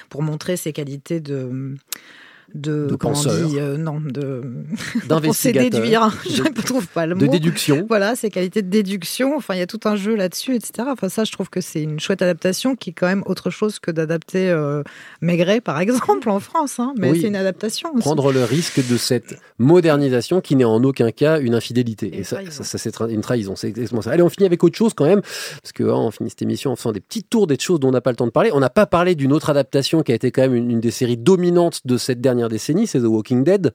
pour 0.08 0.22
montrer 0.22 0.56
ses 0.56 0.72
qualités 0.72 1.20
de 1.20 1.76
de, 2.54 2.86
De 2.86 2.96
penseur. 2.96 3.46
dit 3.48 3.58
euh, 3.58 3.76
non 3.76 4.00
de 4.00 4.42
D'investigateur. 5.08 5.70
déduire 5.80 6.06
De- 6.24 6.30
je 6.30 6.42
ne 6.42 6.62
trouve 6.62 6.86
pas 6.86 7.06
le 7.06 7.14
de 7.14 7.24
mot 7.26 7.30
déduction. 7.30 7.84
voilà 7.88 8.14
ses 8.16 8.30
qualités 8.30 8.62
de 8.62 8.68
déduction 8.70 9.36
enfin 9.36 9.54
il 9.54 9.58
y 9.58 9.62
a 9.62 9.66
tout 9.66 9.80
un 9.84 9.96
jeu 9.96 10.14
là-dessus 10.14 10.54
etc 10.54 10.88
enfin 10.90 11.08
ça 11.08 11.24
je 11.24 11.32
trouve 11.32 11.50
que 11.50 11.60
c'est 11.60 11.82
une 11.82 12.00
chouette 12.00 12.22
adaptation 12.22 12.76
qui 12.76 12.90
est 12.90 12.92
quand 12.92 13.06
même 13.08 13.22
autre 13.26 13.50
chose 13.50 13.78
que 13.78 13.90
d'adapter 13.90 14.48
euh, 14.50 14.82
Maigret 15.20 15.60
par 15.60 15.80
exemple 15.80 16.28
en 16.30 16.40
France 16.40 16.78
hein, 16.78 16.94
mais 16.98 17.10
Oui. 17.10 17.20
c'est 17.20 17.28
une 17.28 17.36
adaptation 17.36 17.90
aussi. 17.94 18.00
Prendre 18.02 18.32
le 18.32 18.44
risque 18.44 18.86
de 18.88 18.96
cette 18.96 19.34
modernisation 19.58 20.40
qui 20.40 20.56
n'est 20.56 20.64
en 20.64 20.82
aucun 20.84 21.10
cas 21.10 21.40
une 21.40 21.54
infidélité. 21.54 22.16
Et 22.18 22.24
ça, 22.24 22.38
ça, 22.50 22.62
ça, 22.64 22.78
c'est 22.78 22.94
tra- 22.94 23.10
une 23.10 23.20
trahison. 23.20 23.56
C'est 23.56 23.68
exactement 23.68 24.02
ça. 24.02 24.10
Allez, 24.10 24.22
on 24.22 24.28
finit 24.28 24.46
avec 24.46 24.62
autre 24.62 24.76
chose 24.76 24.92
quand 24.94 25.06
même, 25.06 25.20
parce 25.22 25.72
que 25.74 25.82
hein, 25.84 25.94
on 25.96 26.10
finit 26.10 26.30
cette 26.30 26.42
émission 26.42 26.72
en 26.72 26.76
faisant 26.76 26.92
des 26.92 27.00
petits 27.00 27.22
tours 27.24 27.46
des 27.46 27.58
choses 27.58 27.80
dont 27.80 27.88
on 27.88 27.92
n'a 27.92 28.00
pas 28.00 28.10
le 28.10 28.16
temps 28.16 28.26
de 28.26 28.30
parler. 28.32 28.50
On 28.52 28.60
n'a 28.60 28.70
pas 28.70 28.86
parlé 28.86 29.14
d'une 29.14 29.32
autre 29.32 29.50
adaptation 29.50 30.02
qui 30.02 30.12
a 30.12 30.14
été 30.14 30.30
quand 30.30 30.42
même 30.42 30.54
une, 30.54 30.70
une 30.70 30.80
des 30.80 30.90
séries 30.90 31.16
dominantes 31.16 31.80
de 31.86 31.96
cette 31.96 32.20
dernière 32.20 32.35
décennie, 32.48 32.86
c'est 32.86 33.00
The 33.00 33.04
Walking 33.04 33.44
Dead, 33.44 33.72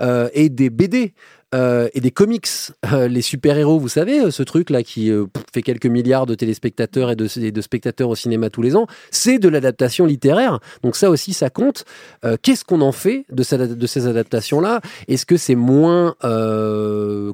euh, 0.00 0.28
et 0.32 0.48
des 0.48 0.70
BD. 0.70 1.14
Euh, 1.54 1.88
et 1.94 2.00
des 2.00 2.10
comics, 2.10 2.48
Euh, 2.92 3.08
les 3.08 3.22
super-héros, 3.22 3.78
vous 3.78 3.88
savez, 3.88 4.20
euh, 4.20 4.30
ce 4.30 4.42
truc-là 4.42 4.82
qui 4.82 5.10
fait 5.52 5.62
quelques 5.62 5.86
milliards 5.86 6.26
de 6.26 6.34
téléspectateurs 6.34 7.10
et 7.10 7.16
de, 7.16 7.60
spectateurs 7.60 8.08
au 8.08 8.14
cinéma 8.14 8.50
tous 8.50 8.62
les 8.62 8.76
ans, 8.76 8.86
c'est 9.10 9.38
de 9.38 9.48
l'adaptation 9.48 10.04
littéraire. 10.04 10.60
Donc 10.82 10.96
ça 10.96 11.10
aussi, 11.10 11.32
ça 11.32 11.50
compte. 11.50 11.84
Qu'est-ce 12.42 12.64
qu'on 12.64 12.80
en 12.80 12.92
fait 12.92 13.24
de, 13.30 13.42
ces 13.42 14.06
adaptations-là? 14.06 14.80
Est-ce 15.08 15.26
que 15.26 15.36
c'est 15.36 15.54
moins 15.54 16.14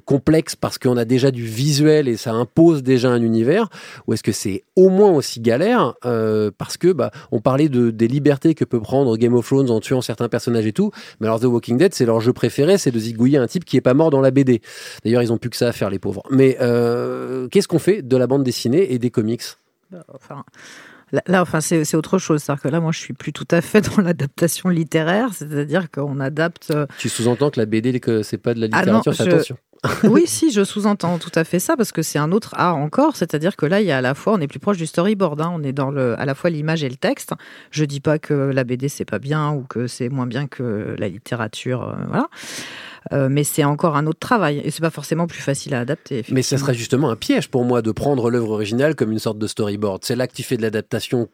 complexe 0.05 0.57
parce 0.57 0.79
qu'on 0.79 0.97
a 0.97 1.05
déjà 1.05 1.31
du 1.31 1.45
visuel 1.45 2.09
et 2.09 2.17
ça 2.17 2.33
impose 2.33 2.83
déjà 2.83 3.11
un 3.11 3.23
univers? 3.23 3.69
Ou 4.07 4.15
est-ce 4.15 4.23
que 4.23 4.33
c'est 4.33 4.65
au 4.77 4.89
moins 4.89 5.11
aussi 5.11 5.41
galère 5.41 5.95
parce 6.59 6.77
que 6.77 6.93
bah, 6.93 7.11
on 7.33 7.41
parlait 7.41 7.69
de, 7.69 7.91
des 7.91 8.09
libertés 8.09 8.55
que 8.55 8.65
peut 8.65 8.81
prendre 8.81 9.17
Game 9.17 9.35
of 9.35 9.47
Thrones 9.47 9.71
en 9.71 9.81
tuant 9.81 10.01
certains 10.01 10.29
personnages 10.29 10.67
et 10.67 10.73
tout, 10.73 10.91
mais 11.21 11.27
alors 11.27 11.41
The 11.41 11.45
Walking 11.45 11.77
Dead, 11.77 11.95
c'est 11.95 12.07
leur 12.07 12.21
jeu 12.21 12.33
préféré, 12.33 12.79
c'est 12.79 12.91
de 12.91 12.99
zigouiller 12.99 13.39
un 13.39 13.47
type 13.47 13.65
qui 13.65 13.77
est 13.77 13.83
pas 13.83 13.95
mort 13.95 14.10
dans 14.11 14.21
la 14.21 14.31
BD. 14.31 14.61
D'ailleurs, 15.05 15.23
ils 15.23 15.33
ont 15.33 15.39
plus 15.39 15.51
que 15.51 15.57
ça 15.57 15.69
à 15.69 15.73
faire, 15.73 15.91
les 15.91 15.99
pauvres. 15.99 16.23
Mais 16.31 16.57
euh, 16.61 17.49
qu'est-ce 17.49 17.69
qu'on 17.69 17.79
fait 17.79 18.03
de 18.03 18.17
la 18.17 18.27
bande 18.27 18.45
dessinée 18.45 18.93
et 18.93 18.99
des 18.99 19.11
comics? 19.11 19.43
Enfin, 20.15 20.45
là, 21.13 21.23
là, 21.27 21.43
enfin, 21.43 21.61
c'est 21.61 21.95
autre 21.97 22.19
chose. 22.19 22.43
C'est-à-dire 22.43 22.63
que 22.63 22.69
là, 22.69 22.81
moi, 22.81 22.93
je 22.93 22.99
suis 23.01 23.15
plus 23.15 23.33
tout 23.33 23.49
à 23.51 23.61
fait 23.61 23.81
dans 23.97 24.03
l'adaptation 24.03 24.69
littéraire, 24.69 25.31
c'est-à-dire 25.35 25.91
qu'on 25.91 26.21
adapte. 26.21 26.71
euh, 26.75 26.87
Tu 26.99 27.09
sous-entends 27.09 27.51
que 27.51 27.59
la 27.59 27.67
BD, 27.67 27.99
que 28.01 28.23
c'est 28.23 28.39
pas 28.39 28.55
de 28.55 28.61
la 28.61 28.69
Ah 28.73 28.85
non, 28.87 28.99
littérature, 28.99 29.13
je- 29.13 29.31
attention. 29.31 29.57
oui, 30.05 30.25
si, 30.27 30.53
je 30.53 30.63
sous-entends 30.63 31.17
tout 31.17 31.31
à 31.35 31.43
fait 31.43 31.59
ça, 31.59 31.75
parce 31.75 31.91
que 31.91 32.03
c'est 32.03 32.19
un 32.19 32.33
autre 32.33 32.53
art 32.59 32.77
encore. 32.77 33.17
C'est-à-dire 33.17 33.57
que 33.57 33.65
là, 33.65 33.81
il 33.81 33.87
y 33.87 33.91
a 33.91 33.97
à 33.97 34.01
la 34.03 34.15
fois, 34.15 34.35
on 34.35 34.39
est 34.41 34.47
plus 34.47 34.59
proche 34.59 34.77
du 34.77 34.85
storyboard. 34.87 35.41
hein, 35.41 35.51
on 35.55 35.63
est 35.63 35.73
dans 35.73 35.91
le, 35.91 36.21
à 36.21 36.27
la 36.27 36.35
fois 36.35 36.51
l'image 36.51 36.85
et 36.85 36.89
le 36.91 36.97
texte. 36.97 37.33
Je 37.71 37.87
dis 37.87 38.01
pas 38.01 38.19
que 38.19 38.35
la 38.35 38.65
BD 38.65 38.91
c'est 38.91 39.07
pas 39.07 39.19
bien 39.19 39.53
ou 39.53 39.63
que 39.63 39.87
c'est 39.87 40.11
moins 40.11 40.27
bien 40.27 40.47
que 40.49 40.95
la 40.99 41.09
littérature, 41.09 41.83
euh, 41.89 41.95
voilà. 42.09 42.29
Euh, 43.13 43.29
mais 43.31 43.45
c'est 43.45 43.65
encore 43.65 43.97
un 43.97 44.07
autre 44.07 44.19
travail 44.19 44.61
et 44.63 44.71
c'est 44.71 44.83
pas 44.83 44.91
forcément 44.91 45.27
plus 45.27 45.41
facile 45.41 45.75
à 45.75 45.81
adapter. 45.81 46.23
Mais 46.31 46.43
ça 46.43 46.59
serait 46.59 46.75
justement 46.75 47.09
un 47.11 47.17
piège 47.17 47.49
pour 47.49 47.65
moi 47.65 47.81
de 47.81 47.93
prendre 47.93 48.31
l'œuvre 48.31 48.51
originale 48.51 48.95
comme 48.95 49.11
une 49.11 49.19
sorte 49.19 49.39
de 49.39 49.47
storyboard. 49.47 50.05
C'est 50.05 50.17
là 50.17 50.27
que 50.27 50.35
tu 50.35 50.43
fais 50.43 50.59
de 50.59 50.63
l'adaptation 50.63 51.29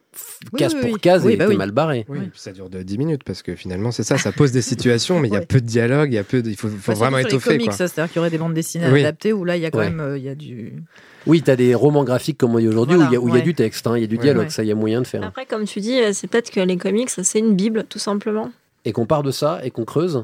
Oui, 0.53 0.59
case 0.59 0.73
oui, 0.75 0.81
pour 0.81 0.91
oui. 0.93 0.99
case 1.01 1.25
Oui, 1.25 1.33
et 1.33 1.35
bah 1.35 1.45
t'es 1.45 1.51
oui. 1.51 1.57
mal 1.57 1.71
barré. 1.71 2.05
Oui, 2.07 2.19
ça 2.35 2.53
dure 2.53 2.69
de 2.69 2.81
10 2.83 2.97
minutes 2.97 3.23
parce 3.25 3.41
que 3.41 3.53
finalement 3.55 3.91
c'est 3.91 4.03
ça, 4.03 4.17
ça 4.17 4.31
pose 4.31 4.53
des 4.53 4.61
situations, 4.73 5.19
mais 5.19 5.27
il 5.27 5.33
y 5.33 5.37
a 5.37 5.41
peu 5.41 5.59
de 5.59 5.65
dialogue, 5.65 6.09
il 6.11 6.15
y 6.15 6.19
a 6.19 6.23
peu, 6.23 6.41
de- 6.41 6.49
il 6.49 6.55
faut, 6.55 6.69
faut 6.69 6.91
Bah, 6.93 6.97
vraiment 6.97 7.17
étoffer 7.17 7.51
comics, 7.51 7.67
quoi. 7.67 7.73
ça, 7.77 7.87
c'est-à-dire 7.89 8.11
qu'il 8.13 8.19
y 8.19 8.21
aurait 8.21 8.29
des 8.29 8.37
bandes 8.37 8.53
dessinées 8.53 8.89
Oui. 8.89 9.01
adaptées 9.01 9.33
où 9.33 9.43
là, 9.43 9.57
il 9.57 9.61
y 9.61 9.65
a 9.65 9.71
quand 9.71 9.79
Ouais. 9.79 9.89
même, 9.89 9.99
euh, 9.99 10.17
il 10.17 10.23
y 10.23 10.29
a 10.29 10.35
du. 10.35 10.81
Oui, 11.25 11.41
tu 11.41 11.51
as 11.51 11.57
des 11.57 11.75
romans 11.75 12.05
graphiques 12.05 12.37
comme 12.37 12.55
on 12.55 12.59
dit 12.59 12.67
aujourd'hui 12.69 12.95
Voilà, 12.95 13.19
où 13.19 13.27
il 13.27 13.33
y 13.33 13.37
a, 13.37 13.41
y 13.41 13.43
du 13.43 13.53
texte, 13.53 13.85
hein, 13.87 13.97
il 13.97 14.01
y 14.01 14.05
a 14.05 14.07
du 14.07 14.17
dialogue, 14.17 14.45
Ouais. 14.45 14.49
ça 14.49 14.63
il 14.63 14.67
y 14.67 14.71
a 14.71 14.75
moyen 14.75 15.01
de 15.01 15.07
faire. 15.07 15.21
Après, 15.25 15.45
comme 15.45 15.65
tu 15.65 15.81
dis, 15.81 15.99
euh, 16.01 16.13
c'est 16.13 16.27
peut-être 16.27 16.49
que 16.49 16.61
les 16.61 16.77
comics, 16.77 17.09
c'est 17.09 17.39
une 17.39 17.55
bible, 17.55 17.83
tout 17.89 17.99
simplement. 17.99 18.51
Et 18.85 18.93
qu'on 18.93 19.05
part 19.05 19.23
de 19.23 19.31
ça 19.31 19.59
et 19.63 19.71
qu'on 19.71 19.83
creuse. 19.83 20.23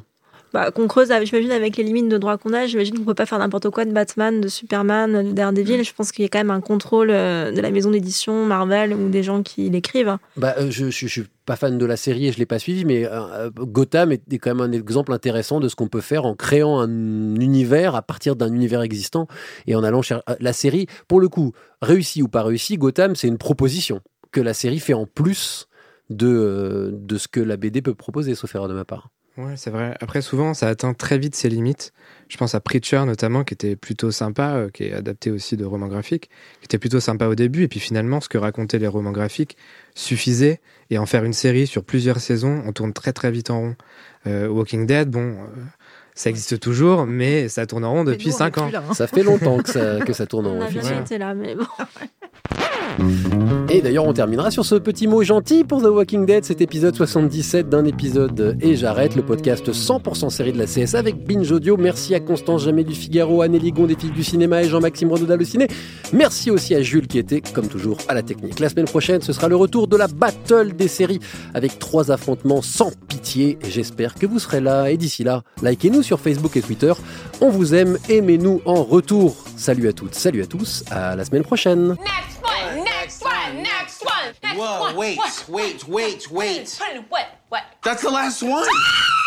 Bah, 0.53 0.69
qu'on 0.69 0.87
creuse, 0.87 1.11
j'imagine, 1.23 1.51
avec 1.51 1.77
les 1.77 1.83
limites 1.83 2.09
de 2.09 2.17
droit 2.19 2.37
qu'on 2.37 2.53
a. 2.53 2.67
J'imagine 2.67 2.95
qu'on 2.99 3.05
peut 3.05 3.15
pas 3.15 3.25
faire 3.25 3.39
n'importe 3.39 3.71
quoi 3.71 3.85
de 3.85 3.91
Batman, 3.91 4.39
de 4.39 4.47
Superman, 4.47 5.29
de 5.29 5.31
Daredevil. 5.31 5.83
Je 5.83 5.93
pense 5.95 6.11
qu'il 6.11 6.21
y 6.21 6.25
a 6.27 6.29
quand 6.29 6.37
même 6.37 6.51
un 6.51 6.61
contrôle 6.61 7.09
euh, 7.09 7.51
de 7.51 7.59
la 7.59 7.71
maison 7.71 7.89
d'édition 7.89 8.45
Marvel 8.45 8.93
ou 8.93 9.09
des 9.09 9.23
gens 9.23 9.41
qui 9.41 9.67
l'écrivent. 9.71 10.15
Bah, 10.37 10.53
euh, 10.59 10.69
je, 10.69 10.91
je, 10.91 11.07
je 11.07 11.07
suis 11.07 11.23
pas 11.47 11.55
fan 11.55 11.79
de 11.79 11.85
la 11.87 11.97
série 11.97 12.27
et 12.27 12.31
je 12.31 12.37
l'ai 12.37 12.45
pas 12.45 12.59
suivi, 12.59 12.85
mais 12.85 13.03
euh, 13.03 13.49
Gotham 13.55 14.11
est, 14.11 14.21
est 14.31 14.37
quand 14.37 14.53
même 14.53 14.61
un 14.61 14.71
exemple 14.71 15.11
intéressant 15.11 15.59
de 15.59 15.67
ce 15.67 15.75
qu'on 15.75 15.87
peut 15.87 16.01
faire 16.01 16.25
en 16.25 16.35
créant 16.35 16.79
un 16.79 17.35
univers 17.35 17.95
à 17.95 18.03
partir 18.03 18.35
d'un 18.35 18.53
univers 18.53 18.83
existant 18.83 19.27
et 19.65 19.75
en 19.75 19.83
allant 19.83 20.03
chercher 20.03 20.23
la 20.39 20.53
série. 20.53 20.85
Pour 21.07 21.19
le 21.19 21.29
coup, 21.29 21.53
réussi 21.81 22.21
ou 22.21 22.27
pas 22.27 22.43
réussi, 22.43 22.77
Gotham 22.77 23.15
c'est 23.15 23.27
une 23.27 23.39
proposition 23.39 24.01
que 24.31 24.39
la 24.39 24.53
série 24.53 24.79
fait 24.79 24.93
en 24.93 25.07
plus 25.07 25.67
de, 26.11 26.91
de 26.93 27.17
ce 27.17 27.27
que 27.27 27.39
la 27.39 27.57
BD 27.57 27.81
peut 27.81 27.95
proposer, 27.95 28.35
sauf 28.35 28.53
erreur 28.53 28.67
de 28.67 28.75
ma 28.75 28.85
part. 28.85 29.09
Ouais, 29.35 29.53
c'est 29.55 29.71
vrai. 29.71 29.97
Après, 29.99 30.21
souvent, 30.21 30.53
ça 30.53 30.67
atteint 30.67 30.93
très 30.93 31.17
vite 31.17 31.35
ses 31.35 31.49
limites. 31.49 31.91
Je 32.29 32.37
pense 32.37 32.53
à 32.53 32.59
Preacher, 32.59 33.03
notamment, 33.05 33.43
qui 33.43 33.55
était 33.55 33.75
plutôt 33.75 34.11
sympa, 34.11 34.53
euh, 34.53 34.69
qui 34.69 34.83
est 34.83 34.93
adapté 34.93 35.31
aussi 35.31 35.57
de 35.57 35.65
romans 35.65 35.87
graphiques, 35.87 36.29
qui 36.59 36.65
était 36.65 36.77
plutôt 36.77 36.99
sympa 36.99 37.25
au 37.25 37.33
début. 37.33 37.63
Et 37.63 37.67
puis 37.67 37.79
finalement, 37.79 38.21
ce 38.21 38.29
que 38.29 38.37
racontaient 38.37 38.77
les 38.77 38.85
romans 38.87 39.11
graphiques 39.11 39.57
suffisait. 39.95 40.61
Et 40.91 40.99
en 40.99 41.07
faire 41.07 41.23
une 41.23 41.33
série 41.33 41.65
sur 41.65 41.83
plusieurs 41.83 42.19
saisons, 42.19 42.61
on 42.67 42.73
tourne 42.73 42.93
très 42.93 43.11
très 43.11 43.31
vite 43.31 43.49
en 43.49 43.59
rond. 43.59 43.75
Euh, 44.27 44.47
Walking 44.47 44.85
Dead, 44.85 45.09
bon, 45.09 45.31
euh, 45.33 45.45
ça 46.13 46.29
existe 46.29 46.59
toujours, 46.59 47.07
mais 47.07 47.49
ça 47.49 47.65
tourne 47.65 47.85
en 47.85 47.91
rond 47.91 48.03
depuis 48.03 48.27
nous, 48.27 48.33
on 48.35 48.37
5 48.37 48.57
est 48.57 48.61
ans. 48.61 48.69
là, 48.69 48.83
hein. 48.87 48.93
Ça 48.93 49.07
fait 49.07 49.23
longtemps 49.23 49.57
que 49.57 49.69
ça, 49.69 49.99
que 50.01 50.13
ça 50.13 50.25
tourne 50.27 50.45
en 50.45 50.51
On 50.51 50.59
rond. 50.59 50.61
a 50.61 50.69
jamais 50.69 50.77
effectivement. 50.79 51.05
été 51.05 51.17
là, 51.17 51.33
mais 51.33 51.55
bon. 51.55 51.65
Et 53.69 53.81
d'ailleurs, 53.81 54.05
on 54.05 54.13
terminera 54.13 54.51
sur 54.51 54.65
ce 54.65 54.75
petit 54.75 55.07
mot 55.07 55.23
gentil 55.23 55.63
pour 55.63 55.81
The 55.81 55.87
Walking 55.87 56.25
Dead, 56.25 56.45
cet 56.45 56.61
épisode 56.61 56.95
77 56.95 57.69
d'un 57.69 57.85
épisode 57.85 58.57
et 58.61 58.75
j'arrête 58.75 59.15
le 59.15 59.23
podcast 59.23 59.71
100% 59.71 60.29
série 60.29 60.53
de 60.53 60.59
la 60.59 60.65
CS 60.65 60.95
avec 60.95 61.25
Binge 61.25 61.51
Audio. 61.51 61.75
Merci 61.77 62.13
à 62.13 62.19
Constance 62.19 62.63
Jamais 62.63 62.83
du 62.83 62.93
Figaro, 62.93 63.41
Anneli 63.41 63.71
Gon 63.71 63.85
des 63.87 63.95
Filles 63.95 64.11
du 64.11 64.23
Cinéma 64.23 64.61
et 64.61 64.69
Jean-Maxime 64.69 65.11
Renaud 65.11 65.35
le 65.35 65.45
Ciné. 65.45 65.67
Merci 66.11 66.51
aussi 66.51 66.75
à 66.75 66.81
Jules 66.81 67.07
qui 67.07 67.17
était, 67.17 67.41
comme 67.41 67.67
toujours, 67.67 67.97
à 68.07 68.13
la 68.13 68.21
technique. 68.21 68.59
La 68.59 68.69
semaine 68.69 68.85
prochaine, 68.85 69.21
ce 69.21 69.33
sera 69.33 69.47
le 69.47 69.55
retour 69.55 69.87
de 69.87 69.97
la 69.97 70.07
battle 70.07 70.73
des 70.75 70.87
séries 70.87 71.19
avec 71.53 71.79
trois 71.79 72.11
affrontements 72.11 72.61
sans 72.61 72.91
pitié 73.07 73.57
j'espère 73.67 74.15
que 74.15 74.25
vous 74.25 74.39
serez 74.39 74.61
là. 74.61 74.89
Et 74.91 74.97
d'ici 74.97 75.23
là, 75.23 75.43
likez-nous 75.61 76.03
sur 76.03 76.19
Facebook 76.19 76.55
et 76.57 76.61
Twitter. 76.61 76.93
On 77.41 77.49
vous 77.49 77.73
aime, 77.73 77.97
aimez-nous 78.09 78.61
en 78.65 78.83
retour. 78.83 79.35
Salut 79.57 79.87
à 79.87 79.93
toutes, 79.93 80.15
salut 80.15 80.41
à 80.41 80.45
tous, 80.45 80.83
à 80.91 81.15
la 81.15 81.25
semaine 81.25 81.43
prochaine. 81.43 81.95
One, 82.83 82.91
next 82.91 83.23
one, 83.23 83.63
next 83.63 84.05
one, 84.05 84.33
next 84.43 84.57
Whoa, 84.57 84.79
one. 84.79 84.95
wait, 84.95 85.17
what, 85.17 85.45
wait, 85.49 85.87
wait, 85.87 86.31
wait. 86.31 86.79
What? 87.09 87.27
What? 87.49 87.63
That's 87.83 88.01
the 88.01 88.09
last 88.09 88.41
one. 88.43 88.67